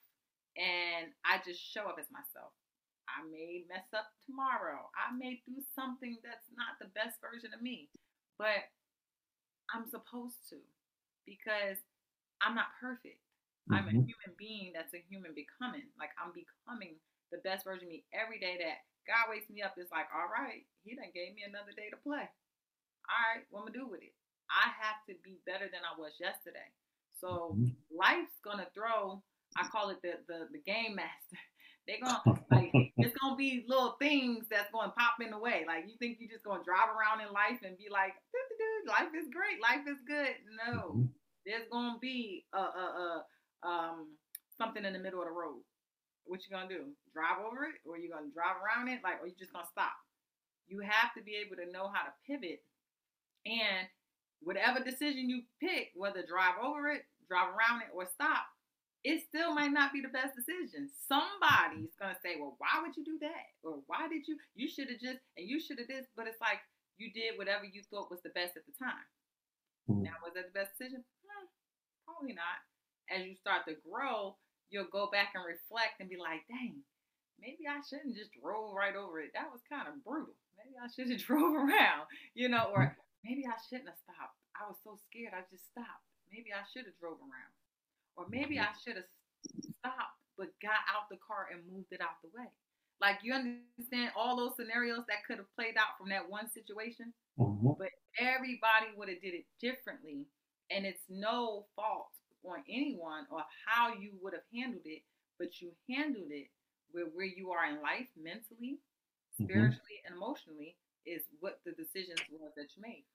and 0.57 1.11
I 1.25 1.39
just 1.45 1.61
show 1.61 1.87
up 1.87 1.97
as 1.99 2.09
myself. 2.11 2.53
I 3.07 3.23
may 3.29 3.63
mess 3.69 3.87
up 3.93 4.07
tomorrow. 4.25 4.89
I 4.97 5.13
may 5.15 5.41
do 5.45 5.61
something 5.75 6.17
that's 6.23 6.47
not 6.57 6.79
the 6.81 6.91
best 6.97 7.21
version 7.21 7.53
of 7.53 7.61
me, 7.61 7.89
but 8.37 8.65
I'm 9.73 9.85
supposed 9.89 10.37
to 10.49 10.57
because 11.25 11.77
I'm 12.41 12.55
not 12.55 12.75
perfect. 12.79 13.21
I'm 13.71 13.87
a 13.89 13.91
Mhm. 13.91 14.05
human 14.05 14.35
being 14.37 14.73
that's 14.73 14.93
a 14.93 15.03
human 15.09 15.33
becoming. 15.33 15.89
Like 15.97 16.11
I'm 16.21 16.31
becoming 16.33 16.95
the 17.31 17.39
best 17.39 17.65
version 17.65 17.87
of 17.87 17.91
me 17.91 18.05
every 18.13 18.39
day 18.39 18.57
that 18.59 18.85
God 19.07 19.29
wakes 19.29 19.49
me 19.49 19.61
up. 19.61 19.73
It's 19.77 19.91
like, 19.91 20.07
all 20.13 20.27
right, 20.29 20.65
He 20.83 20.95
done 20.95 21.09
gave 21.13 21.33
me 21.33 21.43
another 21.47 21.71
day 21.75 21.89
to 21.89 21.97
play. 21.97 22.25
All 23.09 23.23
right, 23.33 23.45
what 23.49 23.61
am 23.61 23.69
I 23.69 23.71
gonna 23.71 23.79
do 23.85 23.87
with 23.91 24.01
it? 24.01 24.13
I 24.49 24.69
have 24.81 25.01
to 25.09 25.15
be 25.23 25.39
better 25.45 25.65
than 25.65 25.81
I 25.85 25.97
was 25.97 26.13
yesterday. 26.19 26.69
So 27.19 27.53
Mhm. 27.57 27.75
life's 27.89 28.37
gonna 28.43 28.69
throw. 28.73 29.23
I 29.57 29.67
call 29.67 29.89
it 29.89 30.01
the 30.01 30.19
the, 30.27 30.49
the 30.51 30.59
game 30.59 30.95
master. 30.95 31.37
They're 31.87 31.99
gonna 32.01 32.21
like 32.51 32.71
it's 32.97 33.17
gonna 33.17 33.35
be 33.35 33.65
little 33.67 33.93
things 34.01 34.47
that's 34.49 34.71
gonna 34.71 34.91
pop 34.91 35.21
in 35.21 35.31
the 35.31 35.37
way. 35.39 35.65
Like 35.65 35.85
you 35.87 35.97
think 35.97 36.17
you're 36.19 36.29
just 36.29 36.43
gonna 36.43 36.63
drive 36.63 36.89
around 36.89 37.21
in 37.21 37.31
life 37.31 37.61
and 37.63 37.77
be 37.77 37.89
like, 37.89 38.13
"Doo-doo-doo, 38.33 38.89
life 38.89 39.13
is 39.13 39.27
great, 39.29 39.61
life 39.61 39.85
is 39.87 40.01
good. 40.07 40.35
No, 40.65 40.93
Mhm. 40.93 41.13
there's 41.45 41.67
gonna 41.69 41.99
be 41.99 42.45
a, 42.53 42.57
a, 42.57 43.25
a 43.63 43.67
um 43.67 44.17
something 44.57 44.83
in 44.85 44.93
the 44.93 44.99
middle 44.99 45.21
of 45.21 45.27
the 45.27 45.31
road. 45.31 45.63
What 46.25 46.41
you 46.45 46.49
gonna 46.51 46.69
do? 46.69 46.95
Drive 47.13 47.39
over 47.39 47.65
it, 47.65 47.75
or 47.85 47.97
you 47.97 48.09
gonna 48.09 48.31
drive 48.33 48.57
around 48.61 48.89
it? 48.89 49.01
Like, 49.03 49.21
or 49.21 49.27
you 49.27 49.35
just 49.37 49.53
gonna 49.53 49.67
stop? 49.71 49.93
You 50.67 50.79
have 50.81 51.13
to 51.15 51.21
be 51.23 51.35
able 51.35 51.55
to 51.57 51.71
know 51.71 51.89
how 51.93 52.03
to 52.05 52.13
pivot, 52.25 52.63
and 53.45 53.87
whatever 54.41 54.83
decision 54.83 55.29
you 55.29 55.43
pick, 55.59 55.91
whether 55.95 56.25
drive 56.25 56.55
over 56.61 56.89
it, 56.89 57.05
drive 57.29 57.49
around 57.53 57.81
it, 57.83 57.89
or 57.93 58.05
stop, 58.07 58.45
it 59.03 59.21
still 59.29 59.53
might 59.53 59.71
not 59.71 59.93
be 59.93 60.01
the 60.01 60.09
best 60.09 60.35
decision. 60.35 60.89
Somebody's 61.07 61.95
gonna 61.99 62.19
say, 62.21 62.37
"Well, 62.37 62.55
why 62.57 62.81
would 62.81 62.97
you 62.97 63.05
do 63.05 63.19
that?" 63.19 63.45
Or 63.63 63.83
"Why 63.87 64.07
did 64.07 64.27
you? 64.27 64.39
You 64.55 64.67
should 64.67 64.89
have 64.89 64.99
just 64.99 65.19
and 65.37 65.47
you 65.47 65.59
should 65.59 65.79
have 65.79 65.87
this." 65.87 66.07
But 66.15 66.27
it's 66.27 66.41
like 66.41 66.61
you 66.97 67.11
did 67.13 67.37
whatever 67.37 67.65
you 67.65 67.83
thought 67.83 68.09
was 68.09 68.21
the 68.23 68.29
best 68.31 68.57
at 68.57 68.65
the 68.65 68.73
time. 68.73 69.05
Mhm. 69.89 70.03
Now, 70.03 70.15
was 70.23 70.33
that 70.33 70.47
the 70.47 70.51
best 70.53 70.77
decision? 70.77 71.05
Hmm, 71.27 71.45
probably 72.05 72.33
not. 72.33 72.59
As 73.09 73.25
you 73.25 73.35
start 73.35 73.65
to 73.67 73.75
grow, 73.75 74.37
you'll 74.69 74.89
go 74.91 75.09
back 75.11 75.33
and 75.35 75.45
reflect 75.45 75.99
and 75.99 76.09
be 76.09 76.17
like, 76.17 76.47
"Dang, 76.47 76.83
maybe 77.39 77.67
I 77.67 77.81
shouldn't 77.87 78.15
just 78.15 78.31
drove 78.41 78.73
right 78.73 78.95
over 78.95 79.19
it. 79.21 79.31
That 79.33 79.51
was 79.51 79.61
kind 79.69 79.87
of 79.87 80.03
brutal. 80.03 80.35
Maybe 80.57 80.75
I 80.81 80.87
should 80.87 81.09
have 81.11 81.21
drove 81.27 81.55
around, 81.55 82.07
you 82.33 82.49
know, 82.49 82.71
or 82.73 82.95
maybe 83.23 83.45
I 83.45 83.55
shouldn't 83.69 83.89
have 83.89 83.99
stopped. 84.03 84.37
I 84.55 84.67
was 84.67 84.77
so 84.83 84.97
scared 85.09 85.33
I 85.33 85.43
just 85.51 85.65
stopped. 85.71 86.05
Maybe 86.31 86.51
I 86.53 86.63
should 86.73 86.85
have 86.85 86.97
drove 86.99 87.19
around. 87.19 87.53
Or 88.15 88.25
maybe 88.29 88.59
I 88.59 88.71
should 88.83 88.95
have 88.95 89.09
stopped 89.79 90.17
but 90.37 90.51
got 90.61 90.83
out 90.91 91.07
the 91.09 91.17
car 91.17 91.47
and 91.51 91.63
moved 91.71 91.91
it 91.91 92.01
out 92.01 92.19
the 92.23 92.29
way. 92.35 92.47
Like 92.99 93.19
you 93.23 93.33
understand 93.33 94.11
all 94.15 94.35
those 94.35 94.55
scenarios 94.55 95.03
that 95.07 95.23
could 95.27 95.37
have 95.37 95.53
played 95.55 95.75
out 95.77 95.97
from 95.97 96.09
that 96.09 96.27
one 96.29 96.49
situation, 96.49 97.13
Mhm. 97.37 97.77
but 97.77 97.91
everybody 98.19 98.91
would 98.95 99.09
have 99.09 99.21
did 99.21 99.33
it 99.33 99.45
differently 99.59 100.25
and 100.69 100.85
it's 100.85 101.03
no 101.09 101.67
fault 101.75 102.14
on 102.47 102.63
anyone 102.69 103.25
or 103.29 103.43
how 103.65 103.93
you 103.93 104.11
would 104.21 104.33
have 104.33 104.45
handled 104.53 104.85
it, 104.85 105.03
but 105.39 105.61
you 105.61 105.71
handled 105.89 106.31
it 106.31 106.47
where 106.91 107.05
where 107.05 107.25
you 107.25 107.51
are 107.51 107.65
in 107.65 107.81
life 107.81 108.07
mentally, 108.15 108.79
Mhm. 109.39 109.43
spiritually, 109.45 110.01
and 110.05 110.15
emotionally 110.15 110.77
is 111.05 111.27
what 111.39 111.61
the 111.65 111.71
decisions 111.73 112.21
was 112.29 112.53
that 112.55 112.75
you 112.75 112.81
made. 112.81 113.05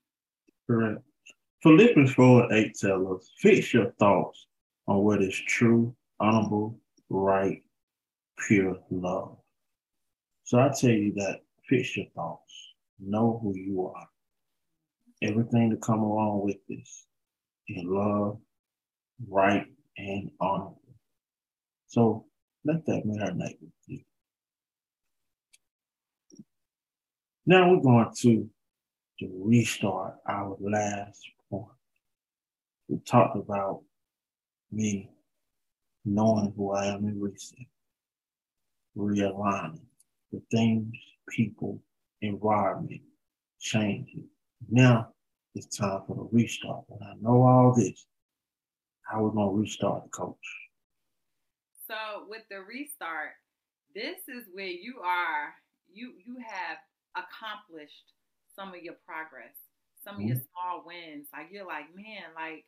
Correct. 0.66 1.02
Philippians 1.62 2.12
4 2.14 2.52
8 2.52 2.74
tell 2.74 3.14
us, 3.14 3.32
fix 3.36 3.72
your 3.74 3.90
thoughts 3.92 4.46
on 4.86 5.02
what 5.04 5.22
is 5.22 5.34
true, 5.34 5.94
honorable, 6.18 6.80
right, 7.08 7.64
pure 8.46 8.82
love. 8.90 9.38
So 10.44 10.58
I 10.58 10.68
tell 10.70 10.90
you 10.90 11.12
that 11.14 11.44
fix 11.68 11.96
your 11.96 12.06
thoughts. 12.10 12.74
Know 12.98 13.38
who 13.38 13.56
you 13.56 13.86
are. 13.86 14.08
Everything 15.22 15.70
to 15.70 15.76
come 15.76 16.00
along 16.02 16.42
with 16.42 16.64
this 16.66 17.06
in 17.68 17.86
love, 17.86 18.40
right, 19.28 19.66
and 19.96 20.30
honorable. 20.40 20.80
So 21.86 22.26
let 22.64 22.84
that 22.86 23.04
marinate 23.04 23.60
with 23.60 23.72
you. 23.86 24.00
Now 27.46 27.70
we're 27.70 27.82
going 27.82 28.14
to 28.18 28.48
to 29.20 29.30
restart 29.44 30.14
our 30.26 30.56
last 30.60 31.20
point. 31.50 31.66
We 32.88 32.98
talked 33.00 33.36
about 33.36 33.82
me 34.72 35.10
knowing 36.04 36.52
who 36.56 36.72
I 36.72 36.86
am 36.86 37.04
in 37.04 37.20
reset, 37.20 37.66
realigning 38.96 39.80
the 40.32 40.40
things, 40.50 40.94
people, 41.28 41.82
environment, 42.22 43.02
changing. 43.60 44.24
Now 44.70 45.12
it's 45.54 45.76
time 45.76 46.00
for 46.06 46.16
the 46.16 46.28
restart. 46.32 46.84
When 46.88 47.02
I 47.02 47.14
know 47.20 47.42
all 47.42 47.74
this, 47.74 48.06
how 49.02 49.22
we're 49.22 49.30
gonna 49.30 49.52
restart 49.52 50.04
the 50.04 50.10
coach? 50.10 50.46
So 51.88 52.26
with 52.28 52.42
the 52.50 52.60
restart, 52.62 53.34
this 53.94 54.28
is 54.28 54.46
where 54.52 54.66
you 54.70 55.00
are 55.04 55.54
you 55.92 56.12
you 56.24 56.38
have 56.38 56.78
accomplished 57.16 58.14
some 58.54 58.70
of 58.74 58.82
your 58.82 58.94
progress, 59.06 59.56
some 60.04 60.16
of 60.16 60.22
your 60.22 60.36
small 60.36 60.84
wins. 60.86 61.28
Like 61.32 61.48
you're 61.50 61.66
like, 61.66 61.94
man, 61.94 62.30
like 62.34 62.64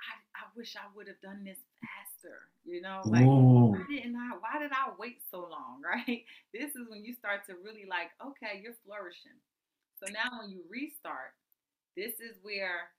I, 0.00 0.12
I 0.36 0.44
wish 0.56 0.76
I 0.76 0.86
would 0.96 1.08
have 1.08 1.20
done 1.22 1.44
this 1.44 1.58
faster, 1.82 2.48
you 2.64 2.80
know? 2.82 3.08
Like 3.10 3.32
Mm. 3.32 3.72
why 3.72 3.84
didn't 3.88 4.16
I 4.16 4.36
why 4.38 4.58
did 4.60 4.72
I 4.72 4.92
wait 4.98 5.22
so 5.30 5.40
long, 5.40 5.82
right? 5.84 6.24
This 6.54 6.74
is 6.76 6.88
when 6.88 7.04
you 7.04 7.14
start 7.14 7.46
to 7.46 7.54
really 7.56 7.86
like, 7.88 8.10
okay, 8.24 8.60
you're 8.62 8.78
flourishing. 8.84 9.38
So 10.00 10.08
now 10.12 10.40
when 10.40 10.50
you 10.50 10.62
restart, 10.70 11.34
this 11.96 12.20
is 12.20 12.38
where 12.42 12.90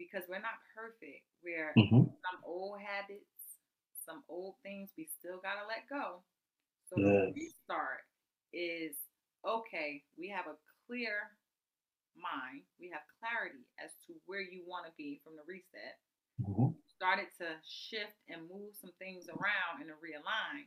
because 0.00 0.24
we're 0.32 0.40
not 0.40 0.56
perfect, 0.74 1.28
where 1.44 1.74
Mhm. 1.76 2.08
some 2.24 2.40
old 2.42 2.80
habits, 2.80 3.60
some 3.92 4.24
old 4.28 4.56
things 4.62 4.88
we 4.96 5.04
still 5.04 5.38
gotta 5.40 5.66
let 5.66 5.86
go. 5.88 6.24
So 6.88 6.96
Yes. 6.96 7.06
the 7.28 7.32
restart 7.36 8.08
is 8.52 8.96
okay, 9.44 10.02
we 10.16 10.28
have 10.28 10.46
a 10.48 10.56
clear 10.86 11.36
mind, 12.16 12.64
we 12.78 12.88
have 12.90 13.02
clarity 13.20 13.66
as 13.78 13.94
to 14.06 14.14
where 14.26 14.40
you 14.40 14.64
want 14.66 14.86
to 14.86 14.92
be 14.96 15.18
from 15.22 15.36
the 15.36 15.44
reset. 15.44 16.00
Mhm. 16.40 16.74
started 16.96 17.32
to 17.38 17.60
shift 17.64 18.16
and 18.28 18.46
move 18.48 18.76
some 18.76 18.92
things 18.98 19.26
around 19.30 19.80
and 19.80 19.88
to 19.88 19.96
realign. 19.96 20.66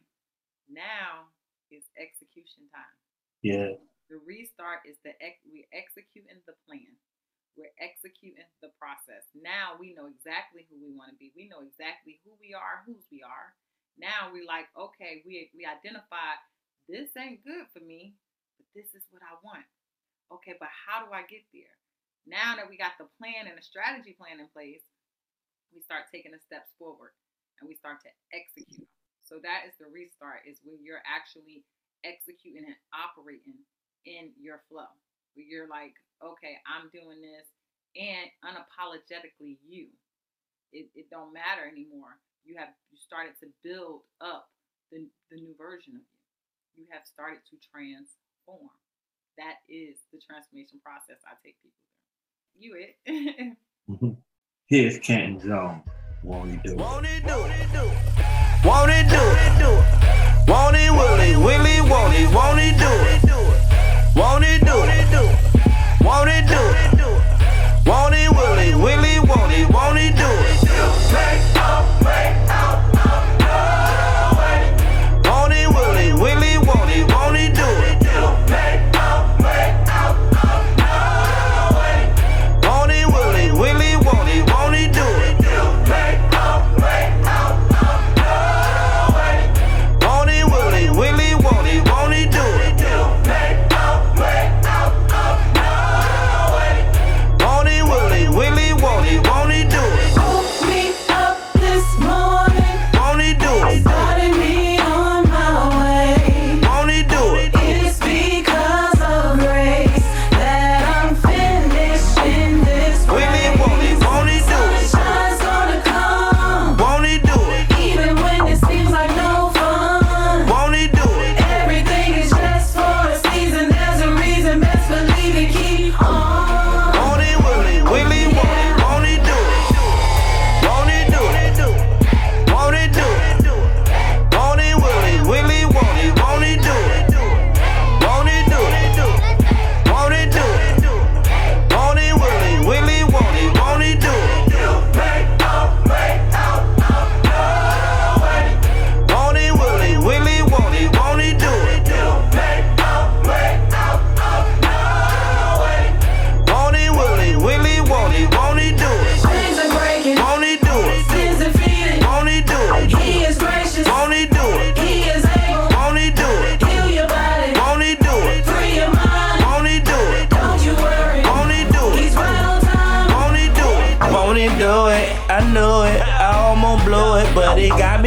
Now 0.68 1.30
is 1.70 1.84
execution 1.96 2.68
time. 2.70 2.98
Yeah. 3.42 3.78
The 4.10 4.18
restart 4.18 4.86
is 4.86 4.98
the 5.04 5.14
ex- 5.22 5.46
we're 5.46 5.68
executing 5.72 6.42
the 6.46 6.54
plan. 6.66 6.98
We're 7.54 7.76
executing 7.78 8.46
the 8.66 8.74
process. 8.82 9.30
Now 9.38 9.78
we 9.78 9.94
know 9.94 10.10
exactly 10.10 10.66
who 10.68 10.82
we 10.82 10.90
want 10.94 11.14
to 11.14 11.18
be. 11.22 11.30
We 11.38 11.46
know 11.48 11.62
exactly 11.62 12.18
who 12.26 12.34
we 12.42 12.58
are, 12.58 12.82
whose 12.86 13.06
we 13.14 13.22
are. 13.22 13.54
Now 13.98 14.34
we're 14.34 14.50
like, 14.50 14.74
okay, 14.74 15.22
we 15.22 15.54
we 15.54 15.66
identified 15.70 16.42
this 16.90 17.14
ain't 17.16 17.46
good 17.46 17.70
for 17.72 17.80
me, 17.80 18.18
but 18.58 18.66
this 18.74 18.92
is 18.98 19.06
what 19.14 19.22
I 19.22 19.38
want. 19.46 19.66
Okay, 20.34 20.58
but 20.58 20.74
how 20.74 21.06
do 21.06 21.14
I 21.14 21.24
get 21.30 21.46
there? 21.54 21.78
Now 22.26 22.56
that 22.58 22.68
we 22.68 22.76
got 22.80 22.98
the 22.98 23.12
plan 23.22 23.46
and 23.46 23.56
the 23.56 23.64
strategy 23.64 24.16
plan 24.18 24.42
in 24.42 24.50
place, 24.50 24.82
we 25.74 25.82
start 25.82 26.10
taking 26.12 26.32
the 26.34 26.42
steps 26.42 26.72
forward 26.80 27.14
and 27.60 27.68
we 27.68 27.76
start 27.76 28.02
to 28.04 28.12
execute. 28.34 28.88
So 29.24 29.40
that 29.44 29.66
is 29.68 29.76
the 29.80 29.88
restart, 29.88 30.44
is 30.44 30.60
when 30.64 30.84
you're 30.84 31.04
actually 31.08 31.64
executing 32.04 32.68
and 32.68 32.80
operating 32.92 33.64
in 34.06 34.36
your 34.36 34.62
flow. 34.68 34.92
Where 35.34 35.48
you're 35.48 35.72
like, 35.72 35.96
okay, 36.24 36.58
I'm 36.68 36.90
doing 36.90 37.20
this 37.22 37.48
and 37.96 38.30
unapologetically 38.44 39.58
you. 39.68 39.88
It, 40.72 40.90
it 40.96 41.10
don't 41.12 41.34
matter 41.34 41.68
anymore. 41.70 42.18
You 42.46 42.58
have 42.58 42.70
you 42.92 42.98
started 42.98 43.34
to 43.42 43.48
build 43.64 44.02
up 44.22 44.50
the, 44.92 45.06
the 45.30 45.38
new 45.38 45.54
version 45.58 45.96
of 45.96 46.02
you. 46.02 46.84
You 46.84 46.86
have 46.92 47.06
started 47.06 47.40
to 47.52 47.56
transform. 47.62 48.74
That 49.38 49.62
is 49.70 49.98
the 50.12 50.20
transformation 50.20 50.80
process 50.84 51.22
I 51.26 51.38
take 51.46 51.56
people 51.62 51.78
through. 51.78 52.62
You 52.62 52.72
it. 52.78 53.58
Mhm. 53.90 54.18
Here's 54.68 54.98
Canton 55.00 55.40
Jones. 55.40 55.84
Won't 56.24 56.52
he 56.52 56.58
do 56.64 56.72
it? 56.72 56.78
Won't 56.78 57.06
it 57.06 57.22
do 57.24 57.36
it? 57.46 58.64
Won't 58.64 58.92
it 58.92 59.10
do 59.10 59.20
it? 59.20 60.24
Won't 60.48 60.76
it, 60.76 60.92
will 60.92 61.20
it, 61.20 61.38
will 61.38 61.66
it, 61.66 61.82
won't 61.90 62.14
it, 62.16 62.34
won't 62.34 62.60
it 62.60 62.78
do 62.80 62.88
it? 62.88 63.23
It 66.06 66.48
do 66.48 66.73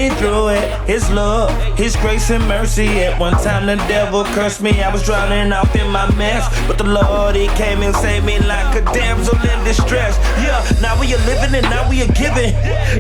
me 0.09 0.15
through 0.17 0.49
it. 0.49 0.89
His 0.89 1.11
love, 1.11 1.51
his 1.77 1.97
grace 1.97 2.31
and 2.31 2.47
mercy. 2.47 2.87
At 3.03 3.19
one 3.19 3.33
time 3.43 3.67
the 3.67 3.77
devil 3.89 4.25
cursed 4.37 4.63
me. 4.63 4.83
I 4.83 4.93
was 4.93 5.03
drowning 5.05 5.53
off 5.53 5.75
in 5.75 5.89
my 5.91 6.07
mess, 6.17 6.45
but 6.67 6.79
the 6.79 6.85
Lord 6.85 7.35
he 7.35 7.49
came 7.61 7.83
and 7.83 7.95
saved 7.97 8.25
me 8.25 8.39
like 8.41 8.75
a 8.77 8.83
damsel 8.93 9.37
in 9.37 9.65
distress. 9.65 10.19
Yeah, 10.43 10.61
now 10.81 10.99
we 11.01 11.15
are 11.15 11.25
living 11.27 11.55
and 11.55 11.67
now 11.71 11.89
we 11.89 12.03
are 12.03 12.13
giving. 12.13 12.53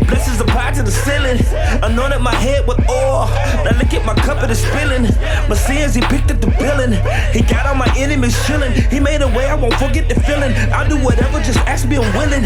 Blessings 0.06 0.40
applied 0.40 0.74
to 0.74 0.82
the 0.82 0.90
ceiling. 0.90 1.38
Anointed 1.82 2.20
my 2.20 2.34
head 2.34 2.66
with 2.66 2.78
oil. 2.88 3.26
Now 3.64 3.76
look 3.78 3.92
at 3.92 4.04
my 4.04 4.14
cup 4.14 4.42
it 4.42 4.50
is 4.50 4.62
spilling. 4.62 5.04
My 5.48 5.56
sins 5.56 5.94
he 5.94 6.00
picked 6.02 6.30
up 6.30 6.40
the 6.40 6.50
billing. 6.58 6.92
He 7.32 7.42
got 7.42 7.66
all 7.66 7.74
my 7.74 7.90
enemies 7.96 8.36
chilling. 8.46 8.72
He 8.90 9.00
made 9.00 9.22
a 9.22 9.28
way 9.28 9.46
I 9.46 9.54
won't 9.54 9.74
forget 9.74 10.08
the 10.08 10.18
feeling. 10.20 10.52
I'll 10.72 10.88
do 10.88 10.96
whatever, 11.02 11.40
just 11.40 11.58
ask 11.66 11.86
me, 11.88 11.96
I'm 11.96 12.12
willing. 12.16 12.44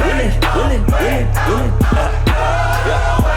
Willing, 0.00 0.32
willing, 0.56 0.84
willing, 0.86 1.26
willing. 1.48 1.72
Uh, 1.88 2.24
uh, 2.38 3.18
won't 3.22 3.27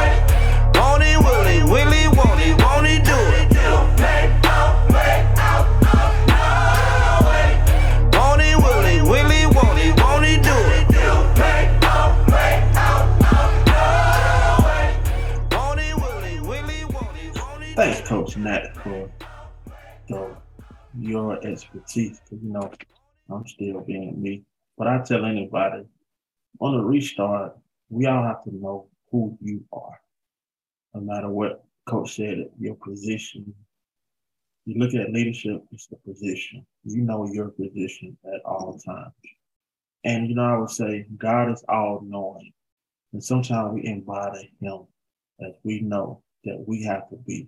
he, 1.72 1.84
will 1.84 1.92
he, 1.92 2.08
will 2.08 2.38
he, 2.38 2.54
won't 2.54 2.62
won't 2.64 2.88
he 2.88 3.00
do 3.00 3.14
it? 3.14 3.52
Won't 8.14 8.42
he, 8.42 8.56
will 8.56 8.84
he, 8.84 9.02
will 9.02 9.30
he, 9.30 9.46
won't 9.46 9.80
he, 9.80 9.92
won't 9.92 10.26
he 10.26 10.36
do 10.38 10.56
it? 10.76 10.88
Won't 15.52 15.80
he, 15.80 15.94
will 15.94 16.22
he, 16.22 16.40
will 16.40 16.68
he, 16.68 16.84
won't 16.86 17.16
he, 17.16 17.28
won't 17.30 17.62
do 17.62 17.76
Thanks, 17.76 18.02
Coach 18.08 18.38
Nat, 18.38 18.76
for 18.84 19.10
the, 20.10 20.36
your 21.00 21.46
expertise. 21.46 22.20
Because, 22.20 22.44
you 22.44 22.52
know, 22.52 22.72
I'm 23.30 23.48
still 23.48 23.82
being 23.82 24.22
me. 24.22 24.44
But 24.78 24.88
I 24.88 25.02
tell 25.04 25.26
anybody 25.26 25.86
on 26.60 26.76
a 26.76 26.84
restart, 26.84 27.58
we 27.90 28.08
all 28.08 28.24
have 28.24 28.44
to 28.44 28.56
know 28.56 28.88
who 29.12 29.38
you 29.42 29.64
are. 29.72 30.02
No 30.94 31.02
matter 31.02 31.30
what 31.30 31.64
Coach 31.88 32.16
said, 32.16 32.50
your 32.60 32.76
position. 32.76 33.54
You 34.66 34.80
look 34.80 34.94
at 34.94 35.12
leadership, 35.12 35.64
it's 35.72 35.88
the 35.88 35.96
position. 35.98 36.66
You 36.84 37.02
know 37.02 37.26
your 37.32 37.50
position 37.50 38.18
at 38.26 38.42
all 38.46 38.78
times. 38.86 39.14
And, 40.04 40.28
you 40.28 40.36
know, 40.36 40.44
I 40.44 40.58
would 40.58 40.70
say 40.70 41.06
God 41.18 41.52
is 41.52 41.64
all 41.70 42.02
knowing. 42.06 42.52
And 43.14 43.24
sometimes 43.24 43.74
we 43.74 43.86
embody 43.86 44.54
Him 44.62 44.82
as 45.46 45.54
we 45.64 45.82
know 45.82 46.22
that 46.44 46.64
we 46.68 46.84
have 46.84 47.10
to 47.10 47.16
be 47.18 47.48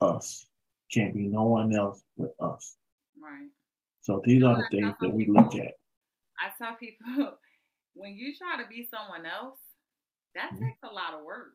us. 0.00 0.46
Can't 0.92 1.14
be 1.14 1.26
no 1.26 1.44
one 1.44 1.74
else 1.74 2.02
but 2.16 2.34
us. 2.40 2.76
right. 3.20 3.48
So 4.02 4.22
these 4.24 4.42
are 4.42 4.56
the 4.56 4.76
things 4.76 4.94
that 5.00 5.10
we 5.10 5.26
look 5.26 5.54
at. 5.54 5.72
I 6.40 6.50
tell 6.58 6.74
people 6.76 7.34
when 7.94 8.14
you 8.16 8.34
try 8.36 8.62
to 8.62 8.68
be 8.68 8.88
someone 8.90 9.26
else, 9.26 9.58
that 10.34 10.52
Mhm. 10.52 10.60
takes 10.60 10.78
a 10.84 10.92
lot 10.92 11.14
of 11.14 11.24
work. 11.24 11.54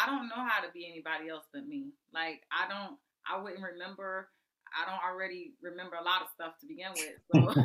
I 0.00 0.06
don't 0.06 0.28
know 0.28 0.36
how 0.46 0.60
to 0.64 0.70
be 0.72 0.86
anybody 0.90 1.28
else 1.30 1.44
but 1.52 1.66
me. 1.66 1.92
Like 2.12 2.42
I 2.52 2.68
don't 2.68 2.96
I 3.30 3.40
wouldn't 3.42 3.62
remember 3.62 4.28
I 4.76 4.88
don't 4.90 5.00
already 5.02 5.54
remember 5.62 5.96
a 5.96 6.04
lot 6.04 6.22
of 6.22 6.28
stuff 6.34 6.54
to 6.60 6.66
begin 6.66 6.90
with. 6.92 7.16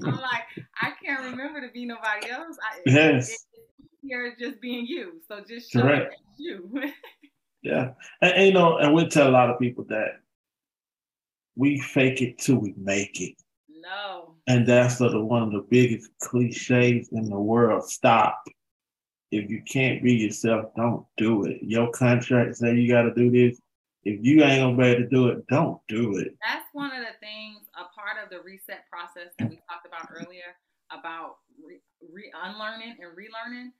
So 0.00 0.08
I'm 0.08 0.16
like, 0.20 0.44
I 0.80 0.92
can't 1.04 1.22
remember 1.30 1.60
to 1.60 1.70
be 1.72 1.84
nobody 1.84 2.30
else. 2.30 2.56
I, 2.62 2.80
Yes. 2.86 3.30
it- 3.30 3.38
easier 4.04 4.34
just 4.38 4.60
being 4.60 4.84
you. 4.86 5.20
So 5.28 5.40
just 5.46 5.70
show 5.70 5.82
Correct. 5.82 6.16
you. 6.38 6.70
Yeah. 7.62 7.92
And, 8.20 8.32
and, 8.34 8.46
you 8.48 8.52
know, 8.52 8.78
and 8.78 8.92
we 8.92 9.06
tell 9.06 9.28
a 9.28 9.30
lot 9.30 9.48
of 9.48 9.56
people 9.60 9.84
that 9.88 10.20
we 11.54 11.78
fake 11.78 12.20
it 12.20 12.38
till 12.38 12.56
we 12.56 12.74
make 12.76 13.20
it. 13.20 13.36
no. 13.68 14.34
And 14.48 14.66
that's 14.66 14.98
sort 14.98 15.14
of 15.14 15.24
one 15.26 15.44
of 15.44 15.52
the 15.52 15.64
biggest 15.70 16.10
cliches 16.20 17.08
in 17.12 17.28
the 17.30 17.38
world. 17.38 17.88
Stop. 17.88 18.42
If 19.32 19.50
you 19.50 19.62
can't 19.62 20.02
be 20.02 20.14
yourself, 20.14 20.66
don't 20.76 21.06
do 21.16 21.44
it. 21.44 21.58
Your 21.62 21.90
contract 21.90 22.54
say 22.56 22.74
you 22.74 22.92
got 22.92 23.02
to 23.02 23.14
do 23.14 23.30
this. 23.30 23.58
If 24.04 24.18
you 24.22 24.42
ain't 24.42 24.60
gonna 24.60 24.76
be 24.76 24.84
able 24.84 25.02
to 25.02 25.08
do 25.08 25.28
it, 25.28 25.46
don't 25.46 25.80
do 25.88 26.18
it. 26.18 26.36
That's 26.44 26.66
one 26.72 26.90
of 26.92 27.00
the 27.00 27.16
things, 27.20 27.58
a 27.74 27.84
part 27.98 28.22
of 28.22 28.30
the 28.30 28.42
reset 28.44 28.84
process 28.90 29.32
that 29.38 29.48
we 29.48 29.56
talked 29.68 29.86
about 29.86 30.08
earlier 30.12 30.56
about 30.90 31.36
re, 31.64 31.80
re 32.12 32.30
unlearning 32.44 32.96
and 33.00 33.16
relearning. 33.16 33.70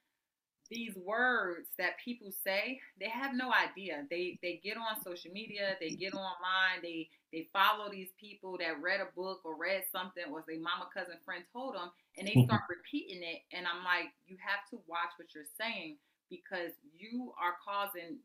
These 0.71 0.97
words 0.97 1.69
that 1.77 1.99
people 2.03 2.31
say, 2.33 2.81
they 2.99 3.09
have 3.09 3.35
no 3.35 3.53
idea. 3.53 4.07
They 4.09 4.39
they 4.43 4.61
get 4.65 4.77
on 4.77 5.03
social 5.05 5.33
media, 5.33 5.77
they 5.81 5.91
get 5.91 6.15
online, 6.15 6.81
they 6.83 7.09
they 7.33 7.49
follow 7.53 7.91
these 7.91 8.11
people 8.21 8.59
that 8.59 8.81
read 8.83 9.01
a 9.01 9.11
book 9.17 9.41
or 9.45 9.57
read 9.57 9.85
something 9.93 10.25
or 10.33 10.45
their 10.47 10.61
mama, 10.61 10.89
cousin, 10.93 11.17
friend 11.25 11.45
told 11.53 11.75
them, 11.75 11.91
and 12.19 12.29
they 12.29 12.41
start 12.45 12.63
repeating 12.71 13.23
it. 13.23 13.43
And 13.53 13.67
I'm 13.67 13.85
like, 13.85 14.13
you 14.27 14.37
have 14.45 14.69
to 14.71 14.83
watch 14.87 15.17
what 15.19 15.35
you're 15.35 15.49
saying 15.59 15.97
because 16.31 16.73
you 16.97 17.33
are 17.41 17.57
causing 17.65 18.19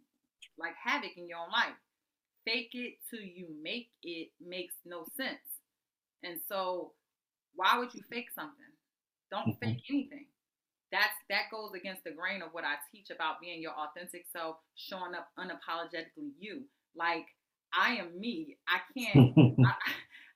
like 0.57 0.75
havoc 0.83 1.17
in 1.17 1.27
your 1.27 1.39
own 1.39 1.51
life 1.51 1.77
fake 2.45 2.71
it 2.73 2.95
till 3.09 3.21
you 3.21 3.47
make 3.61 3.89
it 4.03 4.29
makes 4.39 4.75
no 4.85 5.05
sense. 5.17 5.61
And 6.23 6.39
so 6.47 6.93
why 7.55 7.77
would 7.77 7.93
you 7.93 8.01
fake 8.09 8.31
something? 8.35 8.73
Don't 9.31 9.53
Mhm. 9.53 9.59
fake 9.59 9.83
anything. 9.89 10.27
That's 10.91 11.15
that 11.29 11.51
goes 11.51 11.73
against 11.73 12.03
the 12.03 12.11
grain 12.11 12.41
of 12.41 12.53
what 12.53 12.65
I 12.65 12.77
teach 12.91 13.09
about 13.11 13.41
being 13.41 13.61
your 13.61 13.73
authentic 13.73 14.27
self, 14.31 14.57
showing 14.75 15.15
up 15.15 15.29
unapologetically 15.37 16.33
you. 16.39 16.69
Like 16.95 17.27
I 17.73 17.95
am 17.95 18.19
me. 18.19 18.57
I 18.67 18.79
can't 18.97 19.33
I, 19.65 19.73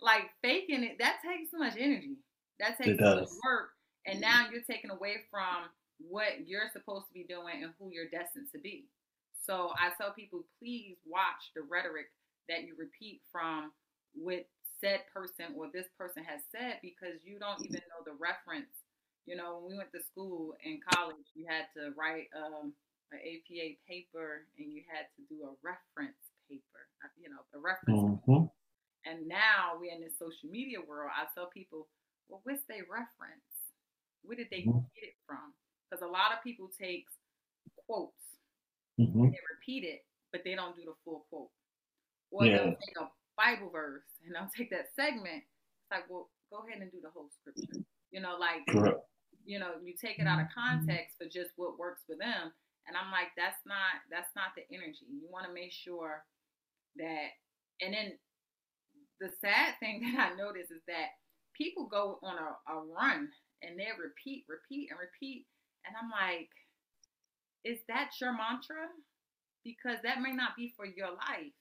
like 0.02 0.30
faking 0.42 0.84
it. 0.84 0.98
That 1.00 1.18
takes 1.26 1.52
too 1.52 1.60
much 1.60 1.76
energy. 1.78 2.18
That 2.60 2.78
takes 2.78 2.98
too 2.98 3.04
much 3.04 3.30
work. 3.44 3.70
And 4.06 4.20
now 4.20 4.48
you're 4.52 4.64
taking 4.64 4.90
away 4.90 5.18
from 5.30 5.70
what 6.00 6.48
you're 6.48 6.70
supposed 6.74 7.08
to 7.08 7.14
be 7.14 7.24
doing 7.24 7.64
and 7.64 7.74
who 7.78 7.90
you're 7.92 8.10
destined 8.10 8.48
to 8.54 8.60
be. 8.60 8.86
So 9.46 9.70
I 9.78 9.94
tell 9.98 10.14
people, 10.14 10.44
please 10.60 10.98
watch 11.06 11.54
the 11.56 11.62
rhetoric 11.62 12.10
that 12.50 12.64
you 12.64 12.74
repeat 12.78 13.22
from 13.32 13.72
what 14.14 14.46
said 14.82 15.02
person 15.14 15.54
or 15.56 15.70
this 15.72 15.86
person 15.98 16.24
has 16.26 16.42
said 16.52 16.82
because 16.82 17.22
you 17.24 17.38
don't 17.38 17.62
even 17.62 17.82
know 17.94 18.02
the 18.06 18.18
reference. 18.18 18.74
You 19.26 19.38
know, 19.38 19.62
when 19.62 19.74
we 19.74 19.78
went 19.78 19.94
to 19.94 20.02
school 20.02 20.58
in 20.66 20.82
college, 20.94 21.30
you 21.36 21.46
had 21.48 21.70
to 21.78 21.94
write 21.94 22.34
um, 22.34 22.74
an 23.14 23.22
APA 23.22 23.78
paper 23.86 24.50
and 24.58 24.74
you 24.74 24.82
had 24.90 25.06
to 25.18 25.22
do 25.30 25.46
a 25.46 25.54
reference 25.62 26.18
paper. 26.52 26.82
uh, 27.04 27.10
You 27.18 27.30
know, 27.32 27.42
a 27.56 27.60
reference. 27.60 28.04
hmm 28.28 28.46
And 29.06 29.28
now 29.28 29.78
we're 29.80 29.94
in 29.94 30.02
this 30.02 30.18
social 30.20 30.50
media 30.50 30.80
world. 30.82 31.12
I 31.16 31.26
tell 31.34 31.50
people, 31.50 31.88
well, 32.30 32.42
what's 32.44 32.64
their 32.68 32.86
reference? 32.90 33.46
Where 34.24 34.38
did 34.38 34.50
they 34.52 34.64
Mhm. 34.66 34.86
get 34.96 35.10
it 35.10 35.18
from? 35.26 35.54
Because 35.90 36.04
a 36.04 36.08
lot 36.12 36.34
of 36.34 36.44
people 36.44 36.70
take 36.80 37.06
quotes 37.88 38.14
hmm 38.98 39.30
they 39.32 39.40
repeat 39.56 39.84
it, 39.84 40.06
but 40.32 40.44
they 40.44 40.56
don't 40.56 40.76
do 40.76 40.84
the 40.86 40.96
full 41.06 41.26
quote. 41.30 41.52
Or 42.32 42.46
Yeah. 42.46 42.58
they'll 42.58 42.76
take 42.80 42.98
a 43.00 43.12
Bible 43.38 43.70
verse 43.70 44.08
and 44.26 44.36
they'll 44.36 44.52
take 44.56 44.70
that 44.72 44.94
segment. 44.96 45.44
It's 45.44 45.92
like, 45.92 46.10
well, 46.10 46.30
go 46.52 46.64
ahead 46.68 46.82
and 46.82 46.92
do 46.92 47.02
the 47.02 47.10
whole 47.12 47.30
scripture. 47.42 47.80
You 48.12 48.22
know, 48.22 48.38
like 48.38 48.68
Correct. 48.68 49.02
you 49.46 49.60
know, 49.60 49.76
you 49.84 49.96
take 49.96 50.20
it 50.20 50.28
out 50.28 50.42
of 50.42 50.48
context 50.54 51.18
for 51.18 51.26
just 51.28 51.52
what 51.58 51.80
works 51.80 52.04
for 52.06 52.16
them. 52.16 52.54
And 52.88 52.98
I'm 52.98 53.12
like, 53.12 53.30
that's 53.38 53.60
not 53.66 54.04
that's 54.10 54.32
not 54.36 54.56
the 54.56 54.64
energy. 54.74 55.06
You 55.10 55.28
want 55.30 55.46
to 55.48 55.54
make 55.54 55.72
sure 55.72 56.24
that 56.98 57.38
and 57.82 57.94
then 57.94 58.14
the 59.20 59.30
sad 59.42 59.76
thing 59.80 60.02
that 60.16 60.34
I 60.34 60.36
notice 60.36 60.72
is 60.72 60.82
that 60.88 61.18
people 61.54 61.86
go 61.86 62.20
on 62.24 62.36
a, 62.38 62.72
a 62.72 62.82
run 62.82 63.30
and 63.62 63.78
they 63.78 63.90
repeat, 64.00 64.46
repeat, 64.48 64.90
and 64.90 65.00
repeat. 65.00 65.46
And 65.86 65.96
I'm 65.98 66.10
like, 66.10 66.50
is 67.64 67.80
that 67.88 68.12
your 68.20 68.34
mantra? 68.34 68.90
Because 69.64 69.98
that 70.04 70.22
may 70.22 70.32
not 70.32 70.56
be 70.58 70.74
for 70.76 70.86
your 70.86 71.10
life. 71.10 71.54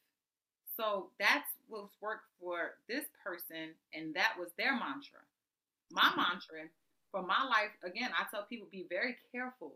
So 0.76 1.10
that's 1.20 1.48
what's 1.68 1.92
worked 2.00 2.24
for 2.40 2.80
this 2.88 3.04
person, 3.22 3.76
and 3.92 4.14
that 4.14 4.32
was 4.38 4.48
their 4.56 4.72
mantra. 4.72 5.20
My 5.92 6.08
mm-hmm. 6.08 6.20
mantra 6.20 6.72
for 7.10 7.20
my 7.20 7.44
life, 7.44 7.74
again, 7.84 8.10
I 8.16 8.24
tell 8.30 8.46
people 8.48 8.68
be 8.72 8.86
very 8.88 9.16
careful 9.30 9.74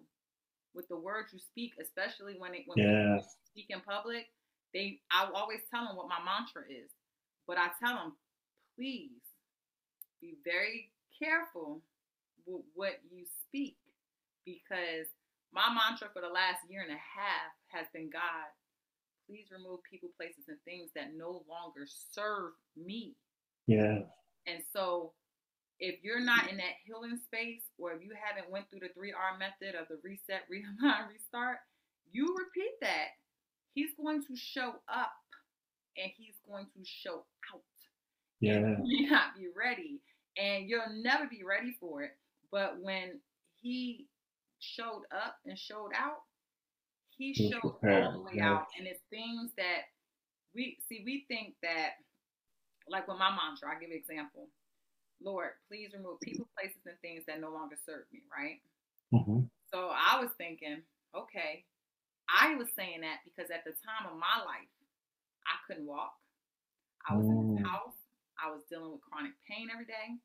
with 0.75 0.89
the 0.89 0.97
words 0.97 1.29
you 1.33 1.39
speak, 1.39 1.75
especially 1.79 2.37
when 2.39 2.55
it 2.55 2.63
when 2.67 2.77
people 2.77 3.21
Yes. 3.21 3.37
speak 3.51 3.67
in 3.69 3.81
public. 3.81 4.31
They, 4.75 5.01
I 5.11 5.31
always 5.33 5.61
tell 5.73 5.87
them 5.87 5.97
what 5.97 6.09
my 6.09 6.19
mantra 6.19 6.63
is, 6.69 6.91
but 7.47 7.57
I 7.57 7.69
tell 7.79 7.95
them, 7.95 8.13
please 8.77 9.23
be 10.21 10.35
very 10.45 10.91
careful 11.17 11.81
with 12.45 12.63
what 12.75 12.99
you 13.11 13.25
speak 13.47 13.77
because 14.45 15.07
my 15.53 15.71
mantra 15.71 16.09
for 16.13 16.21
the 16.21 16.29
last 16.29 16.67
year 16.69 16.83
and 16.83 16.91
a 16.91 16.99
half 16.99 17.55
has 17.71 17.87
been 17.95 18.11
God, 18.11 18.51
please 19.31 19.47
remove 19.55 19.81
people, 19.89 20.11
places, 20.19 20.51
and 20.51 20.59
things 20.65 20.91
that 20.95 21.17
no 21.17 21.47
longer 21.49 21.87
serve 21.87 22.53
me. 22.77 23.15
Yeah. 23.67 24.05
And 24.47 24.61
so 24.75 25.13
if 25.81 26.03
you're 26.03 26.21
not 26.21 26.51
in 26.51 26.59
that 26.59 26.83
healing 26.85 27.19
space 27.25 27.63
or 27.79 27.93
if 27.93 28.03
you 28.03 28.13
haven't 28.15 28.51
went 28.51 28.67
through 28.69 28.81
the 28.81 28.93
3R 28.93 29.39
method 29.39 29.79
of 29.79 29.89
the 29.89 29.99
reset, 30.03 30.45
realign, 30.53 31.09
restart, 31.09 31.59
you 32.13 32.35
repeat 32.37 32.75
that. 32.81 33.17
He's 33.75 33.91
going 34.01 34.23
to 34.25 34.37
show 34.37 34.75
up 34.89 35.13
and 35.97 36.11
he's 36.17 36.35
going 36.49 36.67
to 36.67 36.85
show 36.85 37.25
out. 37.53 37.61
Yeah. 38.41 38.77
You 38.85 39.05
may 39.05 39.11
not 39.11 39.37
be 39.37 39.49
ready 39.57 40.01
and 40.37 40.69
you'll 40.69 41.03
never 41.03 41.27
be 41.27 41.43
ready 41.45 41.77
for 41.81 42.03
it. 42.03 42.13
But 42.51 42.81
when 42.81 43.21
he 43.61 44.07
showed 44.61 45.03
up 45.13 45.37
and 45.47 45.59
showed 45.59 45.91
out, 45.97 46.23
he 47.17 47.35
showed 47.35 47.61
prepared, 47.61 48.05
all 48.05 48.13
the 48.13 48.21
way 48.21 48.33
yeah. 48.35 48.53
out. 48.53 48.67
And 48.79 48.87
it's 48.87 49.01
things 49.11 49.51
that 49.57 49.91
we 50.55 50.79
see, 50.89 51.03
we 51.05 51.25
think 51.29 51.55
that, 51.63 51.91
like 52.89 53.09
with 53.09 53.19
my 53.19 53.31
mantra, 53.31 53.71
I'll 53.73 53.81
give 53.81 53.91
an 53.91 53.97
example. 53.97 54.49
Lord, 55.23 55.51
please 55.69 55.91
remove 55.95 56.21
people, 56.21 56.49
places, 56.59 56.83
and 56.87 56.99
things 57.01 57.25
that 57.27 57.41
no 57.41 57.51
longer 57.51 57.77
serve 57.87 58.05
me, 58.13 58.21
right? 58.31 58.61
hmm 59.11 59.47
So 59.73 59.91
I 59.95 60.21
was 60.21 60.31
thinking, 60.37 60.83
okay, 61.17 61.65
I 62.29 62.57
was 62.57 62.69
saying 62.77 63.03
that 63.03 63.21
because 63.25 63.51
at 63.51 63.65
the 63.65 63.77
time 63.85 64.09
of 64.09 64.17
my 64.17 64.41
life, 64.45 64.71
I 65.45 65.61
couldn't 65.67 65.87
walk. 65.87 66.17
I 67.05 67.17
was 67.17 67.29
in 67.29 67.61
the 67.61 67.63
house. 67.69 67.97
I 68.41 68.49
was 68.49 68.65
dealing 68.69 68.97
with 68.97 69.05
chronic 69.05 69.37
pain 69.45 69.69
every 69.69 69.85
day. 69.85 70.17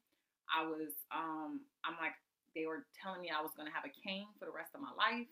I 0.47 0.65
was, 0.65 0.95
um, 1.11 1.61
I'm 1.83 1.99
like, 1.99 2.15
they 2.55 2.65
were 2.65 2.87
telling 2.97 3.21
me 3.21 3.29
I 3.29 3.43
was 3.43 3.53
going 3.53 3.69
to 3.69 3.75
have 3.75 3.85
a 3.85 3.93
cane 3.93 4.31
for 4.39 4.47
the 4.47 4.55
rest 4.55 4.73
of 4.73 4.81
my 4.81 4.95
life. 4.95 5.29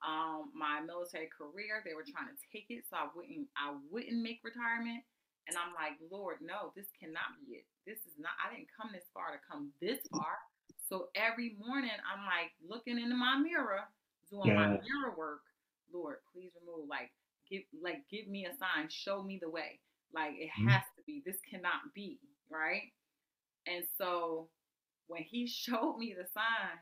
Um, 0.00 0.54
my 0.54 0.80
military 0.80 1.28
career, 1.28 1.82
they 1.82 1.92
were 1.92 2.06
trying 2.06 2.30
to 2.30 2.38
take 2.48 2.70
it 2.70 2.86
so 2.88 2.96
I 2.96 3.10
wouldn't, 3.12 3.50
I 3.58 3.74
wouldn't 3.90 4.22
make 4.22 4.40
retirement. 4.46 5.02
And 5.46 5.54
I'm 5.54 5.74
like, 5.78 5.98
Lord, 6.10 6.42
no, 6.42 6.74
this 6.74 6.90
cannot 6.98 7.38
be 7.38 7.62
it. 7.62 7.66
This 7.86 8.02
is 8.02 8.18
not. 8.18 8.34
I 8.42 8.50
didn't 8.50 8.66
come 8.74 8.90
this 8.90 9.06
far 9.14 9.30
to 9.30 9.40
come 9.42 9.70
this 9.78 10.02
far. 10.10 10.42
So 10.90 11.08
every 11.14 11.54
morning, 11.58 11.94
I'm 12.02 12.26
like 12.26 12.50
looking 12.58 12.98
into 12.98 13.14
my 13.14 13.38
mirror, 13.38 13.86
doing 14.30 14.54
my 14.54 14.74
mirror 14.82 15.14
work. 15.16 15.46
Lord, 15.92 16.18
please 16.32 16.52
remove, 16.60 16.88
like, 16.88 17.10
give, 17.50 17.62
like, 17.82 18.02
give 18.10 18.26
me 18.28 18.46
a 18.46 18.54
sign, 18.56 18.88
show 18.88 19.22
me 19.22 19.38
the 19.40 19.50
way. 19.50 19.80
Like, 20.12 20.34
it 20.38 20.50
Mhm. 20.58 20.68
has 20.70 20.82
to 20.96 21.02
be. 21.02 21.20
This 21.24 21.40
cannot 21.50 21.92
be 21.94 22.18
right. 22.48 22.92
And 23.66 23.86
so 23.98 24.48
when 25.08 25.22
he 25.22 25.46
showed 25.62 25.98
me 25.98 26.14
the 26.14 26.26
sign, 26.26 26.78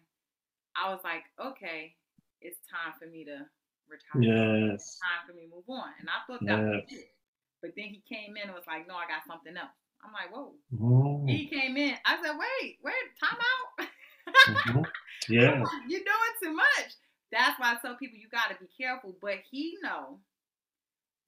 I 0.77 0.91
was 0.93 1.01
like, 1.05 1.25
okay, 1.39 1.97
it's 2.41 2.59
time 2.69 2.95
for 2.99 3.07
me 3.07 3.25
to 3.25 3.49
retire. 3.89 4.23
Yes. 4.23 4.99
Time 4.99 5.27
for 5.27 5.33
me 5.35 5.47
to 5.47 5.55
move 5.55 5.69
on. 5.69 5.93
And 6.01 6.09
I 6.09 6.21
thought 6.27 6.45
that 6.47 6.59
was 6.65 6.85
it. 6.89 7.15
But 7.63 7.75
then 7.77 7.87
he 7.87 8.03
came 8.09 8.37
in 8.37 8.45
and 8.45 8.55
was 8.55 8.67
like, 8.67 8.87
no, 8.87 8.95
I 8.97 9.07
got 9.07 9.25
something 9.27 9.57
else. 9.57 9.71
I'm 10.05 10.13
like, 10.13 10.31
whoa. 10.35 10.55
Mhm. 10.73 11.31
He 11.31 11.47
came 11.49 11.77
in. 11.79 11.97
I 12.05 12.21
said, 12.23 12.37
wait, 12.37 12.79
wait, 12.83 12.95
time 13.23 13.39
out. 13.41 13.89
Mhm. 14.49 14.85
Yeah. 15.29 15.63
You're 15.89 16.01
doing 16.01 16.35
too 16.43 16.53
much. 16.53 16.93
That's 17.35 17.59
why 17.59 17.73
I 17.75 17.77
tell 17.83 17.97
people 17.97 18.19
you 18.19 18.29
got 18.29 18.49
to 18.49 18.63
be 18.63 18.71
careful. 18.79 19.15
But 19.21 19.43
he 19.51 19.77
know 19.83 20.21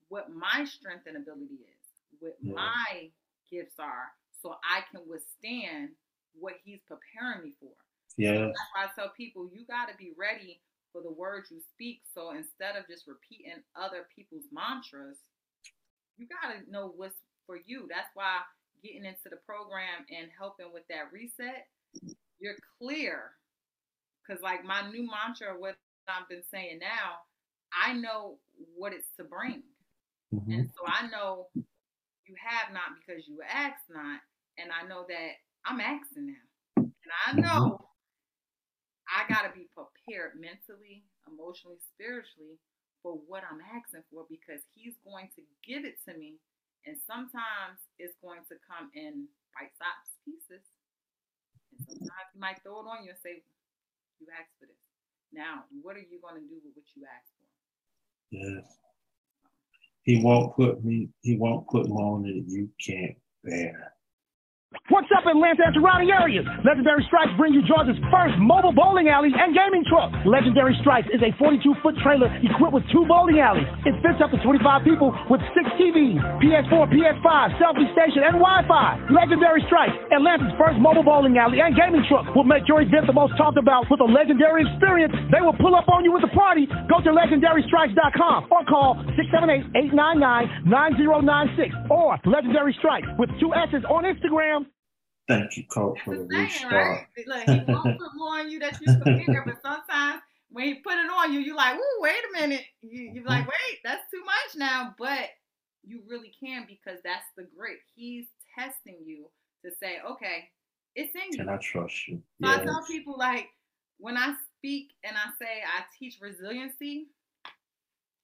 what 0.09 0.31
my 0.31 0.65
strength 0.65 1.07
and 1.07 1.17
ability 1.17 1.67
is, 1.67 1.87
what 2.21 2.37
Yeah. 2.41 2.55
my 2.55 3.11
gifts 3.51 3.79
are, 3.81 4.15
so 4.41 4.57
I 4.63 4.83
can 4.91 5.07
withstand 5.09 5.91
what 6.39 6.55
he's 6.65 6.81
preparing 6.87 7.43
me 7.43 7.53
for. 7.59 7.73
Yes. 8.17 8.39
That's 8.39 8.71
why 8.73 8.85
I 8.85 8.89
tell 8.95 9.13
people 9.17 9.51
you 9.53 9.65
got 9.67 9.89
to 9.89 9.97
be 9.97 10.13
ready 10.17 10.63
for 10.93 11.03
the 11.03 11.11
words 11.11 11.51
you 11.51 11.61
speak. 11.61 12.03
So 12.15 12.31
instead 12.31 12.77
of 12.77 12.87
just 12.87 13.09
repeating 13.09 13.63
other 13.75 14.07
people's 14.15 14.47
mantras, 14.53 15.19
you 16.17 16.27
got 16.29 16.53
to 16.55 16.71
know 16.71 16.93
what's 16.97 17.17
for 17.47 17.57
you. 17.67 17.89
That's 17.91 18.09
why 18.15 18.41
getting 18.83 19.05
into 19.05 19.29
the 19.29 19.37
program 19.37 20.07
and 20.09 20.31
helping 20.39 20.73
with 20.73 20.87
that 20.89 21.13
reset, 21.13 21.67
you're 22.39 22.57
clear. 22.79 23.33
Because, 24.23 24.43
like, 24.43 24.65
my 24.65 24.89
new 24.91 25.09
mantra, 25.09 25.59
what 25.59 25.77
I've 26.09 26.29
been 26.29 26.45
saying 26.51 26.79
now, 26.81 27.21
I 27.73 27.93
know 27.95 28.39
what 28.77 28.93
it's 28.93 29.11
to 29.17 29.25
bring. 29.25 29.63
Mhm. 30.33 30.55
And 30.55 30.71
so 30.73 30.83
I 30.87 31.09
know 31.09 31.51
you 32.27 32.35
have 32.37 32.73
not 32.73 32.97
because 32.99 33.27
you 33.29 33.43
asked 33.43 33.89
not. 33.91 34.21
And 34.59 34.73
I 34.73 34.87
know 34.87 35.07
that 35.09 35.33
I'm 35.65 35.81
asking 35.81 36.27
now. 36.27 36.47
And 36.85 37.13
I 37.27 37.33
know 37.41 37.91
I 39.09 39.27
gotta 39.29 39.53
be 39.55 39.69
prepared 39.75 40.39
mentally, 40.41 41.05
emotionally, 41.27 41.79
spiritually 41.95 42.59
for 43.03 43.15
what 43.27 43.45
I'm 43.45 43.61
asking 43.61 44.03
for 44.11 44.27
because 44.29 44.63
he's 44.75 44.97
going 45.05 45.31
to 45.37 45.43
give 45.67 45.85
it 45.85 46.03
to 46.09 46.17
me. 46.17 46.39
And 46.87 46.97
sometimes 47.07 47.81
it's 47.99 48.17
going 48.23 48.45
to 48.49 48.57
come 48.67 48.91
in 48.95 49.29
bite-sized 49.55 50.17
pieces. 50.25 50.65
And 51.73 51.81
sometimes 51.87 52.31
he 52.33 52.39
might 52.39 52.63
throw 52.63 52.81
it 52.81 52.89
on 52.89 53.05
you 53.05 53.11
and 53.11 53.19
say, 53.23 53.43
You 54.21 54.29
asked 54.33 54.55
for 54.59 54.67
this. 54.67 54.86
Now, 55.37 55.65
what 55.83 55.97
are 55.97 56.01
you 56.01 56.19
gonna 56.23 56.41
do 56.41 56.57
with 56.65 56.75
what 56.75 56.87
you 56.97 57.05
asked 57.05 57.35
for? 57.37 57.47
Yes. 58.31 58.79
He 60.03 60.23
won't 60.23 60.57
put 60.57 60.83
me. 60.83 61.11
He 61.21 61.37
won't 61.37 61.69
put 61.69 61.89
more 61.89 62.17
on 62.17 62.23
that 62.23 62.45
you 62.47 62.71
can't 62.85 63.17
bear. 63.45 63.96
What's 64.87 65.11
up, 65.11 65.27
Atlanta 65.27 65.67
and 65.67 65.75
surrounding 65.75 66.15
areas? 66.15 66.47
Legendary 66.63 67.03
Strikes 67.11 67.35
bring 67.35 67.51
you 67.51 67.59
Georgia's 67.67 67.99
first 68.07 68.39
mobile 68.39 68.71
bowling 68.71 69.11
alley 69.11 69.35
and 69.35 69.51
gaming 69.51 69.83
truck. 69.83 70.15
Legendary 70.23 70.79
Strikes 70.79 71.11
is 71.11 71.19
a 71.27 71.35
42-foot 71.43 71.99
trailer 72.07 72.31
equipped 72.39 72.71
with 72.71 72.87
two 72.95 73.03
bowling 73.03 73.43
alleys. 73.43 73.67
It 73.83 73.99
fits 73.99 74.23
up 74.23 74.31
to 74.31 74.39
25 74.47 74.87
people 74.87 75.11
with 75.27 75.43
six 75.59 75.67
TVs, 75.75 76.23
PS4, 76.39 76.87
PS5, 76.87 77.27
selfie 77.59 77.91
station, 77.99 78.31
and 78.31 78.39
Wi-Fi. 78.39 79.11
Legendary 79.11 79.59
Strikes, 79.67 79.99
Atlanta's 80.15 80.55
first 80.55 80.79
mobile 80.79 81.03
bowling 81.03 81.35
alley 81.35 81.59
and 81.59 81.75
gaming 81.75 82.07
truck, 82.07 82.31
will 82.39 82.47
make 82.47 82.63
your 82.71 82.79
event 82.79 83.11
the 83.11 83.17
most 83.17 83.35
talked 83.35 83.59
about 83.59 83.91
with 83.91 83.99
a 83.99 84.07
legendary 84.07 84.63
experience. 84.71 85.11
They 85.35 85.43
will 85.43 85.59
pull 85.59 85.75
up 85.75 85.91
on 85.91 86.07
you 86.07 86.15
with 86.15 86.23
a 86.23 86.31
party. 86.31 86.71
Go 86.87 87.03
to 87.03 87.11
legendarystrikes.com 87.11 88.55
or 88.55 88.63
call 88.71 89.03
678-899-9096 89.83 91.91
or 91.91 92.23
Legendary 92.23 92.71
Strikes 92.79 93.11
with 93.19 93.35
two 93.43 93.51
S's 93.51 93.83
on 93.91 94.07
Instagram. 94.07 94.71
Thank 95.29 95.57
you, 95.57 95.65
Coach, 95.67 95.99
for 96.05 96.15
That's 96.15 96.29
the 96.29 96.35
saying, 96.35 96.73
right? 96.73 96.91
restart. 96.91 97.09
Look, 97.27 97.43
he 97.45 97.65
won't 97.73 97.99
put 97.99 98.11
more 98.15 98.39
on 98.39 98.51
you 98.51 98.61
that 98.61 98.81
you 98.81 98.87
compare, 98.87 99.43
but 99.45 99.61
sometimes 99.63 100.23
when 100.51 100.67
he 100.67 100.75
put 100.75 100.95
it 100.95 101.11
on 101.11 101.33
you, 101.33 101.41
you're 101.41 101.57
like, 101.57 101.77
"Ooh, 101.77 101.99
wait 102.01 102.23
a 102.31 102.41
minute." 102.41 102.65
You, 102.83 103.11
you're 103.13 103.25
like, 103.25 103.47
"Wait, 103.47 103.79
that's 103.83 104.09
too 104.11 104.25
much 104.25 104.57
now." 104.57 104.95
But 104.99 105.31
you 105.83 106.03
really 106.07 106.33
can 106.39 106.65
because 106.69 107.01
that's 107.03 107.27
the 107.37 107.45
grit. 107.57 107.79
He's 107.95 108.27
testing 108.57 108.99
you 109.05 109.29
to 109.65 109.73
say, 109.81 109.99
"Okay, 110.09 110.49
it's 110.95 111.15
in 111.15 111.33
you." 111.33 111.39
Can 111.39 111.49
I 111.49 111.57
trust 111.57 112.07
you? 112.07 112.23
So 112.41 112.49
I 112.49 112.63
tell 112.63 112.85
people 112.85 113.17
like 113.19 113.49
when 113.99 114.17
I 114.17 114.35
speak 114.59 114.93
and 115.03 115.17
I 115.17 115.31
say 115.39 115.63
I 115.65 115.83
teach 115.99 116.19
resiliency, 116.21 117.09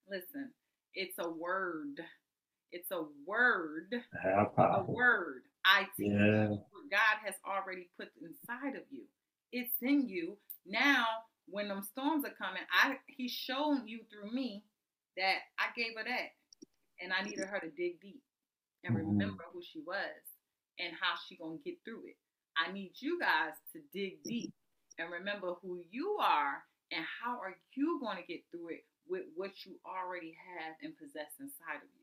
listen, 0.09 0.53
it's 0.95 1.19
a 1.19 1.29
word. 1.29 2.01
It's 2.71 2.91
a 2.91 3.05
word. 3.27 4.03
How 4.23 4.53
A 4.57 4.83
word. 4.85 5.43
I 5.65 5.85
teach 5.97 6.13
Yeah. 6.13 6.49
what 6.49 6.91
God 6.91 7.19
has 7.25 7.35
already 7.47 7.89
put 7.97 8.09
inside 8.21 8.77
of 8.77 8.85
you. 8.91 9.05
It's 9.53 9.75
in 9.83 10.09
you. 10.09 10.39
Now, 10.67 11.07
when 11.47 11.69
them 11.69 11.83
storms 11.83 12.25
are 12.25 12.35
coming, 12.35 12.63
I 12.73 12.99
He's 13.07 13.33
shown 13.33 13.87
you 13.87 14.05
through 14.11 14.31
me 14.33 14.65
that 15.17 15.39
I 15.59 15.67
gave 15.77 15.97
her 15.97 16.05
that, 16.05 16.31
and 17.01 17.13
I 17.13 17.23
needed 17.23 17.47
her 17.49 17.61
to 17.61 17.71
dig 17.71 18.01
deep 18.01 18.23
and 18.85 18.95
Mhm. 18.97 19.07
remember 19.09 19.45
who 19.53 19.63
she 19.63 19.81
was 19.81 20.23
and 20.79 20.95
how 20.97 21.17
she 21.17 21.37
gonna 21.37 21.59
get 21.59 21.83
through 21.85 22.07
it. 22.07 22.17
I 22.57 22.73
need 22.73 23.01
you 23.01 23.19
guys 23.19 23.55
to 23.73 23.81
dig 23.93 24.23
deep 24.25 24.53
and 24.99 25.11
remember 25.11 25.55
who 25.55 25.85
you 25.91 26.19
are 26.19 26.67
and 26.91 27.05
how 27.05 27.39
are 27.41 27.59
you 27.73 27.99
going 28.01 28.17
to 28.19 28.23
get 28.25 28.47
through 28.51 28.69
it 28.69 28.87
with 29.07 29.25
what 29.35 29.65
you 29.65 29.81
already 29.87 30.33
have 30.33 30.77
and 30.83 30.97
possess 30.99 31.39
inside 31.41 31.77
of 31.83 31.89
you. 31.95 32.02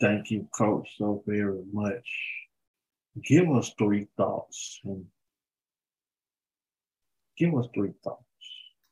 Thank 0.00 0.30
you, 0.30 0.48
Coach, 0.56 0.88
so 0.96 1.22
very 1.26 1.62
much. 1.72 2.08
Give 3.24 3.50
us 3.50 3.72
three 3.76 4.06
thoughts. 4.16 4.80
And 4.84 5.04
give 7.36 7.52
us 7.56 7.66
three 7.74 7.92
thoughts. 8.04 8.22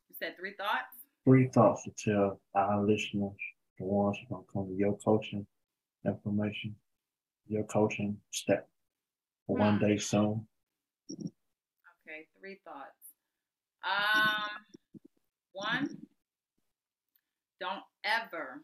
You 0.08 0.16
said 0.18 0.36
three 0.36 0.54
thoughts. 0.58 0.96
Three 1.24 1.48
thoughts 1.48 1.84
to 1.84 1.90
tell 1.96 2.40
our 2.54 2.82
listeners, 2.82 3.36
the 3.78 3.84
ones 3.84 4.16
who 4.28 4.34
are 4.34 4.38
going 4.38 4.44
to 4.46 4.52
come 4.52 4.66
to 4.68 4.74
your 4.74 4.96
coaching 5.04 5.46
information, 6.04 6.74
your 7.48 7.64
coaching 7.64 8.16
step 8.32 8.68
for 9.46 9.56
one 9.56 9.78
day 9.78 9.98
soon. 9.98 10.46
Okay, 11.10 12.26
three 12.40 12.58
thoughts. 12.64 12.94
Um, 13.84 14.64
one, 15.52 15.98
don't 17.60 17.82
ever 18.04 18.62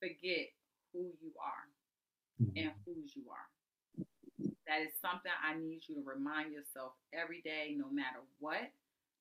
forget 0.00 0.48
who 0.92 1.10
you 1.20 1.32
are 1.40 1.71
and 2.56 2.72
whose 2.84 3.14
you 3.14 3.22
are. 3.30 3.48
That 4.66 4.82
is 4.82 4.94
something 5.00 5.32
I 5.42 5.58
need 5.58 5.82
you 5.86 5.96
to 5.96 6.04
remind 6.04 6.52
yourself 6.52 6.92
every 7.12 7.42
day, 7.42 7.74
no 7.76 7.90
matter 7.90 8.24
what, 8.38 8.72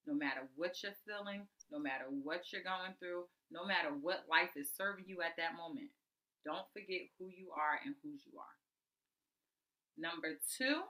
no 0.08 0.14
matter 0.14 0.48
what 0.56 0.82
you're 0.82 0.98
feeling, 1.06 1.48
no 1.72 1.80
matter 1.80 2.06
what 2.24 2.52
you're 2.52 2.64
going 2.64 2.94
through, 3.00 3.26
no 3.52 3.66
matter 3.66 3.90
what 3.90 4.26
life 4.30 4.56
is 4.56 4.70
serving 4.78 5.06
you 5.08 5.22
at 5.22 5.36
that 5.38 5.58
moment. 5.58 5.90
Don't 6.46 6.66
forget 6.74 7.06
who 7.20 7.28
you 7.30 7.52
are 7.54 7.78
and 7.86 7.96
whose 8.02 8.22
you 8.26 8.40
are. 8.40 8.56
Number 9.98 10.40
two, 10.58 10.82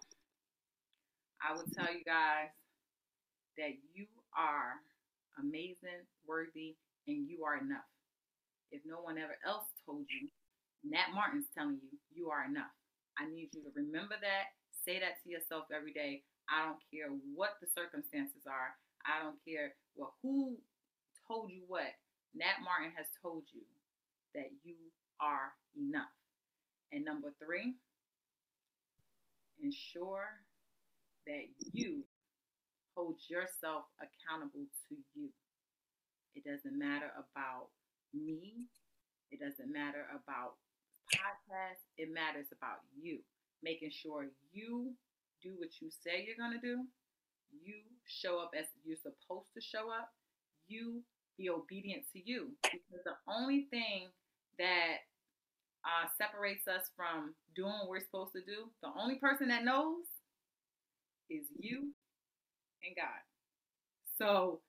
I 1.42 1.54
will 1.54 1.68
tell 1.74 1.92
you 1.92 2.06
guys 2.06 2.54
that 3.58 3.74
you 3.94 4.06
are 4.38 4.80
amazing, 5.40 6.06
worthy, 6.28 6.76
and 7.08 7.28
you 7.28 7.44
are 7.44 7.58
enough. 7.58 7.90
If 8.72 8.82
no 8.86 9.02
one 9.02 9.18
ever 9.18 9.36
else 9.46 9.66
told 9.86 10.06
you, 10.08 10.30
Nat 10.84 11.14
Martin's 11.14 11.50
telling 11.54 11.80
you 11.82 11.98
you 12.14 12.30
are 12.30 12.46
enough. 12.46 12.74
I 13.18 13.30
need 13.30 13.54
you 13.54 13.62
to 13.64 13.72
remember 13.76 14.16
that. 14.20 14.56
Say 14.86 15.00
that 15.00 15.22
to 15.24 15.30
yourself 15.30 15.66
every 15.70 15.94
day. 15.94 16.24
I 16.50 16.66
don't 16.66 16.82
care 16.90 17.14
what 17.36 17.62
the 17.62 17.68
circumstances 17.70 18.44
are. 18.50 18.74
I 19.06 19.22
don't 19.22 19.38
care 19.46 19.74
well 19.96 20.16
who 20.22 20.58
told 21.28 21.52
you 21.52 21.64
what. 21.68 21.94
Nat 22.34 22.64
Martin 22.64 22.92
has 22.98 23.08
told 23.22 23.44
you 23.54 23.62
that 24.34 24.50
you 24.64 24.76
are 25.20 25.54
enough. 25.78 26.12
And 26.92 27.06
number 27.06 27.34
three, 27.44 27.76
ensure 29.62 30.26
that 31.28 31.46
you 31.74 32.04
hold 32.96 33.16
yourself 33.30 33.86
accountable 34.00 34.66
to 34.90 34.96
you. 35.16 35.30
It 36.36 36.44
doesn't 36.44 36.78
matter 36.78 37.12
about 37.16 37.70
me. 38.14 38.68
It 39.32 39.40
doesn't 39.40 39.72
matter 39.72 40.08
about 40.12 40.56
podcast. 41.14 41.82
It 41.98 42.14
matters 42.14 42.48
about 42.52 42.82
you. 43.00 43.20
Making 43.64 43.92
sure 43.92 44.28
you 44.52 44.94
do 45.44 45.54
what 45.58 45.70
you 45.82 45.90
say 45.90 46.26
you're 46.26 46.40
going 46.40 46.60
to 46.60 46.66
do. 46.66 46.84
You 47.64 47.76
show 48.06 48.40
up 48.40 48.52
as 48.58 48.66
you're 48.84 48.98
supposed 48.98 49.48
to 49.56 49.62
show 49.62 49.90
up. 49.92 50.10
You 50.68 51.02
be 51.38 51.50
obedient 51.50 52.04
to 52.14 52.20
you. 52.24 52.50
Because 52.64 53.04
the 53.06 53.18
only 53.28 53.68
thing 53.70 54.10
that 54.58 55.06
uh, 55.84 56.08
separates 56.18 56.68
us 56.68 56.90
from 56.96 57.34
doing 57.56 57.72
what 57.72 57.90
we're 57.90 58.00
supposed 58.00 58.34
to 58.34 58.42
do, 58.42 58.70
the 58.82 58.90
only 59.00 59.16
person 59.16 59.48
that 59.50 59.64
knows 59.66 60.06
is 61.30 61.46
you 61.60 61.92
and 62.86 62.96
God. 62.96 63.22
So 64.18 64.62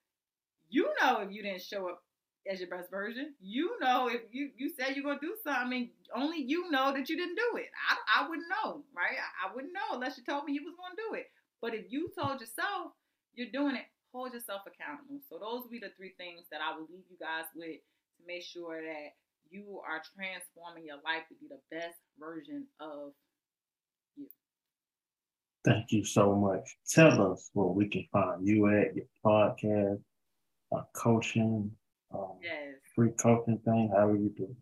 you 0.69 0.89
know 1.01 1.21
if 1.21 1.31
you 1.31 1.43
didn't 1.43 1.61
show 1.61 1.89
up 1.89 2.03
as 2.51 2.59
your 2.59 2.69
best 2.69 2.89
version. 2.91 3.33
You 3.41 3.79
know 3.79 4.07
if 4.07 4.21
you 4.31 4.49
you 4.57 4.69
said 4.69 4.95
you're 4.95 5.03
gonna 5.03 5.19
do 5.21 5.35
something, 5.43 5.89
only 6.15 6.41
you 6.41 6.69
know 6.71 6.93
that 6.93 7.09
you 7.09 7.17
didn't 7.17 7.35
do 7.35 7.57
it. 7.57 7.69
I, 7.89 8.23
I 8.23 8.29
wouldn't 8.29 8.47
know, 8.49 8.83
right? 8.95 9.15
I, 9.17 9.47
I 9.49 9.55
wouldn't 9.55 9.73
know 9.73 9.95
unless 9.95 10.17
you 10.17 10.23
told 10.23 10.45
me 10.45 10.53
you 10.53 10.63
was 10.63 10.75
gonna 10.77 10.95
do 11.09 11.15
it. 11.15 11.27
But 11.61 11.73
if 11.73 11.85
you 11.89 12.09
told 12.17 12.41
yourself 12.41 12.91
you're 13.35 13.51
doing 13.51 13.75
it, 13.75 13.85
hold 14.11 14.33
yourself 14.33 14.61
accountable. 14.67 15.19
So 15.29 15.39
those 15.39 15.63
will 15.63 15.71
be 15.71 15.79
the 15.79 15.93
three 15.97 16.13
things 16.17 16.45
that 16.51 16.61
I 16.61 16.75
will 16.75 16.87
leave 16.91 17.05
you 17.09 17.17
guys 17.19 17.45
with 17.55 17.79
to 17.79 18.21
make 18.27 18.43
sure 18.43 18.81
that 18.81 19.15
you 19.49 19.81
are 19.87 20.01
transforming 20.15 20.85
your 20.85 21.01
life 21.05 21.23
to 21.29 21.35
be 21.39 21.47
the 21.47 21.61
best 21.71 21.97
version 22.19 22.65
of 22.79 23.13
you. 24.15 24.27
Thank 25.65 25.91
you 25.91 26.03
so 26.03 26.35
much. 26.35 26.77
Tell 26.89 27.31
us 27.31 27.49
where 27.53 27.67
we 27.67 27.87
can 27.87 28.05
find 28.11 28.45
you 28.45 28.67
at 28.67 28.95
your 28.95 29.05
podcast, 29.25 30.01
uh, 30.75 30.81
coaching, 30.93 31.71
um, 32.13 32.37
Yes. 32.41 32.75
free 32.95 33.11
coaching 33.11 33.59
thing. 33.65 33.91
How 33.95 34.07
are 34.07 34.15
you 34.17 34.29
doing? 34.37 34.55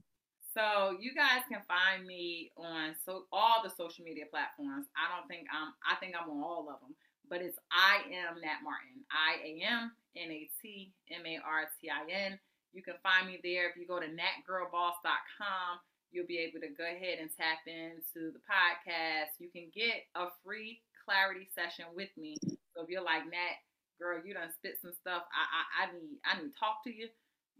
So 0.54 0.98
you 1.00 1.16
guys 1.16 1.44
can 1.48 1.62
find 1.68 2.06
me 2.06 2.52
on 2.58 2.96
so 3.06 3.24
all 3.32 3.64
the 3.64 3.70
social 3.70 4.04
media 4.04 4.26
platforms. 4.30 4.88
I 5.00 5.08
don't 5.16 5.28
think 5.28 5.48
I'm 5.48 5.72
I 5.88 5.96
think 5.96 6.14
I'm 6.16 6.30
on 6.30 6.44
all 6.44 6.68
of 6.70 6.80
them, 6.84 6.92
but 7.30 7.42
it's 7.42 7.58
I 7.72 8.04
am 8.12 8.36
Nat 8.42 8.60
Martin. 8.64 9.00
I 9.08 9.40
A 9.40 9.52
M 9.64 9.92
N 10.18 10.30
A 10.32 10.50
T 10.62 10.92
M 11.10 11.24
A 11.26 11.40
R 11.40 11.70
T 11.80 11.88
I 11.90 12.04
N. 12.12 12.40
You 12.74 12.84
can 12.84 12.96
find 13.04 13.28
me 13.28 13.40
there 13.44 13.70
if 13.70 13.76
you 13.78 13.88
go 13.88 14.00
to 14.00 14.08
natgirlboss.com. 14.08 15.80
You'll 16.12 16.28
be 16.28 16.40
able 16.44 16.60
to 16.60 16.68
go 16.76 16.84
ahead 16.84 17.20
and 17.24 17.30
tap 17.32 17.64
into 17.68 18.32
the 18.36 18.44
podcast. 18.44 19.40
You 19.40 19.48
can 19.52 19.72
get 19.72 20.04
a 20.16 20.28
free 20.44 20.82
clarity 21.08 21.48
session 21.56 21.86
with 21.96 22.12
me. 22.18 22.36
So 22.76 22.84
if 22.84 22.90
you're 22.90 23.04
like 23.04 23.24
Nat, 23.32 23.56
girl, 24.00 24.20
you 24.24 24.34
done 24.34 24.52
spit 24.52 24.76
some 24.82 24.92
stuff. 25.00 25.24
I 25.32 25.44
I, 25.48 25.62
I 25.88 25.94
need 25.96 26.20
I 26.28 26.32
need 26.44 26.52
to 26.52 26.60
talk 26.60 26.84
to 26.84 26.92
you 26.92 27.08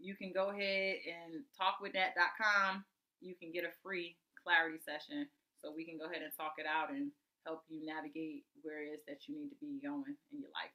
you 0.02 0.16
can 0.16 0.32
go 0.32 0.50
ahead 0.50 0.96
and 1.06 1.42
talk 1.56 1.78
with 1.80 1.92
that.com. 1.92 2.84
You 3.20 3.34
can 3.40 3.52
get 3.52 3.64
a 3.64 3.70
free 3.82 4.16
clarity 4.42 4.78
session 4.84 5.28
so 5.62 5.72
we 5.74 5.84
can 5.84 5.96
go 5.96 6.06
ahead 6.06 6.22
and 6.22 6.32
talk 6.36 6.54
it 6.58 6.66
out 6.66 6.90
and 6.90 7.12
help 7.46 7.62
you 7.68 7.86
navigate 7.86 8.44
where 8.62 8.82
it 8.82 8.88
is 8.88 9.00
that 9.06 9.28
you 9.28 9.36
need 9.36 9.48
to 9.50 9.56
be 9.60 9.80
going 9.80 10.16
in 10.32 10.40
your 10.40 10.50
life. 10.50 10.74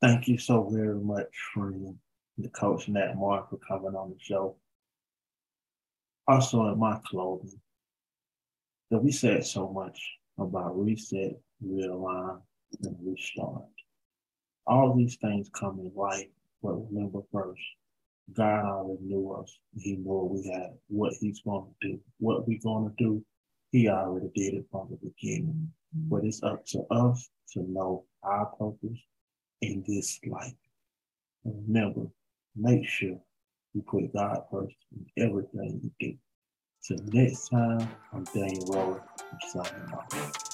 Thank 0.00 0.28
you 0.28 0.38
so 0.38 0.68
very 0.70 1.00
much, 1.00 1.26
for 1.52 1.72
the 2.38 2.48
coach 2.50 2.88
Nat 2.88 3.14
Martin, 3.16 3.46
for 3.50 3.58
coming 3.66 3.96
on 3.96 4.10
the 4.10 4.16
show. 4.20 4.54
Also, 6.28 6.66
in 6.68 6.78
my 6.78 7.00
clothing, 7.04 7.60
that 8.90 9.02
we 9.02 9.10
said 9.10 9.44
so 9.44 9.68
much 9.68 10.00
about 10.38 10.78
reset, 10.78 11.36
realign, 11.66 12.40
and 12.84 12.96
restart. 13.02 13.64
All 14.68 14.94
these 14.94 15.16
things 15.16 15.50
come 15.52 15.80
in 15.80 15.90
life, 15.96 16.28
but 16.62 16.74
remember 16.92 17.20
first, 17.32 17.60
God 18.34 18.64
already 18.64 19.04
knew 19.04 19.32
us. 19.32 19.58
He 19.76 19.96
knew 19.96 20.30
we 20.30 20.50
had, 20.50 20.74
what 20.88 21.14
He's 21.20 21.40
going 21.40 21.66
to 21.82 21.88
do, 21.88 22.00
what 22.18 22.46
we're 22.46 22.58
going 22.62 22.88
to 22.88 22.94
do. 23.04 23.24
He 23.70 23.88
already 23.88 24.30
did 24.34 24.54
it 24.54 24.66
from 24.70 24.88
the 24.90 24.96
beginning. 24.96 25.70
But 25.92 26.24
it's 26.24 26.42
up 26.42 26.64
to 26.66 26.82
us 26.90 27.28
to 27.52 27.62
know 27.62 28.04
our 28.22 28.46
purpose 28.46 28.98
in 29.62 29.84
this 29.86 30.20
life. 30.26 30.52
And 31.44 31.54
remember, 31.66 32.06
make 32.56 32.86
sure 32.86 33.18
you 33.74 33.82
put 33.82 34.12
God 34.12 34.42
first 34.50 34.76
in 34.92 35.24
everything 35.24 35.80
you 35.82 35.90
do. 36.00 36.16
Till 36.86 37.04
next 37.12 37.48
time, 37.48 37.88
I'm 38.12 38.24
Daniel 38.24 38.66
Roller. 38.66 39.02
I'm 39.20 39.38
signing 39.64 39.92
off. 39.92 40.47